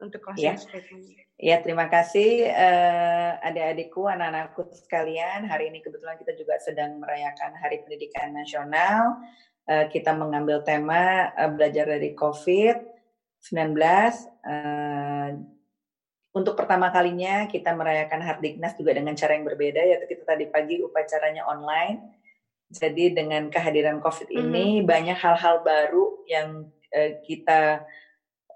untuk 0.01 0.21
closing 0.21 0.53
ya. 0.53 0.61
statement. 0.61 1.03
Ya, 1.37 1.57
terima 1.61 1.89
kasih 1.89 2.49
uh, 2.53 3.41
adik-adikku, 3.45 4.09
anak-anakku 4.09 4.69
sekalian. 4.73 5.49
Hari 5.49 5.73
ini 5.73 5.81
kebetulan 5.81 6.17
kita 6.21 6.33
juga 6.37 6.57
sedang 6.61 7.01
merayakan 7.01 7.57
Hari 7.57 7.85
Pendidikan 7.85 8.33
Nasional. 8.37 9.21
Uh, 9.67 9.89
kita 9.89 10.13
mengambil 10.13 10.61
tema 10.63 11.33
uh, 11.35 11.51
belajar 11.51 11.91
dari 11.91 12.15
COVID 12.15 12.77
19 13.51 13.77
uh, 14.47 15.31
untuk 16.37 16.53
pertama 16.53 16.93
kalinya 16.93 17.49
kita 17.49 17.73
merayakan 17.73 18.21
Hardiknas 18.21 18.77
juga 18.77 18.93
dengan 18.93 19.17
cara 19.17 19.41
yang 19.41 19.49
berbeda 19.49 19.81
yaitu 19.81 20.13
kita 20.13 20.23
tadi 20.29 20.45
pagi 20.53 20.85
upacaranya 20.85 21.49
online. 21.49 22.13
Jadi 22.67 23.15
dengan 23.15 23.47
kehadiran 23.47 24.03
COVID 24.03 24.29
ini 24.35 24.67
mm 24.67 24.83
-hmm. 24.83 24.89
banyak 24.91 25.19
hal-hal 25.19 25.63
baru 25.63 26.27
yang 26.27 26.67
uh, 26.91 27.13
kita 27.23 27.87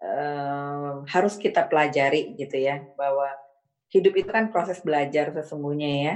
uh, 0.02 1.06
harus 1.06 1.38
kita 1.38 1.70
pelajari 1.70 2.34
gitu 2.34 2.58
ya 2.58 2.82
bahwa 2.98 3.30
hidup 3.94 4.14
itu 4.18 4.30
kan 4.30 4.50
proses 4.50 4.82
belajar 4.82 5.30
sesungguhnya 5.30 5.90
ya. 6.02 6.14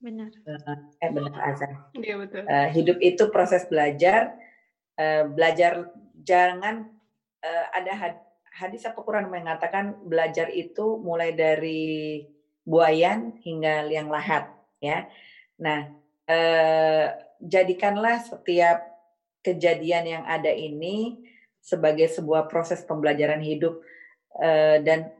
Benar. 0.00 0.32
Uh, 0.48 0.76
eh 0.98 1.10
benar 1.12 1.38
Azan. 1.44 1.72
Iya 1.94 2.14
betul. 2.16 2.42
Uh, 2.48 2.68
hidup 2.72 2.98
itu 2.98 3.22
proses 3.28 3.68
belajar. 3.68 4.34
Uh, 4.96 5.28
belajar 5.30 5.92
jangan 6.24 6.88
uh, 7.44 7.66
ada 7.76 7.92
had, 7.92 8.16
hadis 8.52 8.84
apa 8.88 9.00
Quran 9.04 9.28
mengatakan 9.28 9.96
belajar 10.04 10.48
itu 10.50 11.00
mulai 11.00 11.32
dari 11.36 12.24
buayan 12.64 13.36
hingga 13.44 13.84
liang 13.88 14.08
lahat 14.08 14.48
ya. 14.80 15.08
Nah, 15.60 15.92
uh, 16.30 17.06
jadikanlah 17.42 18.22
setiap 18.22 18.86
kejadian 19.42 20.04
yang 20.06 20.24
ada 20.28 20.52
ini 20.54 21.18
sebagai 21.58 22.06
sebuah 22.06 22.46
proses 22.46 22.86
pembelajaran 22.86 23.42
hidup 23.42 23.82
uh, 24.38 24.78
dan 24.80 25.10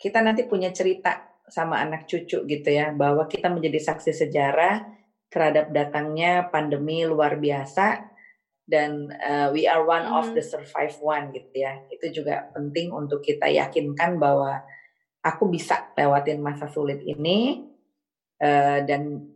kita 0.00 0.24
nanti 0.24 0.48
punya 0.48 0.72
cerita 0.72 1.30
sama 1.46 1.78
anak 1.78 2.08
cucu 2.08 2.48
gitu 2.48 2.68
ya 2.72 2.90
bahwa 2.96 3.28
kita 3.28 3.52
menjadi 3.52 3.92
saksi 3.92 4.10
sejarah 4.26 4.88
terhadap 5.28 5.70
datangnya 5.70 6.48
pandemi 6.48 7.04
luar 7.06 7.38
biasa 7.38 8.12
dan 8.66 9.10
uh, 9.20 9.52
we 9.52 9.66
are 9.66 9.82
one 9.82 10.06
of 10.06 10.32
the 10.32 10.40
survive 10.40 10.94
one 11.02 11.34
gitu 11.34 11.66
ya. 11.66 11.82
Itu 11.90 12.22
juga 12.22 12.50
penting 12.54 12.94
untuk 12.94 13.20
kita 13.20 13.50
yakinkan 13.50 14.16
bahwa 14.16 14.62
aku 15.22 15.50
bisa 15.50 15.92
lewatin 15.98 16.40
masa 16.40 16.70
sulit 16.70 17.02
ini 17.02 17.68
uh, 18.40 18.80
dan 18.86 19.28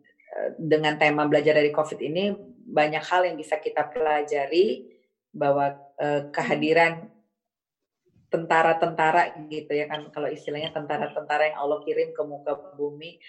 dengan 0.57 0.97
tema 0.97 1.24
belajar 1.28 1.57
dari 1.57 1.70
COVID 1.72 2.01
ini 2.01 2.34
banyak 2.66 3.05
hal 3.05 3.28
yang 3.28 3.37
bisa 3.39 3.57
kita 3.62 3.87
pelajari 3.89 4.91
bahwa 5.30 5.76
uh, 6.01 6.28
kehadiran 6.32 7.09
tentara-tentara 8.26 9.39
gitu 9.47 9.70
ya 9.70 9.87
kan 9.87 10.11
kalau 10.11 10.26
istilahnya 10.26 10.74
tentara-tentara 10.74 11.55
yang 11.55 11.59
Allah 11.62 11.78
kirim 11.87 12.11
ke 12.11 12.22
muka 12.26 12.59
bumi. 12.74 13.22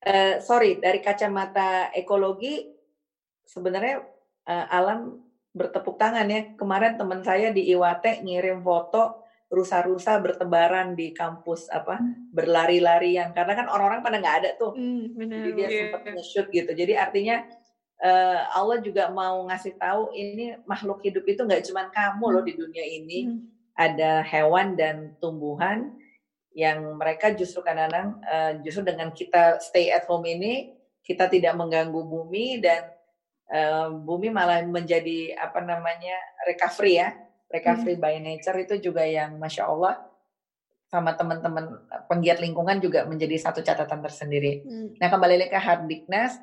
Uh, 0.00 0.40
sorry 0.40 0.80
dari 0.80 1.04
kacamata 1.04 1.92
ekologi 1.92 2.72
sebenarnya 3.44 4.00
uh, 4.48 4.66
alam 4.72 5.20
bertepuk 5.52 6.00
tangan 6.00 6.24
ya 6.30 6.56
kemarin 6.56 6.96
teman 6.96 7.20
saya 7.20 7.52
di 7.52 7.68
Iwate 7.68 8.24
ngirim 8.24 8.64
foto 8.64 9.28
rusa-rusa 9.50 10.14
bertebaran 10.22 10.94
di 10.94 11.10
kampus 11.10 11.66
apa 11.74 11.98
hmm. 11.98 12.30
berlari-larian. 12.30 13.34
Karena 13.34 13.58
kan 13.58 13.66
orang-orang 13.66 14.00
pada 14.00 14.16
nggak 14.22 14.36
ada 14.42 14.50
tuh. 14.54 14.78
Mm, 14.78 15.04
benar. 15.18 15.36
jadi 15.42 15.50
dia 15.50 15.66
yeah. 15.66 15.78
sempat 15.90 16.02
nge-shoot 16.06 16.46
gitu. 16.54 16.70
Jadi 16.70 16.92
artinya 16.94 17.36
uh, 17.98 18.40
Allah 18.54 18.78
juga 18.78 19.10
mau 19.10 19.42
ngasih 19.50 19.74
tahu 19.74 20.14
ini 20.14 20.54
makhluk 20.70 21.02
hidup 21.02 21.26
itu 21.26 21.42
nggak 21.42 21.66
cuma 21.66 21.90
kamu 21.90 22.26
loh 22.30 22.44
di 22.46 22.54
dunia 22.54 22.86
ini. 22.86 23.18
Mm 23.26 23.60
ada 23.80 24.20
hewan 24.20 24.76
dan 24.76 25.16
tumbuhan 25.16 25.96
yang 26.52 26.98
mereka 27.00 27.32
justru 27.32 27.64
kadang-kadang 27.64 28.20
uh, 28.28 28.52
justru 28.60 28.84
dengan 28.84 29.08
kita 29.14 29.56
stay 29.64 29.88
at 29.88 30.04
home 30.04 30.28
ini 30.28 30.76
kita 31.00 31.32
tidak 31.32 31.56
mengganggu 31.56 32.02
bumi 32.04 32.60
dan 32.60 32.92
uh, 33.48 33.88
bumi 33.88 34.28
malah 34.28 34.60
menjadi 34.68 35.38
apa 35.40 35.64
namanya 35.64 36.18
recovery 36.44 37.00
ya 37.00 37.08
recovery 37.50 37.98
hmm. 37.98 38.02
by 38.02 38.14
nature 38.22 38.56
itu 38.62 38.78
juga 38.78 39.02
yang 39.02 39.36
masya 39.36 39.66
Allah 39.66 39.98
sama 40.90 41.14
teman-teman 41.14 41.86
penggiat 42.10 42.42
lingkungan 42.42 42.82
juga 42.82 43.06
menjadi 43.06 43.38
satu 43.38 43.62
catatan 43.62 44.02
tersendiri. 44.02 44.66
Hmm. 44.66 44.98
Nah 44.98 45.08
kembali 45.10 45.34
lagi 45.38 45.52
ke 45.54 45.60
Hardiknas 45.60 46.34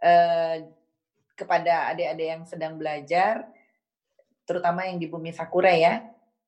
uh, 0.00 0.56
kepada 1.36 1.92
adik-adik 1.92 2.28
yang 2.28 2.42
sedang 2.48 2.80
belajar, 2.80 3.44
terutama 4.48 4.88
yang 4.88 4.96
di 4.96 5.08
bumi 5.12 5.32
Sakura 5.32 5.72
ya, 5.76 6.00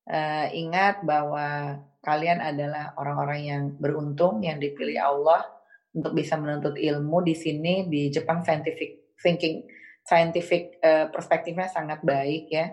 uh, 0.08 0.46
ingat 0.52 1.04
bahwa 1.04 1.80
kalian 2.00 2.40
adalah 2.40 2.96
orang-orang 2.96 3.40
yang 3.44 3.62
beruntung 3.76 4.44
yang 4.44 4.60
dipilih 4.60 5.00
Allah 5.00 5.44
untuk 5.92 6.16
bisa 6.16 6.36
menuntut 6.40 6.76
ilmu 6.80 7.24
di 7.24 7.36
sini 7.36 7.88
di 7.88 8.08
Jepang 8.08 8.40
scientific 8.44 9.16
thinking 9.20 9.64
scientific 10.04 10.80
uh, 10.84 11.08
perspektifnya 11.08 11.68
sangat 11.68 12.00
baik 12.04 12.48
ya. 12.52 12.72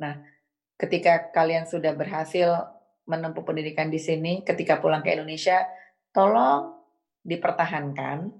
Nah, 0.00 0.35
ketika 0.76 1.32
kalian 1.32 1.64
sudah 1.64 1.96
berhasil 1.96 2.68
menempuh 3.08 3.42
pendidikan 3.42 3.88
di 3.88 4.00
sini, 4.00 4.44
ketika 4.44 4.78
pulang 4.80 5.00
ke 5.00 5.16
Indonesia, 5.16 5.64
tolong 6.12 6.76
dipertahankan 7.24 8.30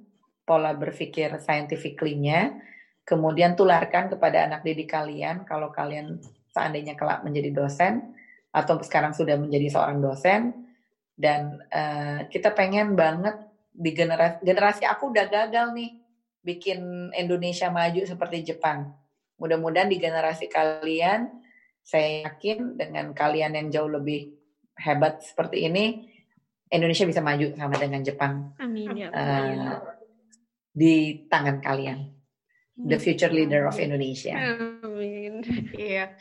pola 0.46 0.72
berpikir 0.76 1.42
scientifically-nya, 1.42 2.54
kemudian 3.02 3.58
tularkan 3.58 4.10
kepada 4.12 4.46
anak 4.46 4.62
didik 4.62 4.94
kalian 4.94 5.42
kalau 5.42 5.74
kalian 5.74 6.22
seandainya 6.54 6.94
kelak 6.94 7.22
menjadi 7.22 7.50
dosen 7.54 8.14
atau 8.50 8.78
sekarang 8.80 9.12
sudah 9.12 9.36
menjadi 9.36 9.68
seorang 9.74 9.98
dosen 10.00 10.40
dan 11.16 11.60
uh, 11.72 12.24
kita 12.28 12.52
pengen 12.52 12.96
banget 12.96 13.36
di 13.76 13.92
generasi 13.92 14.40
generasi 14.40 14.82
aku 14.88 15.12
udah 15.12 15.28
gagal 15.28 15.76
nih 15.76 16.00
bikin 16.40 17.10
Indonesia 17.12 17.68
maju 17.68 18.02
seperti 18.06 18.54
Jepang. 18.54 18.94
Mudah-mudahan 19.36 19.90
di 19.90 20.00
generasi 20.00 20.48
kalian 20.48 21.28
saya 21.86 22.26
yakin 22.26 22.74
dengan 22.74 23.14
kalian 23.14 23.54
yang 23.54 23.68
jauh 23.70 23.86
lebih 23.86 24.34
hebat 24.74 25.22
seperti 25.22 25.70
ini 25.70 26.10
Indonesia 26.66 27.06
bisa 27.06 27.22
maju 27.22 27.46
sama 27.54 27.78
dengan 27.78 28.02
Jepang. 28.02 28.50
Amin 28.58 28.90
ya. 28.98 29.08
Uh, 29.14 29.78
di 30.74 31.24
tangan 31.30 31.62
kalian. 31.62 32.10
The 32.76 33.00
future 33.00 33.32
leader 33.32 33.64
of 33.64 33.78
Indonesia. 33.80 34.36
Amin. 34.36 35.40
Iya. 35.76 36.12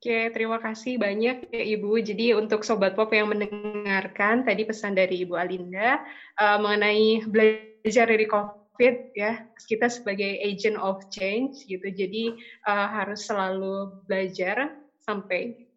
Oke, 0.00 0.32
terima 0.32 0.56
kasih 0.56 0.96
banyak 0.96 1.52
ya 1.52 1.64
Ibu. 1.76 2.00
Jadi 2.00 2.32
untuk 2.32 2.64
Sobat 2.64 2.96
Pop 2.96 3.12
yang 3.12 3.36
mendengarkan 3.36 4.48
tadi 4.48 4.64
pesan 4.64 4.96
dari 4.96 5.28
Ibu 5.28 5.36
Alinda 5.36 6.00
uh, 6.40 6.56
mengenai 6.56 7.20
belajar 7.28 8.08
dari 8.08 8.24
COVID 8.24 9.12
ya, 9.12 9.44
kita 9.60 9.92
sebagai 9.92 10.40
agent 10.40 10.80
of 10.80 11.04
change 11.12 11.68
gitu. 11.68 11.84
Jadi 11.84 12.32
uh, 12.64 12.88
harus 12.96 13.28
selalu 13.28 14.00
belajar 14.08 14.72
sampai 15.10 15.70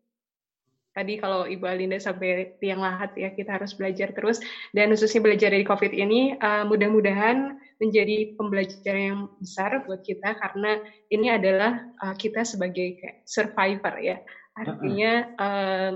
tadi 0.93 1.17
kalau 1.17 1.49
Ibu 1.49 1.65
Alinda 1.65 1.97
sampai 1.97 2.53
tiang 2.61 2.85
lahat 2.85 3.17
ya 3.17 3.33
kita 3.33 3.57
harus 3.57 3.73
belajar 3.73 4.13
terus. 4.13 4.39
Dan 4.71 4.93
khususnya 4.93 5.25
belajar 5.25 5.49
dari 5.49 5.65
COVID 5.65 5.89
ini 5.89 6.37
uh, 6.37 6.63
mudah-mudahan 6.69 7.57
menjadi 7.81 8.37
pembelajaran 8.37 9.01
yang 9.01 9.21
besar 9.41 9.83
buat 9.89 10.05
kita 10.05 10.37
karena 10.37 10.79
ini 11.09 11.33
adalah 11.33 11.81
uh, 11.99 12.13
kita 12.15 12.45
sebagai 12.45 13.01
survivor 13.25 13.97
ya. 13.99 14.21
Artinya 14.53 15.11
uh, 15.41 15.91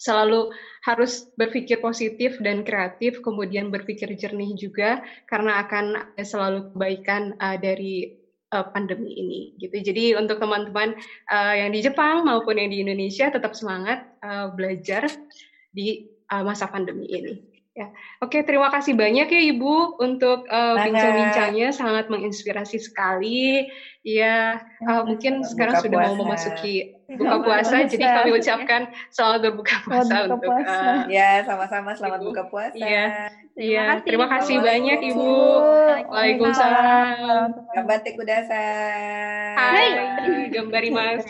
selalu 0.00 0.52
harus 0.84 1.28
berpikir 1.36 1.80
positif 1.80 2.40
dan 2.40 2.64
kreatif 2.64 3.20
kemudian 3.20 3.68
berpikir 3.68 4.08
jernih 4.16 4.56
juga 4.56 5.04
karena 5.28 5.60
akan 5.60 6.16
selalu 6.24 6.72
kebaikan 6.72 7.36
dari 7.60 8.19
uh, 8.54 8.66
pandemi 8.70 9.14
ini 9.14 9.40
gitu. 9.58 9.78
Jadi 9.80 10.14
untuk 10.18 10.38
teman-teman 10.42 10.94
uh, 11.30 11.54
yang 11.54 11.70
di 11.74 11.80
Jepang 11.82 12.26
maupun 12.26 12.58
yang 12.58 12.70
di 12.70 12.82
Indonesia 12.82 13.30
tetap 13.30 13.54
semangat 13.54 14.06
uh, 14.22 14.50
belajar 14.54 15.06
di 15.70 16.10
uh, 16.30 16.42
masa 16.42 16.66
pandemi 16.70 17.06
ini. 17.10 17.49
Ya, 17.70 17.86
oke 18.18 18.42
terima 18.42 18.66
kasih 18.74 18.98
banyak 18.98 19.30
ya 19.30 19.42
Ibu 19.54 20.02
untuk 20.02 20.42
uh, 20.50 20.74
bincang-bincangnya 20.74 21.70
sangat 21.70 22.10
menginspirasi 22.10 22.82
sekali. 22.82 23.70
Ya, 24.02 24.58
uh, 24.90 25.06
mungkin 25.06 25.46
sekarang 25.46 25.78
sudah 25.78 26.02
puasa. 26.02 26.08
mau 26.10 26.14
memasuki 26.18 26.98
buka 27.14 27.36
puasa, 27.46 27.86
jadi 27.86 28.06
kami 28.10 28.30
ucapkan 28.42 28.90
selamat 29.14 29.38
berbuka 29.46 29.76
puasa 29.86 30.02
selamat 30.02 30.26
untuk 30.34 30.40
puasa. 30.50 30.74
Uh, 30.74 31.00
ya 31.14 31.30
sama-sama 31.46 31.90
selamat 31.94 32.18
Ibu. 32.18 32.28
buka 32.34 32.42
puasa. 32.50 32.74
Iya, 32.74 33.06
iya 33.54 33.86
terima 34.02 34.26
kasih 34.26 34.56
banyak 34.58 34.98
Ibu. 35.14 35.30
Waalaikumsalam. 36.10 37.48
Gambar 37.70 37.98
kudasa. 38.18 38.62
Hai, 39.54 40.50
gambari 40.50 40.90
mas. 40.90 41.22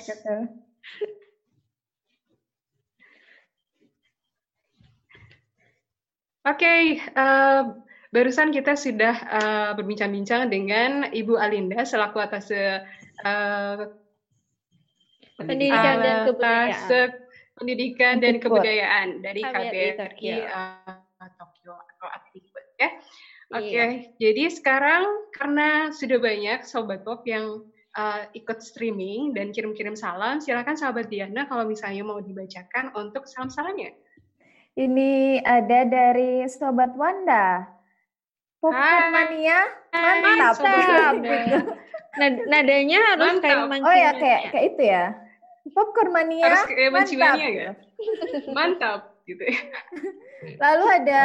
Oke, 6.41 6.65
okay, 6.65 6.83
uh, 7.13 7.21
eh, 7.21 7.63
barusan 8.17 8.49
kita 8.49 8.73
sudah 8.73 9.13
uh, 9.29 9.71
berbincang-bincang 9.77 10.49
dengan 10.49 11.13
Ibu 11.13 11.37
Alinda 11.37 11.85
selaku 11.85 12.17
atas 12.17 12.49
uh, 12.49 13.85
pendidikan 15.37 16.01
dan 16.01 16.17
kebudayaan. 16.33 17.13
pendidikan 17.61 18.15
dan 18.25 18.41
kebudayaan 18.41 19.07
dari 19.21 19.45
KBRI 19.45 20.49
uh, 20.49 21.29
Tokyo 21.37 21.77
atau 21.77 22.09
Aktifut 22.09 22.65
ya. 22.81 22.89
Oke, 23.51 23.61
okay, 23.61 23.77
iya. 23.77 23.87
jadi 24.17 24.49
sekarang 24.49 25.05
karena 25.37 25.93
sudah 25.93 26.25
banyak 26.25 26.65
sobat 26.65 27.05
pop 27.05 27.21
yang 27.29 27.69
uh, 28.01 28.25
ikut 28.33 28.65
streaming 28.65 29.37
dan 29.37 29.53
kirim-kirim 29.53 29.93
salam, 29.93 30.41
silakan 30.41 30.79
sahabat 30.79 31.13
Diana 31.13 31.45
kalau 31.53 31.69
misalnya 31.69 32.01
mau 32.01 32.17
dibacakan 32.25 32.97
untuk 32.97 33.29
salam-salamnya. 33.29 33.93
Ini 34.81 35.45
ada 35.45 35.85
dari 35.85 36.49
Sobat 36.49 36.97
Wanda. 36.97 37.69
Popcorn 38.65 39.13
mania, 39.13 39.69
mantap. 39.93 40.57
mantap. 40.57 41.15
nadanya 42.49 42.99
harus 43.13 43.29
mantap. 43.29 43.45
kayak 43.45 43.69
mancing. 43.69 43.85
Oh 43.85 43.93
ya, 43.93 44.11
kayak 44.17 44.41
kayak 44.49 44.65
itu 44.73 44.83
ya. 44.89 45.05
Popcorn 45.77 46.13
mania, 46.17 46.45
harus 46.49 46.65
kayak 46.65 46.93
mantap. 46.97 47.37
ya? 47.37 47.73
Mantap 48.57 49.01
gitu 49.29 49.45
ya. 49.45 49.61
Lalu 50.65 50.85
ada 50.89 51.25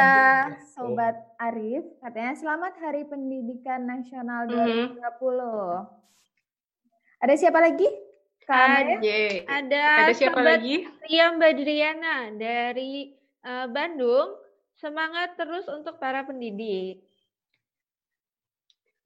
Sobat 0.76 1.16
Arif, 1.40 1.84
katanya 2.04 2.36
selamat 2.36 2.76
Hari 2.76 3.08
Pendidikan 3.08 3.88
Nasional 3.88 4.52
2030. 4.52 5.00
Mm 5.00 5.00
-hmm. 5.00 5.80
Ada 7.24 7.34
siapa 7.40 7.64
lagi? 7.64 7.88
Ada, 8.46 9.00
ada, 9.48 9.84
ada 10.06 10.12
siapa 10.12 10.44
lagi? 10.44 10.84
Ria 11.08 11.34
Badriana 11.34 12.30
dari 12.36 13.15
Bandung, 13.70 14.34
semangat 14.74 15.38
terus 15.38 15.70
untuk 15.70 16.02
para 16.02 16.26
pendidik. 16.26 17.06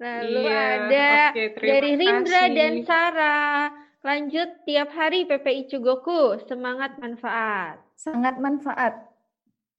Lalu 0.01 0.49
iya, 0.49 0.65
ada 0.81 1.11
okay, 1.37 1.49
dari 1.61 1.93
Rindra 2.01 2.49
kasih. 2.49 2.57
dan 2.57 2.75
Sarah. 2.89 3.69
Lanjut 4.01 4.49
tiap 4.65 4.97
hari 4.97 5.29
PPI 5.29 5.69
Cugoku, 5.69 6.41
semangat 6.49 6.97
manfaat. 6.97 7.85
Sangat 8.01 8.41
manfaat. 8.41 9.13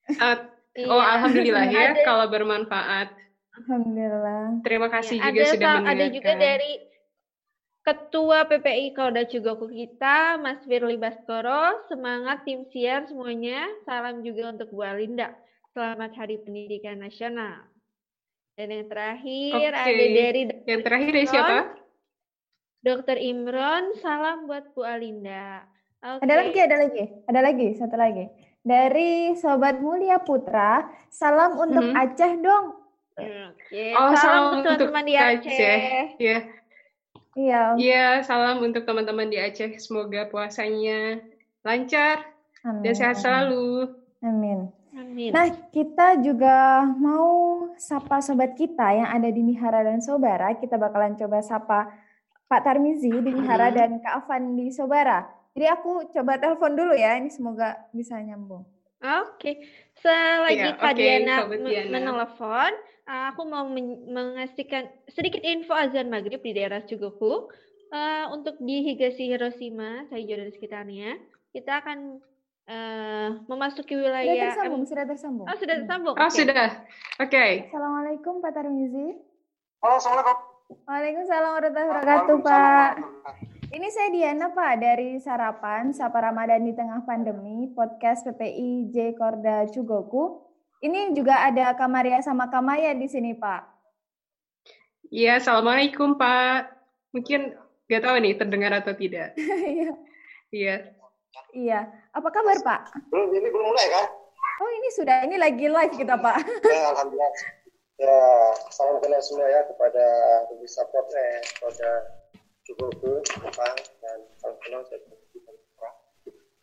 Uh, 0.06 0.46
oh, 0.86 1.02
iya. 1.02 1.10
alhamdulillah 1.18 1.66
ya 1.74 1.82
ada, 1.90 2.02
kalau 2.06 2.26
bermanfaat. 2.30 3.10
Alhamdulillah. 3.58 4.62
Terima 4.62 4.86
kasih 4.94 5.18
ya, 5.18 5.26
juga 5.26 5.42
ada, 5.42 5.50
sudah 5.50 5.72
mendengarkan. 5.82 5.98
Ada 5.98 6.06
juga 6.14 6.32
dari 6.38 6.72
Ketua 7.82 8.46
PPI 8.46 8.94
Kauda 8.94 9.26
Cugoku 9.26 9.66
kita, 9.66 10.38
Mas 10.38 10.62
Firly 10.62 10.94
Baskoro. 11.02 11.82
Semangat 11.90 12.46
tim 12.46 12.62
siar 12.70 13.10
semuanya. 13.10 13.66
Salam 13.82 14.22
juga 14.22 14.54
untuk 14.54 14.70
Bu 14.70 14.86
Alinda. 14.86 15.34
Selamat 15.74 16.14
Hari 16.14 16.46
Pendidikan 16.46 17.02
Nasional. 17.02 17.66
Dan 18.54 18.70
yang 18.70 18.86
terakhir 18.86 19.74
okay. 19.74 19.98
ada 19.98 20.04
dari 20.14 20.42
Yang 20.62 20.80
terakhir 20.86 21.10
dari 21.10 21.26
siapa? 21.26 21.58
Dokter 22.86 23.18
Imron, 23.18 23.98
salam 23.98 24.46
buat 24.46 24.70
Bu 24.78 24.86
Alinda. 24.86 25.66
Oke. 26.06 26.22
Ada 26.22 26.34
lagi, 26.38 26.58
ada 26.62 26.76
lagi, 26.86 27.04
ada 27.26 27.40
lagi, 27.42 27.68
satu 27.74 27.96
lagi. 27.98 28.30
Dari 28.62 29.34
Sobat 29.34 29.82
Mulia 29.82 30.22
Putra, 30.22 30.86
salam 31.10 31.58
untuk 31.58 31.82
Mhm. 31.82 31.98
Aceh 31.98 32.32
dong. 32.46 32.78
Oke. 33.18 33.86
Oh, 33.98 34.14
Salam 34.14 34.22
salam 34.22 34.42
untuk 34.62 34.78
untuk 34.78 34.86
teman-teman 34.86 35.02
di 35.02 35.14
Aceh. 35.18 35.50
Aceh. 35.50 35.80
Iya, 36.22 36.38
Iya, 37.32 37.62
iya, 37.76 38.06
salam 38.20 38.60
untuk 38.60 38.84
teman-teman 38.84 39.26
di 39.26 39.36
Aceh. 39.36 39.72
Semoga 39.78 40.28
puasanya 40.28 41.16
lancar 41.64 42.28
amin. 42.60 42.84
dan 42.84 42.92
sehat 42.92 43.16
selalu. 43.18 43.88
Amin. 44.20 44.68
Amin. 44.92 45.32
Nah, 45.32 45.48
kita 45.72 46.20
juga 46.20 46.84
mau 46.92 47.24
sapa 47.74 48.20
sobat 48.20 48.52
kita 48.52 48.84
yang 48.92 49.08
ada 49.08 49.32
di 49.32 49.40
Mihara 49.40 49.80
dan 49.80 50.04
Sobara. 50.04 50.52
Kita 50.52 50.76
bakalan 50.76 51.16
coba 51.16 51.40
sapa 51.40 51.88
Pak 52.44 52.60
Tarmizi 52.60 53.08
di 53.08 53.30
Mihara 53.32 53.72
Mhm. 53.72 53.74
dan 53.74 53.90
Kak 53.98 54.14
Afan 54.20 54.52
di 54.52 54.68
Sobara. 54.68 55.24
Jadi 55.56 55.66
aku 55.66 56.12
coba 56.12 56.36
telepon 56.36 56.76
dulu 56.76 56.92
ya, 56.92 57.16
ini 57.16 57.32
semoga 57.32 57.80
bisa 57.90 58.20
nyambung. 58.20 58.68
Oke, 59.00 59.64
selagi 59.96 60.60
Iya, 60.60 60.76
Kak 60.76 60.84
oke, 60.86 60.94
Diana 60.94 61.36
Diana. 61.48 61.88
menelepon, 61.90 62.72
uh, 63.04 63.24
aku 63.30 63.42
mau 63.44 63.66
men- 63.66 64.06
mengasihkan 64.06 64.86
sedikit 65.06 65.40
info 65.40 65.72
azan 65.72 66.08
maghrib 66.08 66.38
di 66.38 66.52
daerah 66.52 66.82
Cuguku. 66.82 67.50
Uh, 67.92 68.24
untuk 68.32 68.56
di 68.56 68.80
Higashi 68.82 69.28
Hiroshima, 69.28 70.08
Saijo 70.08 70.32
dan 70.32 70.48
sekitarnya, 70.48 71.20
kita 71.52 71.84
akan 71.84 72.24
uh, 72.64 73.28
memasuki 73.44 73.92
Sudah 73.92 74.16
wilayah. 74.16 74.48
tersambung, 74.48 74.82
sudah 74.88 75.04
tersambung. 75.04 75.44
Oh, 75.44 75.56
sudah 75.60 75.74
Hmm. 75.76 75.82
tersambung. 75.84 76.14
Oh, 76.16 76.24
Oke. 76.24 76.32
sudah. 76.32 76.68
Oke. 77.20 77.44
Assalamualaikum 77.68 78.40
Pak 78.40 78.52
Tarmizi. 78.52 79.12
Halo, 79.78 80.00
Assalamualaikum. 80.00 80.36
Waalaikumsalam 80.88 81.50
warahmatullahi 81.52 81.88
wabarakatuh 81.90 82.36
Pak. 82.40 82.90
Ini 83.68 83.88
saya 83.88 84.08
Diana 84.08 84.48
Pak 84.48 84.72
dari 84.78 85.16
Sarapan 85.16 85.92
Sapa 85.92 86.16
Ramadan 86.22 86.60
di 86.60 86.72
Tengah 86.72 87.04
Pandemi 87.04 87.68
podcast 87.68 88.24
PPI 88.24 88.88
J 88.88 89.12
Korda 89.12 89.68
Cugoku. 89.68 90.40
Ini 90.82 91.14
juga 91.14 91.38
ada 91.46 91.78
Kamaria 91.78 92.18
sama 92.26 92.50
Kamaya 92.50 92.90
di 92.90 93.06
sini 93.06 93.38
Pak. 93.38 93.62
Iya, 95.14 95.38
assalamualaikum 95.38 96.18
Pak. 96.18 96.74
Mungkin 97.14 97.54
nggak 97.86 98.02
tahu 98.02 98.16
nih 98.18 98.34
terdengar 98.34 98.72
atau 98.74 98.90
tidak. 98.90 99.30
Iya. 99.62 99.94
Iya. 100.50 100.76
Iya. 101.54 101.80
Apa 102.10 102.28
kabar 102.34 102.58
Pak? 102.66 102.80
Belum, 103.14 103.30
ini 103.30 103.46
belum 103.46 103.66
mulai 103.70 103.86
kan? 103.94 104.10
Oh 104.58 104.70
ini 104.74 104.88
sudah, 104.90 105.22
ini 105.22 105.38
lagi 105.38 105.70
live 105.70 105.94
kita 105.94 106.18
Pak. 106.18 106.36
Ya, 106.66 106.82
Alhamdulillah. 106.92 107.32
Ya, 108.02 108.18
salam 108.74 108.98
kenal 108.98 109.22
semua 109.22 109.46
ya 109.46 109.62
kepada 109.70 110.04
Ruby 110.50 110.66
Support, 110.66 111.06
eh, 111.14 111.40
kepada 111.46 111.88
Cukupu, 112.66 113.22
Jepang, 113.22 113.76
dan 114.02 114.18
salam 114.42 114.58
kenal 114.66 114.82
saya 114.90 114.98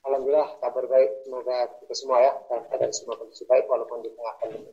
Alhamdulillah, 0.07 0.49
kabar 0.63 0.85
baik. 0.87 1.11
Semoga 1.27 1.57
kita 1.83 1.93
semua 1.93 2.17
ya, 2.23 2.31
dan 2.47 2.63
keadaan 2.71 2.93
semua 2.95 3.15
kondisi 3.19 3.43
baik 3.45 3.67
walaupun 3.67 3.99
di 3.99 4.09
tengah 4.15 4.35
pandemi. 4.39 4.71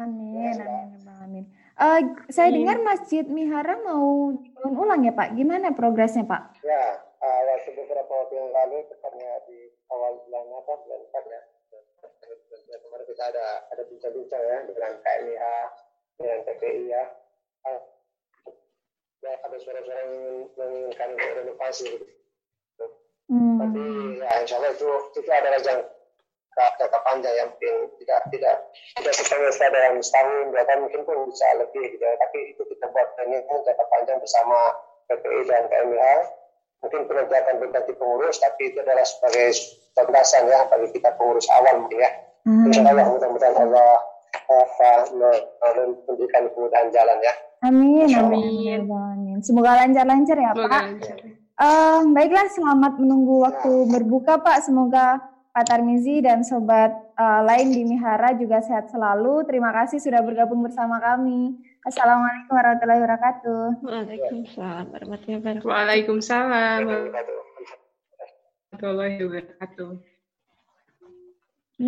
Amin, 0.00 0.56
amin, 0.56 1.04
amin. 1.04 1.04
amin. 1.20 1.44
Eh, 1.76 2.00
saya 2.32 2.48
Amin. 2.48 2.64
dengar 2.64 2.76
Masjid 2.80 3.24
Mihara 3.28 3.76
mau 3.84 4.32
dibangun 4.32 4.80
ulang 4.80 5.00
ya 5.04 5.12
Pak. 5.12 5.36
Gimana 5.36 5.76
progresnya 5.76 6.24
Pak? 6.24 6.64
Ya, 6.64 7.04
uh, 7.20 7.40
waktu 7.52 7.76
beberapa 7.76 8.08
waktu 8.08 8.34
yang 8.36 8.48
lalu, 8.48 8.80
tepatnya 8.88 9.44
di 9.44 9.68
awal 9.92 10.24
bulan 10.24 10.44
apa, 10.56 10.72
bulan 10.88 11.00
4 11.04 11.24
ya. 11.28 11.40
Kemarin 12.80 13.06
kita 13.12 13.24
ada 13.28 13.46
ada 13.68 13.82
bincang-bincang 13.92 14.40
ya 14.40 14.58
dengan 14.72 14.92
KMIH, 15.04 15.44
dengan 16.16 16.38
TPI 16.48 16.82
ya. 16.88 17.04
Ah, 17.68 17.80
ya 19.20 19.32
ada 19.44 19.56
suara-suara 19.60 20.00
yang 20.00 20.12
ingin- 20.16 20.50
menginginkan 20.56 21.10
renovasi. 21.44 22.19
Hmm. 23.30 23.56
Tapi 23.56 23.82
ya 24.18 24.30
insya 24.42 24.58
Allah 24.58 24.74
itu 24.74 24.90
itu 25.14 25.30
adalah 25.30 25.60
jangka 25.62 25.86
jangka 26.76 26.98
panjang 27.00 27.34
yang 27.38 27.48
mungkin 27.48 27.74
tidak 27.96 28.20
tidak 28.28 28.54
tidak 28.98 29.14
setengah 29.14 29.70
dalam 29.70 29.94
setahun 30.02 30.50
dua 30.50 30.62
tahun 30.66 30.80
mungkin 30.82 31.00
pun 31.06 31.16
bisa 31.30 31.46
lebih 31.56 31.84
gitu 31.88 32.02
ya. 32.02 32.14
Tapi 32.18 32.38
itu 32.50 32.62
kita 32.66 32.90
buat 32.90 33.08
ini 33.22 33.38
jangka 33.46 33.84
panjang 33.86 34.18
bersama 34.18 34.58
PPI 35.06 35.40
dan 35.46 35.62
KMIH. 35.66 36.22
Mungkin 36.80 37.00
nanti 37.06 37.34
akan 37.36 37.54
berganti 37.60 37.92
pengurus, 37.92 38.40
tapi 38.40 38.72
itu 38.72 38.80
adalah 38.80 39.04
sebagai 39.04 39.52
landasan 39.94 40.48
ya 40.48 40.64
bagi 40.66 40.88
kita 40.90 41.12
pengurus 41.14 41.44
awal 41.52 41.76
mungkin 41.76 42.00
ya. 42.00 42.10
Ah, 42.40 42.64
Insya 42.66 42.80
Allah 42.82 43.04
mudah-mudahan 43.06 43.52
Allah 43.54 44.00
apa, 44.48 44.90
me- 45.12 45.44
me- 45.76 46.00
memberikan 46.08 46.48
kemudahan 46.50 46.88
jalan 46.88 47.20
ya. 47.20 47.34
Amin, 47.60 48.08
amin, 48.08 48.88
Amin. 48.88 49.36
Semoga 49.44 49.76
lancar-lancar 49.76 50.32
ya 50.34 50.56
Pak. 50.56 50.64
lancar. 50.72 51.18
Eh, 51.60 52.00
baiklah, 52.16 52.48
selamat 52.48 52.96
menunggu 52.96 53.44
waktu 53.44 53.84
berbuka 53.92 54.40
Pak. 54.40 54.64
Semoga 54.64 55.20
Pak 55.52 55.68
Tarmizi 55.68 56.24
dan 56.24 56.40
sobat 56.40 56.88
eh, 57.20 57.40
lain 57.44 57.68
di 57.68 57.84
Mihara 57.84 58.32
juga 58.32 58.64
sehat 58.64 58.88
selalu. 58.88 59.44
Terima 59.44 59.68
kasih 59.68 60.00
sudah 60.00 60.24
bergabung 60.24 60.64
bersama 60.64 60.96
kami. 61.04 61.60
Assalamualaikum 61.84 62.56
warahmatullahi 62.56 63.00
wabarakatuh. 63.04 63.84
Waalaikumsalam 63.84 64.88
warahmatullahi 64.88 65.36
wabarakatuh. 65.36 65.68
Waalaikumsalam 65.68 66.80
warahmatullahi 66.88 69.20
wabarakatuh. 69.20 70.00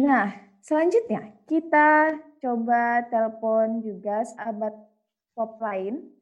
Nah, 0.05 0.37
selanjutnya 0.61 1.33
kita 1.49 2.21
coba 2.45 3.09
telepon 3.09 3.81
juga 3.81 4.21
sahabat 4.37 4.77
pop 5.33 5.57
lain 5.65 6.13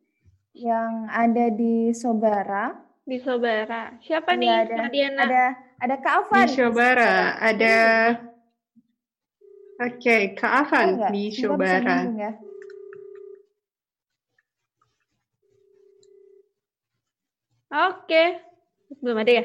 yang 0.54 1.10
ada 1.10 1.50
di 1.50 1.90
Sobara. 1.90 2.89
Di 3.10 3.18
Sobara. 3.26 3.98
Siapa 4.06 4.38
nih, 4.38 4.70
ada, 4.70 4.86
Kak 4.86 4.94
Diana? 4.94 5.22
ada 5.26 5.44
ada 5.82 5.96
Kak 5.98 6.14
Di 6.14 6.18
Afan. 6.22 6.46
Shobara 6.46 7.34
ada 7.42 7.76
Oke, 9.82 10.38
Kak 10.38 10.52
Ada 10.54 10.62
Afan 10.62 10.88
di 11.10 11.34
nyambung 11.82 12.22
ya. 12.22 12.32
Oke. 17.90 18.24
Belum 19.02 19.18
ada 19.18 19.32
ya? 19.34 19.44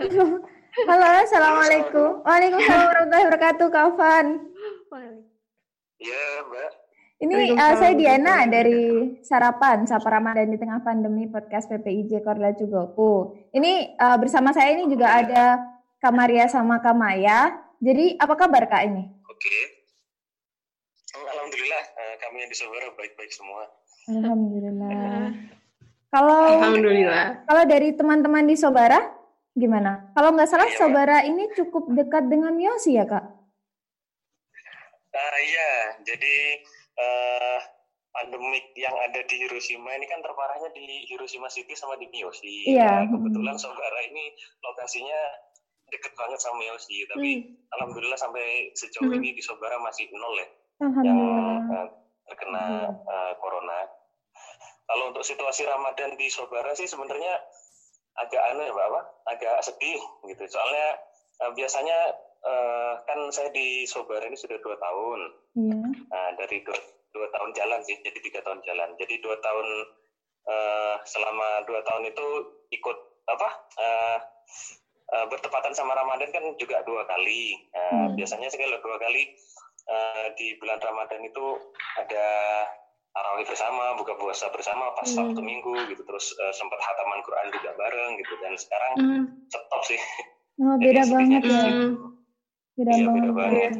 Belum. 0.00 0.40
Halo, 0.88 1.06
assalamualaikum. 1.20 2.24
Waalaikumsalam 2.24 2.80
warahmatullahi 2.80 3.24
wabarakatuh, 3.28 3.66
Kak 3.72 3.84
Afan. 3.92 4.24
Iya, 6.00 6.24
Mbak. 6.48 6.85
Ini 7.16 7.56
uh, 7.56 7.74
saya 7.80 7.96
Diana 7.96 8.44
dari 8.44 9.16
Sarapan 9.24 9.88
Sapa 9.88 10.04
Ramadan 10.12 10.52
di 10.52 10.60
tengah 10.60 10.84
pandemi 10.84 11.24
podcast 11.24 11.64
PPIJ 11.72 12.20
Korla 12.20 12.52
Cugoku. 12.52 13.32
Ini 13.56 13.96
uh, 13.96 14.20
bersama 14.20 14.52
saya 14.52 14.76
ini 14.76 14.84
juga 14.84 15.24
ada 15.24 15.64
Kamaria 15.96 16.44
sama 16.44 16.76
Kamaya. 16.84 17.56
Jadi 17.80 18.20
apa 18.20 18.36
kabar 18.36 18.68
Kak 18.68 18.82
ini? 18.92 19.08
Oke. 19.32 19.56
Alhamdulillah 21.16 21.82
eh, 21.96 22.14
kami 22.20 22.44
yang 22.44 22.50
di 22.52 22.58
Sobara 22.60 22.92
baik-baik 22.92 23.32
semua. 23.32 23.64
Alhamdulillah. 24.12 25.32
Kalau 26.12 26.60
Alhamdulillah. 26.60 27.44
kalau 27.44 27.64
dari 27.64 27.96
teman-teman 27.96 28.44
di 28.44 28.56
Sobara 28.56 29.00
gimana? 29.56 30.12
Kalau 30.12 30.36
nggak 30.36 30.48
salah 30.48 30.68
Mbak. 30.68 30.78
Sobara 30.78 31.18
ini 31.24 31.48
cukup 31.56 31.92
dekat 31.92 32.28
dengan 32.28 32.56
Yosi 32.56 32.96
ya 32.96 33.04
Kak? 33.04 33.24
Ah 35.16 35.38
iya, 35.40 35.72
jadi 36.04 36.60
eh 36.96 37.60
pandemik 38.16 38.72
yang 38.72 38.96
ada 38.96 39.20
di 39.28 39.36
Hiroshima 39.44 39.92
ini 39.92 40.08
kan 40.08 40.24
terparahnya 40.24 40.72
di 40.72 41.04
Hiroshima 41.04 41.52
City 41.52 41.76
sama 41.76 42.00
di 42.00 42.08
Miyoshi. 42.08 42.72
Iya. 42.72 43.04
Nah, 43.04 43.12
kebetulan 43.12 43.56
Sobara 43.60 44.00
ini 44.08 44.32
lokasinya 44.64 45.20
deket 45.92 46.16
banget 46.16 46.40
sama 46.40 46.64
Miyoshi, 46.64 47.04
tapi 47.12 47.28
Hmm. 47.44 47.44
alhamdulillah 47.76 48.16
sampai 48.16 48.72
sejauh 48.72 49.12
Hmm. 49.12 49.20
ini 49.20 49.36
di 49.36 49.42
Sobara 49.44 49.76
masih 49.84 50.08
nol 50.16 50.32
ya 50.40 50.48
yang 51.04 51.18
Hmm. 51.20 51.72
eh, 51.76 51.86
terkena 52.26 52.88
eh, 52.88 53.32
corona. 53.36 53.84
Kalau 54.86 55.12
untuk 55.12 55.26
situasi 55.26 55.68
Ramadan 55.68 56.16
di 56.16 56.32
Sobara 56.32 56.72
sih 56.72 56.88
sebenarnya 56.88 57.36
agak 58.16 58.42
aneh, 58.56 58.72
apa? 58.72 59.00
Agak 59.28 59.60
sedih 59.60 60.00
gitu. 60.24 60.42
Soalnya 60.48 60.96
eh, 61.36 61.52
biasanya 61.52 62.16
eh, 62.44 62.94
kan 63.04 63.18
saya 63.30 63.48
di 63.50 63.84
Sobara 63.84 64.26
ini 64.26 64.36
sudah 64.36 64.58
dua 64.60 64.76
tahun. 64.76 65.20
Iya. 65.56 65.78
Nah, 66.12 66.28
dari 66.36 66.60
dua, 66.60 66.76
dua 67.12 67.26
tahun 67.32 67.50
jalan 67.56 67.80
sih, 67.82 67.96
jadi 68.04 68.18
tiga 68.20 68.40
tahun 68.44 68.60
jalan. 68.62 68.92
Jadi 69.00 69.14
dua 69.20 69.36
tahun 69.40 69.66
eh, 70.46 70.94
selama 71.04 71.64
dua 71.64 71.80
tahun 71.82 72.06
itu 72.06 72.26
ikut 72.70 72.96
apa? 73.26 73.48
eh, 73.78 74.18
eh, 75.06 75.26
bertepatan 75.26 75.74
sama 75.74 75.94
Ramadan 75.94 76.30
kan 76.30 76.44
juga 76.56 76.82
dua 76.84 77.02
kali. 77.06 77.54
Nah, 77.72 78.10
Hmm. 78.10 78.14
Biasanya 78.14 78.46
sih 78.50 78.58
kalau 78.58 78.78
dua 78.78 78.96
kali 78.98 79.22
eh, 79.86 80.26
di 80.34 80.54
bulan 80.58 80.78
Ramadan 80.82 81.22
itu 81.22 81.46
ada 81.96 82.26
tarawih 83.16 83.48
bersama, 83.48 83.96
buka 83.96 84.12
puasa 84.20 84.50
bersama 84.52 84.92
pas 84.92 85.08
Hmm. 85.08 85.16
Sabtu 85.32 85.40
Minggu 85.40 85.74
gitu. 85.88 86.02
Terus 86.04 86.26
eh, 86.36 86.52
sempat 86.52 86.78
hataman 86.78 87.22
Quran 87.22 87.48
juga 87.50 87.70
bareng 87.74 88.12
gitu. 88.18 88.34
Dan 88.44 88.54
sekarang 88.54 88.92
Hmm. 88.98 89.24
stop 89.48 89.82
sih. 89.86 89.98
Oh, 90.56 90.72
Jadi 90.80 90.88
beda 90.88 91.02
sedihnya 91.04 91.38
banget 91.40 91.42
ya. 91.44 91.62
Beda 92.76 92.92
Iya, 92.92 93.06
banget. 93.08 93.16
beda 93.16 93.30
banget. 93.32 93.72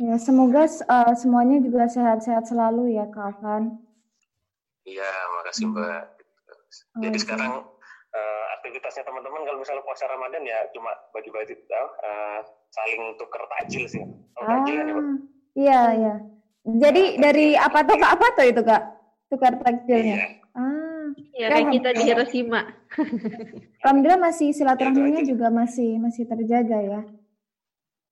Ya, 0.00 0.16
semoga 0.16 0.64
uh, 0.64 1.12
semuanya 1.12 1.60
juga 1.60 1.84
sehat-sehat 1.84 2.48
selalu 2.48 2.96
ya, 2.96 3.04
Kak 3.12 3.36
Afan. 3.36 3.76
Iya, 4.88 5.10
makasih 5.36 5.68
Hmm. 5.68 5.76
Mbak. 5.76 6.02
Oh, 6.96 7.02
Jadi 7.04 7.16
iya. 7.18 7.22
sekarang 7.22 7.52
uh, 8.16 8.44
aktivitasnya 8.56 9.04
teman-teman 9.04 9.42
kalau 9.44 9.58
misalnya 9.60 9.84
puasa 9.84 10.08
Ramadan 10.08 10.40
ya 10.46 10.58
cuma 10.72 10.90
bagi-bagi 11.12 11.52
uh, 11.68 12.40
saling 12.72 13.20
tuker 13.20 13.42
takjil 13.58 13.84
sih. 13.84 14.02
Oh, 14.38 14.42
ah, 14.46 14.48
takjil 14.64 14.76
ya, 14.80 14.94
Iya, 15.50 15.80
iya. 15.98 16.14
Jadi 16.64 17.02
nah, 17.18 17.28
dari 17.28 17.46
apa 17.58 17.78
tuh 17.84 17.96
ke 17.98 18.06
apa 18.06 18.26
tuh 18.38 18.46
itu 18.48 18.62
Kak? 18.64 18.82
Tukar 19.28 19.52
takjilnya. 19.60 20.16
Iya. 20.16 20.26
Ah. 20.56 21.06
Ya, 21.34 21.46
kayak 21.50 21.74
kita 21.74 21.88
di 21.96 22.02
Hiroshima. 22.06 22.60
Alhamdulillah 23.82 24.20
masih 24.30 24.54
silaturahminya 24.54 25.26
juga 25.26 25.50
masih 25.50 25.98
masih 25.98 26.24
terjaga 26.28 26.78
ya. 26.80 27.00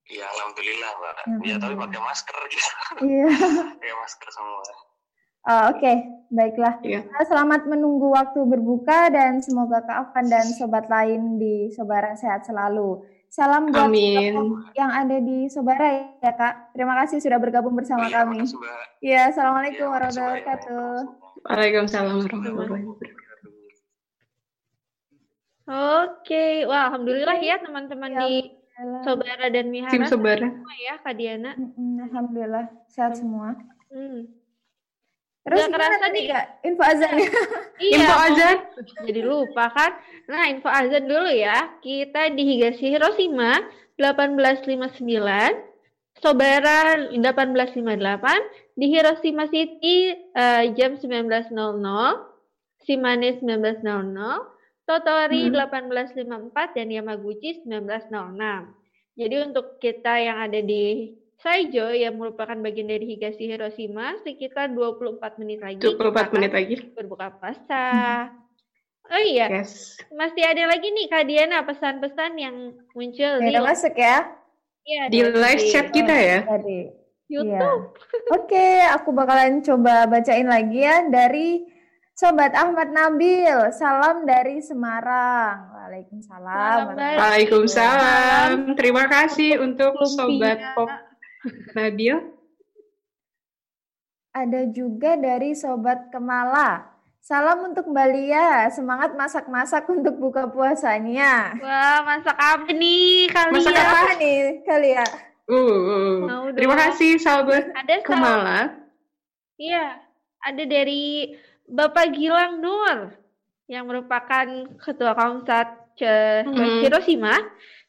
Iya, 0.08 0.24
alhamdulillah, 0.24 0.90
Mbak. 0.96 1.14
Iya, 1.44 1.56
tapi 1.60 1.74
pakai 1.76 2.00
masker 2.00 2.36
gitu. 2.48 2.70
Iya. 3.12 3.28
pakai 3.76 3.94
masker 4.00 4.28
semua. 4.32 4.60
Oh, 4.64 4.72
Oke, 5.72 5.80
okay. 5.80 5.96
baiklah. 6.32 6.74
Yeah. 6.84 7.04
Selamat 7.24 7.68
menunggu 7.68 8.12
waktu 8.12 8.40
berbuka 8.44 9.12
dan 9.12 9.40
semoga 9.44 9.84
Kak 9.84 10.12
Afan 10.12 10.28
dan 10.28 10.44
sobat 10.56 10.88
lain 10.88 11.36
di 11.36 11.72
Sobara 11.72 12.16
sehat 12.16 12.44
selalu. 12.44 13.04
Salam 13.28 13.68
buat 13.68 13.92
Amin. 13.92 14.32
yang 14.72 14.88
ada 14.88 15.20
di 15.20 15.52
Sobara 15.52 16.16
ya 16.20 16.32
Kak. 16.32 16.72
Terima 16.72 16.96
kasih 17.04 17.20
sudah 17.20 17.36
bergabung 17.36 17.76
bersama 17.76 18.08
ya, 18.08 18.24
kami. 18.24 18.48
Iya, 19.04 19.28
Assalamualaikum 19.32 19.84
ya, 19.84 19.92
warahmatullahi 19.92 20.32
wabarakatuh. 20.40 20.88
Waalaikumsalam 21.44 22.12
warahmatullahi 22.16 22.56
wabarakatuh. 22.56 23.26
Oke, 25.68 26.64
wah 26.64 26.88
alhamdulillah 26.88 27.36
ya 27.44 27.60
teman-teman 27.60 28.16
ya, 28.16 28.24
di 28.24 28.57
Sobara 29.02 29.46
dan 29.50 29.66
Mihara. 29.74 29.90
Tim 29.90 30.04
Sobara. 30.06 30.46
Semua 30.46 30.74
ya 30.78 30.94
Kak 31.02 31.14
Diana. 31.18 31.50
Alhamdulillah 32.06 32.66
sehat 32.86 33.18
semua. 33.18 33.58
Hmm. 33.90 34.30
Terus 35.48 35.64
Gak 35.64 35.80
kerasa 35.80 36.06
nih 36.12 36.24
kak 36.28 36.44
info 36.60 36.84
azan 36.84 37.14
ya? 37.16 37.30
iya, 37.88 37.96
info 37.96 38.14
azan. 38.20 38.56
Jadi 39.08 39.20
lupa 39.24 39.72
kan? 39.72 39.96
Nah 40.28 40.44
info 40.52 40.68
azan 40.68 41.08
dulu 41.08 41.32
ya. 41.32 41.72
Kita 41.80 42.28
di 42.36 42.42
Higashi 42.44 42.92
Hiroshima 42.92 43.64
1859, 43.96 45.00
Sobara 46.20 47.08
1858, 47.10 48.76
di 48.76 48.86
Hiroshima 48.92 49.48
City 49.48 50.12
uh, 50.36 50.68
jam 50.76 51.00
19.00, 51.00 51.50
Shimane 52.84 53.40
19.00, 53.40 53.80
Totori 54.88 55.52
hmm. 55.52 55.68
1854 56.56 56.72
dan 56.80 56.88
Yamaguchi 56.88 57.60
1906. 57.68 58.08
Jadi 59.20 59.36
untuk 59.44 59.76
kita 59.76 60.16
yang 60.16 60.40
ada 60.48 60.64
di 60.64 61.12
Saijo 61.38 61.92
yang 61.92 62.16
merupakan 62.16 62.56
bagian 62.56 62.88
dari 62.88 63.04
Higashi 63.04 63.46
Hiroshima 63.46 64.16
sekitar 64.24 64.72
24 64.72 65.38
menit 65.38 65.60
lagi. 65.60 65.84
24 65.84 66.34
menit 66.34 66.52
lagi. 66.56 66.74
Berbuka 66.96 67.36
puasa. 67.36 67.84
Hmm. 67.92 68.48
Oh 69.08 69.22
iya, 69.24 69.48
yes. 69.48 69.96
masih 70.12 70.44
ada 70.44 70.68
lagi 70.68 70.92
nih 70.92 71.08
Kak 71.08 71.24
Diana 71.24 71.64
pesan-pesan 71.64 72.36
yang 72.36 72.76
muncul 72.92 73.40
ya, 73.40 73.48
di 73.48 73.56
masuk 73.56 73.96
ya. 73.96 74.36
Iya, 74.84 75.02
di 75.08 75.20
live 75.24 75.64
chat 75.72 75.88
kita 75.88 76.12
ya. 76.12 76.38
Tadi. 76.44 76.92
YouTube. 77.28 77.82
Ya. 77.88 78.36
Oke, 78.36 78.68
aku 78.92 79.12
bakalan 79.16 79.64
coba 79.64 80.04
bacain 80.08 80.48
lagi 80.48 80.84
ya 80.84 81.08
dari 81.08 81.64
Sobat 82.18 82.50
Ahmad 82.50 82.90
Nabil. 82.90 83.70
Salam 83.70 84.26
dari 84.26 84.58
Semarang. 84.58 85.70
Waalaikumsalam. 85.70 86.98
Waalaikumsalam. 86.98 88.74
Terima 88.74 89.06
kasih 89.06 89.62
untuk 89.62 89.94
Sobat 90.02 90.58
Pop 90.74 90.90
Nabil? 91.78 92.18
Ada 94.34 94.66
juga 94.66 95.14
dari 95.14 95.54
Sobat 95.54 96.10
Kemala. 96.10 96.90
Salam 97.22 97.70
untuk 97.70 97.86
Mbak 97.86 98.08
Lia, 98.10 98.66
semangat 98.74 99.14
masak-masak 99.14 99.86
untuk 99.86 100.18
buka 100.18 100.50
puasanya. 100.50 101.54
Wah, 101.62 102.02
masak 102.02 102.34
apa 102.34 102.66
nih 102.74 103.30
kali 103.30 103.62
Masak 103.62 103.78
ya? 103.78 103.86
apa 103.94 104.12
nih 104.18 104.38
kali 104.66 104.90
ya? 104.90 105.06
Uh, 105.46 105.70
uh. 105.70 106.50
terima 106.50 106.74
kasih 106.74 107.14
sahabat 107.22 107.70
ada 107.78 107.94
Kemala. 108.02 108.74
Iya, 109.54 110.02
ada 110.42 110.62
dari 110.66 111.34
Bapak 111.68 112.16
Gilang 112.16 112.64
Nur 112.64 113.12
yang 113.68 113.84
merupakan 113.84 114.48
Ketua 114.80 115.12
Komsat 115.12 115.68
hmm. 116.00 116.80
Hiroshima. 116.80 117.36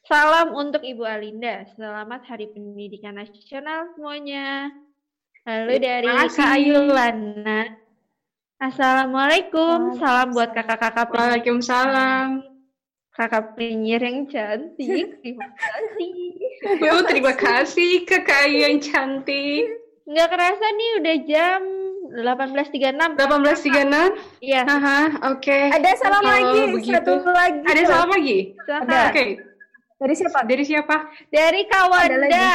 Salam 0.04 0.52
untuk 0.52 0.84
Ibu 0.84 1.00
Alinda. 1.00 1.64
Selamat 1.72 2.28
Hari 2.28 2.52
Pendidikan 2.52 3.16
Nasional 3.16 3.88
semuanya. 3.96 4.68
Lalu 5.48 5.80
dari 5.80 6.08
Kak 6.12 6.36
Ayulana. 6.36 7.72
Assalamualaikum. 8.60 9.96
Salam 9.96 10.36
buat 10.36 10.52
kakak-kakak. 10.52 11.08
Waalaikumsalam. 11.16 12.44
Kakak 13.16 13.56
penyiar 13.56 14.04
yang 14.04 14.28
cantik. 14.28 15.24
Terima 15.24 15.48
kasih. 15.56 16.12
Oh, 16.60 17.00
terima 17.08 17.32
kasih 17.32 18.04
kakak 18.04 18.52
yang 18.52 18.84
cantik. 18.84 19.64
Nggak 20.04 20.28
kerasa 20.28 20.66
nih 20.76 20.90
udah 21.00 21.16
jam 21.24 21.79
18.36. 22.10 23.14
18.36? 23.14 24.42
Iya. 24.42 24.62
Aha, 24.66 25.00
oke. 25.30 25.40
Okay. 25.40 25.64
Ada 25.70 25.90
salam 25.96 26.22
oh, 26.22 26.28
lagi, 26.28 26.60
begitu. 26.74 26.94
satu 26.98 27.30
lagi. 27.30 27.58
Ada 27.64 27.82
salam 27.86 28.08
lagi? 28.10 28.38
Oke. 28.58 29.00
Okay. 29.14 29.28
Dari 30.00 30.14
siapa? 30.16 30.38
Dari 30.48 30.64
siapa? 30.64 30.96
Dari 31.28 31.62
Kawanda. 31.68 32.50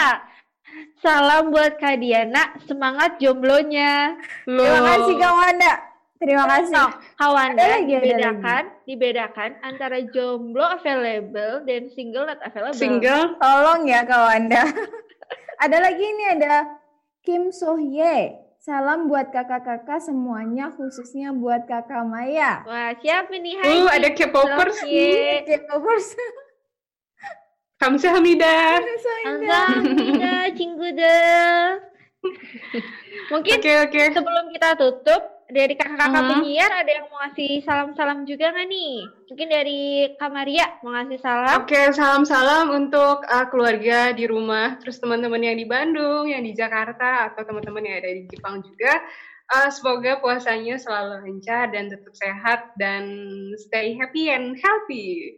Salam 1.00 1.54
buat 1.54 1.78
Kak 1.78 2.02
Diana, 2.02 2.58
semangat 2.66 3.22
jomblonya. 3.22 4.18
Loh. 4.50 4.66
Terima 4.66 4.82
kasih 4.82 5.16
Kawanda. 5.22 5.74
Terima 6.16 6.44
kasih. 6.48 6.74
No, 6.74 6.86
Kawanda 7.20 7.64
lagi, 7.64 7.94
dibedakan, 8.02 8.64
dibedakan 8.88 9.52
antara 9.62 10.00
jomblo 10.10 10.64
available 10.64 11.62
dan 11.68 11.92
single 11.94 12.26
not 12.26 12.42
available. 12.42 12.76
Single? 12.76 13.38
Tolong 13.38 13.86
ya 13.86 14.02
Kawanda. 14.08 14.64
ada 15.64 15.78
lagi 15.80 16.04
ini 16.04 16.24
ada 16.40 16.66
Kim 17.22 17.54
Sohye. 17.54 18.45
Salam 18.66 19.06
buat 19.06 19.30
kakak-kakak 19.30 20.02
semuanya, 20.02 20.74
khususnya 20.74 21.30
buat 21.30 21.70
kakak 21.70 22.02
Maya. 22.02 22.66
Wah, 22.66 22.98
siapa 22.98 23.38
nih? 23.38 23.62
Hai, 23.62 23.78
uh, 23.78 23.94
ada 23.94 24.10
K-popers 24.10 24.82
nih. 24.90 25.46
K-popers. 25.46 26.18
Kamsahamnida. 27.78 28.82
Kamsahamnida, 28.82 30.50
Cinggude. 30.58 31.22
Mungkin 33.38 33.54
okay, 33.62 33.86
okay. 33.86 34.10
sebelum 34.10 34.50
kita 34.50 34.74
tutup, 34.82 35.22
dari 35.46 35.78
kakak-kakak 35.78 36.10
uh 36.10 36.26
-huh. 36.26 36.32
penyiar 36.42 36.72
ada 36.74 36.92
yang 36.92 37.06
mau 37.10 37.22
ngasih 37.26 37.62
salam-salam 37.62 38.26
juga 38.26 38.50
nggak 38.50 38.68
nih? 38.70 38.96
Mungkin 39.30 39.48
dari 39.50 39.82
Kamaria 40.18 40.66
mau 40.82 40.92
ngasih 40.98 41.20
salam. 41.22 41.56
Oke, 41.62 41.78
okay, 41.78 41.86
salam-salam 41.94 42.74
untuk 42.74 43.22
uh, 43.30 43.46
keluarga 43.54 44.10
di 44.14 44.26
rumah, 44.26 44.78
terus 44.82 44.98
teman-teman 44.98 45.42
yang 45.42 45.58
di 45.58 45.66
Bandung, 45.70 46.26
yang 46.26 46.42
di 46.42 46.58
Jakarta, 46.58 47.30
atau 47.30 47.46
teman-teman 47.46 47.86
yang 47.86 47.96
ada 48.02 48.10
di 48.10 48.26
Jepang 48.26 48.66
juga. 48.66 49.02
Uh, 49.46 49.70
semoga 49.70 50.18
puasanya 50.18 50.82
selalu 50.82 51.22
lancar 51.22 51.70
dan 51.70 51.86
tetap 51.86 52.14
sehat 52.18 52.74
dan 52.82 53.06
stay 53.62 53.94
happy 53.94 54.34
and 54.34 54.58
healthy. 54.58 55.38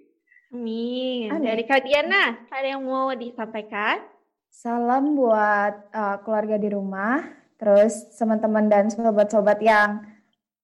Amin. 0.56 1.28
Amin. 1.36 1.44
Dari 1.44 1.64
Kak 1.68 1.84
Diana, 1.84 2.40
ada 2.48 2.68
yang 2.68 2.88
mau 2.88 3.12
disampaikan? 3.12 4.00
Salam 4.48 5.14
buat 5.14 5.92
uh, 5.92 6.18
keluarga 6.24 6.56
di 6.56 6.72
rumah, 6.72 7.20
terus 7.58 8.14
teman-teman 8.16 8.70
dan 8.70 8.90
sobat-sobat 8.90 9.60
yang 9.62 10.06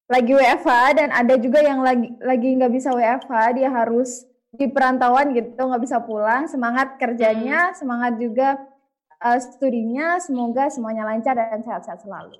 lagi 0.08 0.32
WFH 0.36 0.70
dan 1.00 1.10
ada 1.10 1.36
juga 1.42 1.64
yang 1.64 1.82
lagi 1.82 2.14
lagi 2.22 2.50
nggak 2.54 2.74
bisa 2.74 2.94
WFH, 2.94 3.34
dia 3.58 3.70
harus 3.74 4.30
di 4.54 4.70
perantauan 4.70 5.34
gitu, 5.34 5.58
nggak 5.58 5.84
bisa 5.84 5.98
pulang. 6.06 6.46
Semangat 6.46 7.02
kerjanya, 7.02 7.74
hmm. 7.74 7.76
semangat 7.82 8.14
juga 8.22 8.62
uh, 9.24 9.40
studinya. 9.42 10.22
Semoga 10.22 10.70
semuanya 10.70 11.10
lancar 11.10 11.34
dan 11.34 11.66
sehat-sehat 11.66 12.06
selalu. 12.06 12.38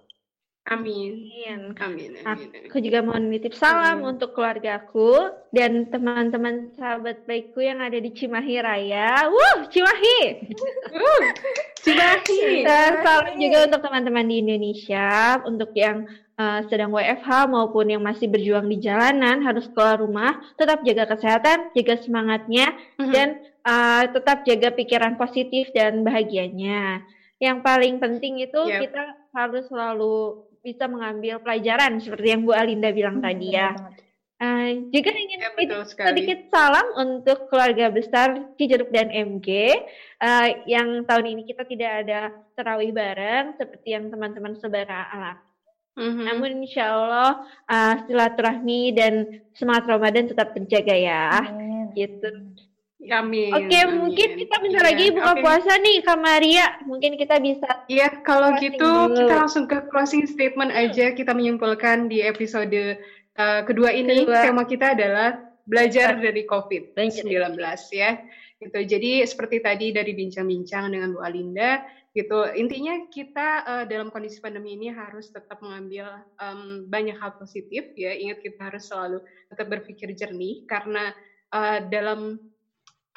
Amin. 0.64 1.28
Amin. 1.44 1.76
Amin. 1.76 2.12
Amin. 2.24 2.72
Aku 2.72 2.80
juga 2.80 3.04
mau 3.04 3.20
nitip 3.20 3.52
salam 3.52 4.00
Amin. 4.00 4.16
untuk 4.16 4.32
keluargaku 4.32 5.36
dan 5.52 5.92
teman-teman 5.92 6.72
sahabat 6.80 7.28
baikku 7.28 7.60
yang 7.60 7.84
ada 7.84 8.00
di 8.00 8.08
Cimahi 8.16 8.64
Raya. 8.64 9.28
Wuh, 9.28 9.68
Cimahi. 9.68 10.48
Cimahi. 11.84 12.64
Dan 12.64 13.04
salam 13.04 13.36
juga 13.36 13.68
untuk 13.68 13.82
teman-teman 13.84 14.24
di 14.24 14.36
Indonesia, 14.40 15.44
untuk 15.44 15.76
yang 15.76 16.08
uh, 16.40 16.64
sedang 16.72 16.96
WFH 16.96 17.52
maupun 17.52 17.92
yang 17.92 18.00
masih 18.00 18.32
berjuang 18.32 18.72
di 18.72 18.80
jalanan 18.80 19.44
harus 19.44 19.68
keluar 19.76 20.00
rumah, 20.00 20.40
tetap 20.56 20.80
jaga 20.88 21.12
kesehatan, 21.12 21.76
jaga 21.76 22.00
semangatnya, 22.00 22.72
uh-huh. 22.72 23.12
dan 23.12 23.44
uh, 23.68 24.08
tetap 24.16 24.48
jaga 24.48 24.72
pikiran 24.72 25.20
positif 25.20 25.68
dan 25.76 26.08
bahagianya. 26.08 27.04
Yang 27.44 27.58
paling 27.68 28.00
penting 28.00 28.40
itu 28.40 28.62
yep. 28.72 28.88
kita 28.88 29.04
harus 29.36 29.68
selalu 29.68 30.48
bisa 30.64 30.88
mengambil 30.88 31.44
pelajaran 31.44 32.00
seperti 32.00 32.34
yang 32.34 32.48
Bu 32.48 32.56
Alinda 32.56 32.90
bilang 32.96 33.20
hmm, 33.20 33.26
tadi 33.28 33.48
ya. 33.52 33.76
Uh, 34.44 34.90
juga 34.92 35.14
ingin 35.14 35.40
ya, 35.40 35.84
sedikit 35.88 36.52
salam 36.52 36.84
untuk 37.00 37.48
keluarga 37.48 37.88
besar 37.94 38.52
Cijeruk 38.60 38.92
dan 38.92 39.08
MG 39.08 39.48
uh, 39.48 39.72
eh, 40.20 40.50
yang 40.68 41.08
tahun 41.08 41.38
ini 41.38 41.48
kita 41.48 41.64
tidak 41.64 41.92
ada 42.04 42.34
terawih 42.58 42.92
bareng 42.92 43.56
seperti 43.56 43.96
yang 43.96 44.12
teman-teman 44.12 44.58
sebara 44.60 45.40
Mm-hmm. 45.94 46.26
Namun 46.26 46.50
insya 46.66 46.90
Allah 46.90 47.46
uh, 47.70 47.96
silaturahmi 48.10 48.98
dan 48.98 49.46
semangat 49.54 49.86
Ramadan 49.86 50.26
tetap 50.26 50.58
terjaga 50.58 50.96
ya. 50.98 51.30
Amin. 51.46 51.94
Gitu. 51.94 52.30
Amin. 53.12 53.52
Oke, 53.52 53.68
okay, 53.68 53.84
mungkin 53.90 54.30
kita 54.40 54.56
bentar 54.64 54.84
yeah. 54.84 54.90
lagi 54.94 55.06
buka 55.12 55.32
okay. 55.36 55.44
puasa 55.44 55.72
nih, 55.82 55.98
Kak 56.06 56.20
Maria. 56.24 56.66
Mungkin 56.88 57.12
kita 57.20 57.36
bisa. 57.44 57.70
Iya, 57.92 58.24
kalau 58.24 58.56
gitu 58.62 58.80
dulu. 58.80 59.18
kita 59.20 59.34
langsung 59.44 59.66
ke 59.68 59.84
closing 59.92 60.24
statement 60.24 60.72
aja. 60.72 61.12
Kita 61.12 61.36
menyimpulkan 61.36 62.08
di 62.08 62.24
episode 62.24 63.02
uh, 63.36 63.62
kedua 63.68 63.92
ini 63.92 64.24
kedua. 64.24 64.48
tema 64.48 64.64
kita 64.64 64.96
adalah 64.96 65.42
belajar 65.68 66.16
dari 66.20 66.48
COVID-19 66.48 67.60
ya. 67.92 68.12
Gitu. 68.64 68.80
Jadi 68.88 69.12
seperti 69.28 69.60
tadi 69.60 69.92
dari 69.92 70.16
bincang-bincang 70.16 70.96
dengan 70.96 71.12
Bu 71.12 71.20
Alinda, 71.20 71.84
gitu. 72.16 72.46
Intinya 72.56 73.10
kita 73.10 73.48
uh, 73.66 73.84
dalam 73.90 74.14
kondisi 74.14 74.40
pandemi 74.40 74.78
ini 74.78 74.94
harus 74.94 75.34
tetap 75.34 75.60
mengambil 75.60 76.24
um, 76.40 76.88
banyak 76.88 77.18
hal 77.20 77.36
positif 77.36 77.92
ya. 77.98 78.14
Ingat 78.16 78.40
kita 78.40 78.72
harus 78.72 78.88
selalu 78.88 79.20
tetap 79.52 79.68
berpikir 79.68 80.14
jernih 80.16 80.64
karena 80.70 81.12
uh, 81.52 81.84
dalam 81.90 82.40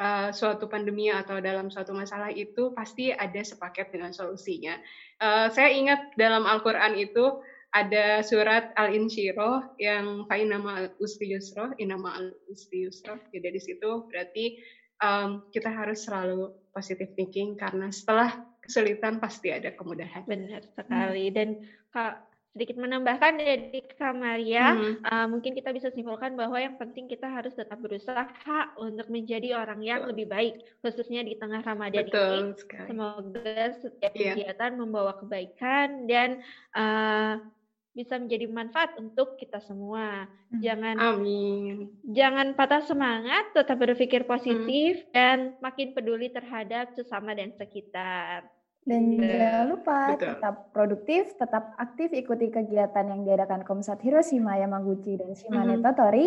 uh, 0.00 0.28
suatu 0.32 0.68
pandemi 0.68 1.08
atau 1.12 1.40
dalam 1.40 1.68
suatu 1.68 1.92
masalah 1.92 2.32
itu 2.32 2.72
pasti 2.72 3.12
ada 3.12 3.40
sepaket 3.40 3.92
dengan 3.92 4.12
solusinya. 4.12 4.76
Uh, 5.20 5.48
saya 5.52 5.72
ingat 5.72 6.12
dalam 6.16 6.44
Al-Quran 6.44 6.96
itu 7.00 7.40
ada 7.76 8.24
surat 8.24 8.72
Al-Insyirah 8.78 9.76
yang 9.76 10.24
fain 10.30 10.48
nama 10.48 10.88
usti 10.96 11.28
yusroh, 11.28 11.76
inama 11.76 12.16
al 12.16 12.26
usti 12.48 12.88
yusroh. 12.88 13.20
Jadi 13.28 13.52
dari 13.52 13.60
situ 13.60 14.08
berarti 14.08 14.56
um, 15.04 15.44
kita 15.52 15.68
harus 15.68 16.08
selalu 16.08 16.56
positive 16.72 17.12
thinking 17.12 17.52
karena 17.58 17.92
setelah 17.92 18.32
kesulitan 18.64 19.20
pasti 19.20 19.52
ada 19.52 19.76
kemudahan. 19.76 20.24
Benar 20.24 20.64
sekali. 20.72 21.28
Hmm. 21.28 21.34
Dan 21.36 21.48
Kak 21.92 22.35
sedikit 22.56 22.80
menambahkan 22.80 23.36
dari 23.36 23.84
Kak 23.84 24.16
Maria, 24.16 24.72
hmm. 24.72 25.04
uh, 25.04 25.26
mungkin 25.28 25.52
kita 25.52 25.76
bisa 25.76 25.92
simpulkan 25.92 26.40
bahwa 26.40 26.56
yang 26.56 26.80
penting 26.80 27.04
kita 27.04 27.28
harus 27.28 27.52
tetap 27.52 27.76
berusaha 27.84 28.72
untuk 28.80 29.12
menjadi 29.12 29.60
orang 29.60 29.84
yang 29.84 30.08
Betul. 30.08 30.10
lebih 30.16 30.26
baik, 30.32 30.54
khususnya 30.80 31.20
di 31.20 31.36
tengah 31.36 31.60
Ramadan 31.60 32.08
Betul 32.08 32.32
ini. 32.32 32.56
Sekali. 32.56 32.88
Semoga 32.88 33.62
setiap 33.76 34.12
yeah. 34.16 34.32
kegiatan 34.32 34.72
membawa 34.72 35.20
kebaikan 35.20 36.08
dan 36.08 36.40
uh, 36.72 37.44
bisa 37.92 38.16
menjadi 38.16 38.48
manfaat 38.48 38.96
untuk 38.96 39.36
kita 39.36 39.60
semua. 39.60 40.24
Hmm. 40.48 40.60
Jangan 40.64 40.96
Amin. 40.96 41.92
Jangan 42.08 42.56
patah 42.56 42.88
semangat, 42.88 43.52
tetap 43.52 43.76
berpikir 43.76 44.24
positif 44.24 45.04
hmm. 45.04 45.12
dan 45.12 45.36
makin 45.60 45.92
peduli 45.92 46.32
terhadap 46.32 46.96
sesama 46.96 47.36
dan 47.36 47.52
sekitar. 47.52 48.48
Dan 48.86 49.18
yeah. 49.18 49.26
jangan 49.26 49.66
lupa 49.74 49.98
Betul. 50.14 50.26
tetap 50.30 50.54
produktif, 50.70 51.22
tetap 51.34 51.74
aktif 51.76 52.14
ikuti 52.14 52.54
kegiatan 52.54 53.04
yang 53.10 53.26
diadakan 53.26 53.66
Komsat 53.66 53.98
Hiroshima 54.06 54.62
Yamaguchi 54.62 55.18
dan 55.18 55.34
Shimane 55.34 55.74
mm 55.74 55.78
-hmm. 55.82 55.84
Totori. 55.84 56.26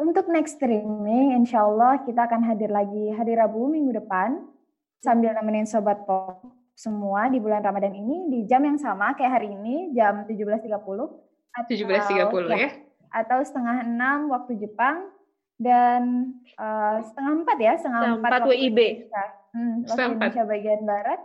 Untuk 0.00 0.24
next 0.32 0.56
streaming, 0.56 1.36
insya 1.36 1.68
Allah 1.68 2.00
kita 2.00 2.24
akan 2.24 2.48
hadir 2.48 2.72
lagi 2.72 3.12
hari 3.12 3.36
Rabu 3.36 3.68
minggu 3.68 3.92
depan 3.92 4.40
sambil 5.04 5.36
nemenin 5.36 5.68
Sobat 5.68 6.08
Pop 6.08 6.48
semua 6.72 7.28
di 7.28 7.36
bulan 7.36 7.60
Ramadan 7.60 7.92
ini 7.92 8.32
di 8.32 8.40
jam 8.48 8.64
yang 8.64 8.80
sama 8.80 9.12
kayak 9.12 9.38
hari 9.38 9.52
ini 9.52 9.92
jam 9.92 10.24
17.30 10.24 10.72
atau 10.72 11.68
17.30 11.68 12.48
ya, 12.48 12.56
ya 12.56 12.70
atau 13.12 13.38
setengah 13.44 13.84
enam 13.84 14.32
waktu 14.32 14.56
Jepang 14.56 15.12
dan 15.60 16.32
uh, 16.56 17.04
setengah 17.04 17.32
empat 17.44 17.58
ya 17.60 17.72
setengah 17.76 18.00
empat 18.18 18.40
WIB 18.48 18.78
hmm, 19.52 19.74
waktu 19.84 20.02
Indonesia 20.16 20.44
bagian 20.48 20.80
barat 20.88 21.20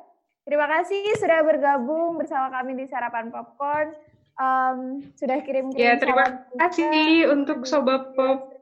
Terima 0.48 0.64
kasih 0.64 1.04
sudah 1.20 1.44
bergabung 1.44 2.16
bersama 2.16 2.48
kami 2.48 2.80
di 2.80 2.88
Sarapan 2.88 3.28
Popcorn. 3.28 3.92
Um, 4.40 5.04
sudah 5.20 5.44
kirim-kirim 5.44 5.76
Ya, 5.76 6.00
terima 6.00 6.48
kasih 6.56 7.28
untuk 7.36 7.68
Sobat 7.68 8.16
Pop. 8.16 8.56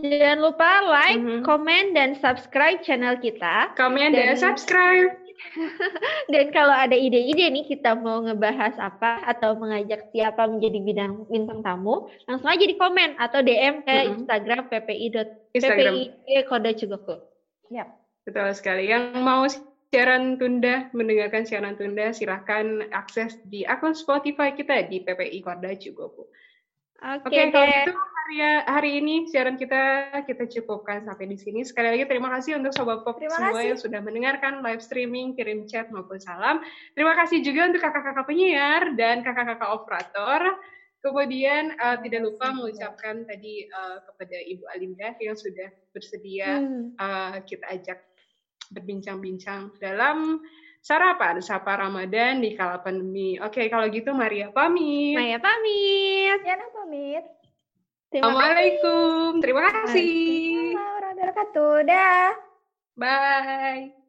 Jangan 0.00 0.38
lupa 0.40 0.80
like, 0.88 1.20
mm 1.20 1.28
-hmm. 1.28 1.40
komen, 1.44 1.92
dan 1.92 2.16
subscribe 2.16 2.80
channel 2.80 3.20
kita. 3.20 3.76
Komen 3.76 4.16
dan, 4.16 4.32
dan 4.32 4.40
subscribe. 4.40 5.12
dan 6.32 6.48
kalau 6.56 6.72
ada 6.72 6.96
ide-ide 6.96 7.52
nih 7.52 7.68
kita 7.68 7.92
mau 7.92 8.24
ngebahas 8.24 8.72
apa 8.80 9.20
atau 9.28 9.60
mengajak 9.60 10.08
siapa 10.08 10.48
menjadi 10.48 10.78
bidang 10.80 11.12
bintang 11.28 11.60
tamu, 11.60 12.08
langsung 12.24 12.48
aja 12.48 12.64
di 12.64 12.80
komen 12.80 13.20
atau 13.20 13.44
DM 13.44 13.84
ke 13.84 13.92
mm 13.92 14.04
-hmm. 14.08 14.14
Instagram 14.24 14.60
ppi. 14.72 15.12
Instagram. 15.52 15.92
ppi 16.24 16.34
kode 16.48 16.70
Cugoku. 16.80 17.16
Yep. 17.68 17.88
Betul 18.24 18.48
sekali. 18.56 18.88
Yang 18.88 19.20
mau 19.20 19.44
siaran 19.92 20.40
tunda, 20.40 20.88
mendengarkan 20.96 21.44
siaran 21.44 21.76
tunda, 21.76 22.16
silahkan 22.16 22.88
akses 22.96 23.36
di 23.52 23.68
akun 23.68 23.92
Spotify 23.92 24.56
kita 24.56 24.88
di 24.88 25.04
PPI 25.04 25.44
Korda 25.44 25.76
Cugoku. 25.76 26.32
Oke, 27.02 27.28
okay, 27.28 27.52
okay, 27.52 27.52
kalau 27.52 27.68
gitu 27.68 27.92
hari, 27.92 28.36
hari 28.64 28.90
ini 29.04 29.28
siaran 29.28 29.60
kita 29.60 30.08
kita 30.24 30.48
cukupkan 30.48 31.04
sampai 31.04 31.28
di 31.28 31.36
sini. 31.36 31.60
Sekali 31.60 31.92
lagi 31.92 32.08
terima 32.08 32.32
kasih 32.32 32.56
untuk 32.56 32.72
Sobat 32.72 33.04
Pop 33.04 33.20
terima 33.20 33.36
semua 33.36 33.52
kasih. 33.52 33.68
yang 33.68 33.78
sudah 33.84 34.00
mendengarkan 34.00 34.64
live 34.64 34.80
streaming, 34.80 35.36
kirim 35.36 35.68
chat 35.68 35.92
maupun 35.92 36.16
salam. 36.16 36.64
Terima 36.96 37.12
kasih 37.12 37.44
juga 37.44 37.68
untuk 37.68 37.84
kakak-kakak 37.84 38.24
penyiar 38.24 38.96
dan 38.96 39.20
kakak-kakak 39.20 39.70
operator. 39.76 40.40
Kemudian 41.02 41.74
uh, 41.82 41.98
tidak 41.98 42.32
lupa 42.32 42.54
mengucapkan 42.54 43.26
tadi 43.26 43.66
uh, 43.66 43.98
kepada 44.06 44.38
Ibu 44.38 44.64
Alinda 44.70 45.12
yang 45.18 45.34
sudah 45.34 45.68
bersedia 45.90 46.62
hmm. 46.62 46.94
uh, 46.94 47.42
kita 47.42 47.66
ajak 47.74 48.11
berbincang-bincang 48.72 49.76
dalam 49.78 50.40
sarapan 50.82 51.38
sapa 51.38 51.78
Ramadan 51.78 52.42
di 52.42 52.58
kala 52.58 52.82
pandemi. 52.82 53.38
Oke, 53.38 53.70
kalau 53.70 53.86
gitu 53.92 54.10
Maria 54.10 54.50
pamit. 54.50 55.14
Maria 55.14 55.38
pamit. 55.38 56.38
Yana 56.42 56.66
pamit. 56.74 57.24
Assalamualaikum. 58.12 59.40
Terima 59.40 59.64
kasih. 59.72 60.76
Waalaikumsalam 60.76 60.76
warahmatullahi 60.76 61.16
wabarakatuh. 61.16 61.74
Dah. 61.88 62.30
Bye. 62.98 64.01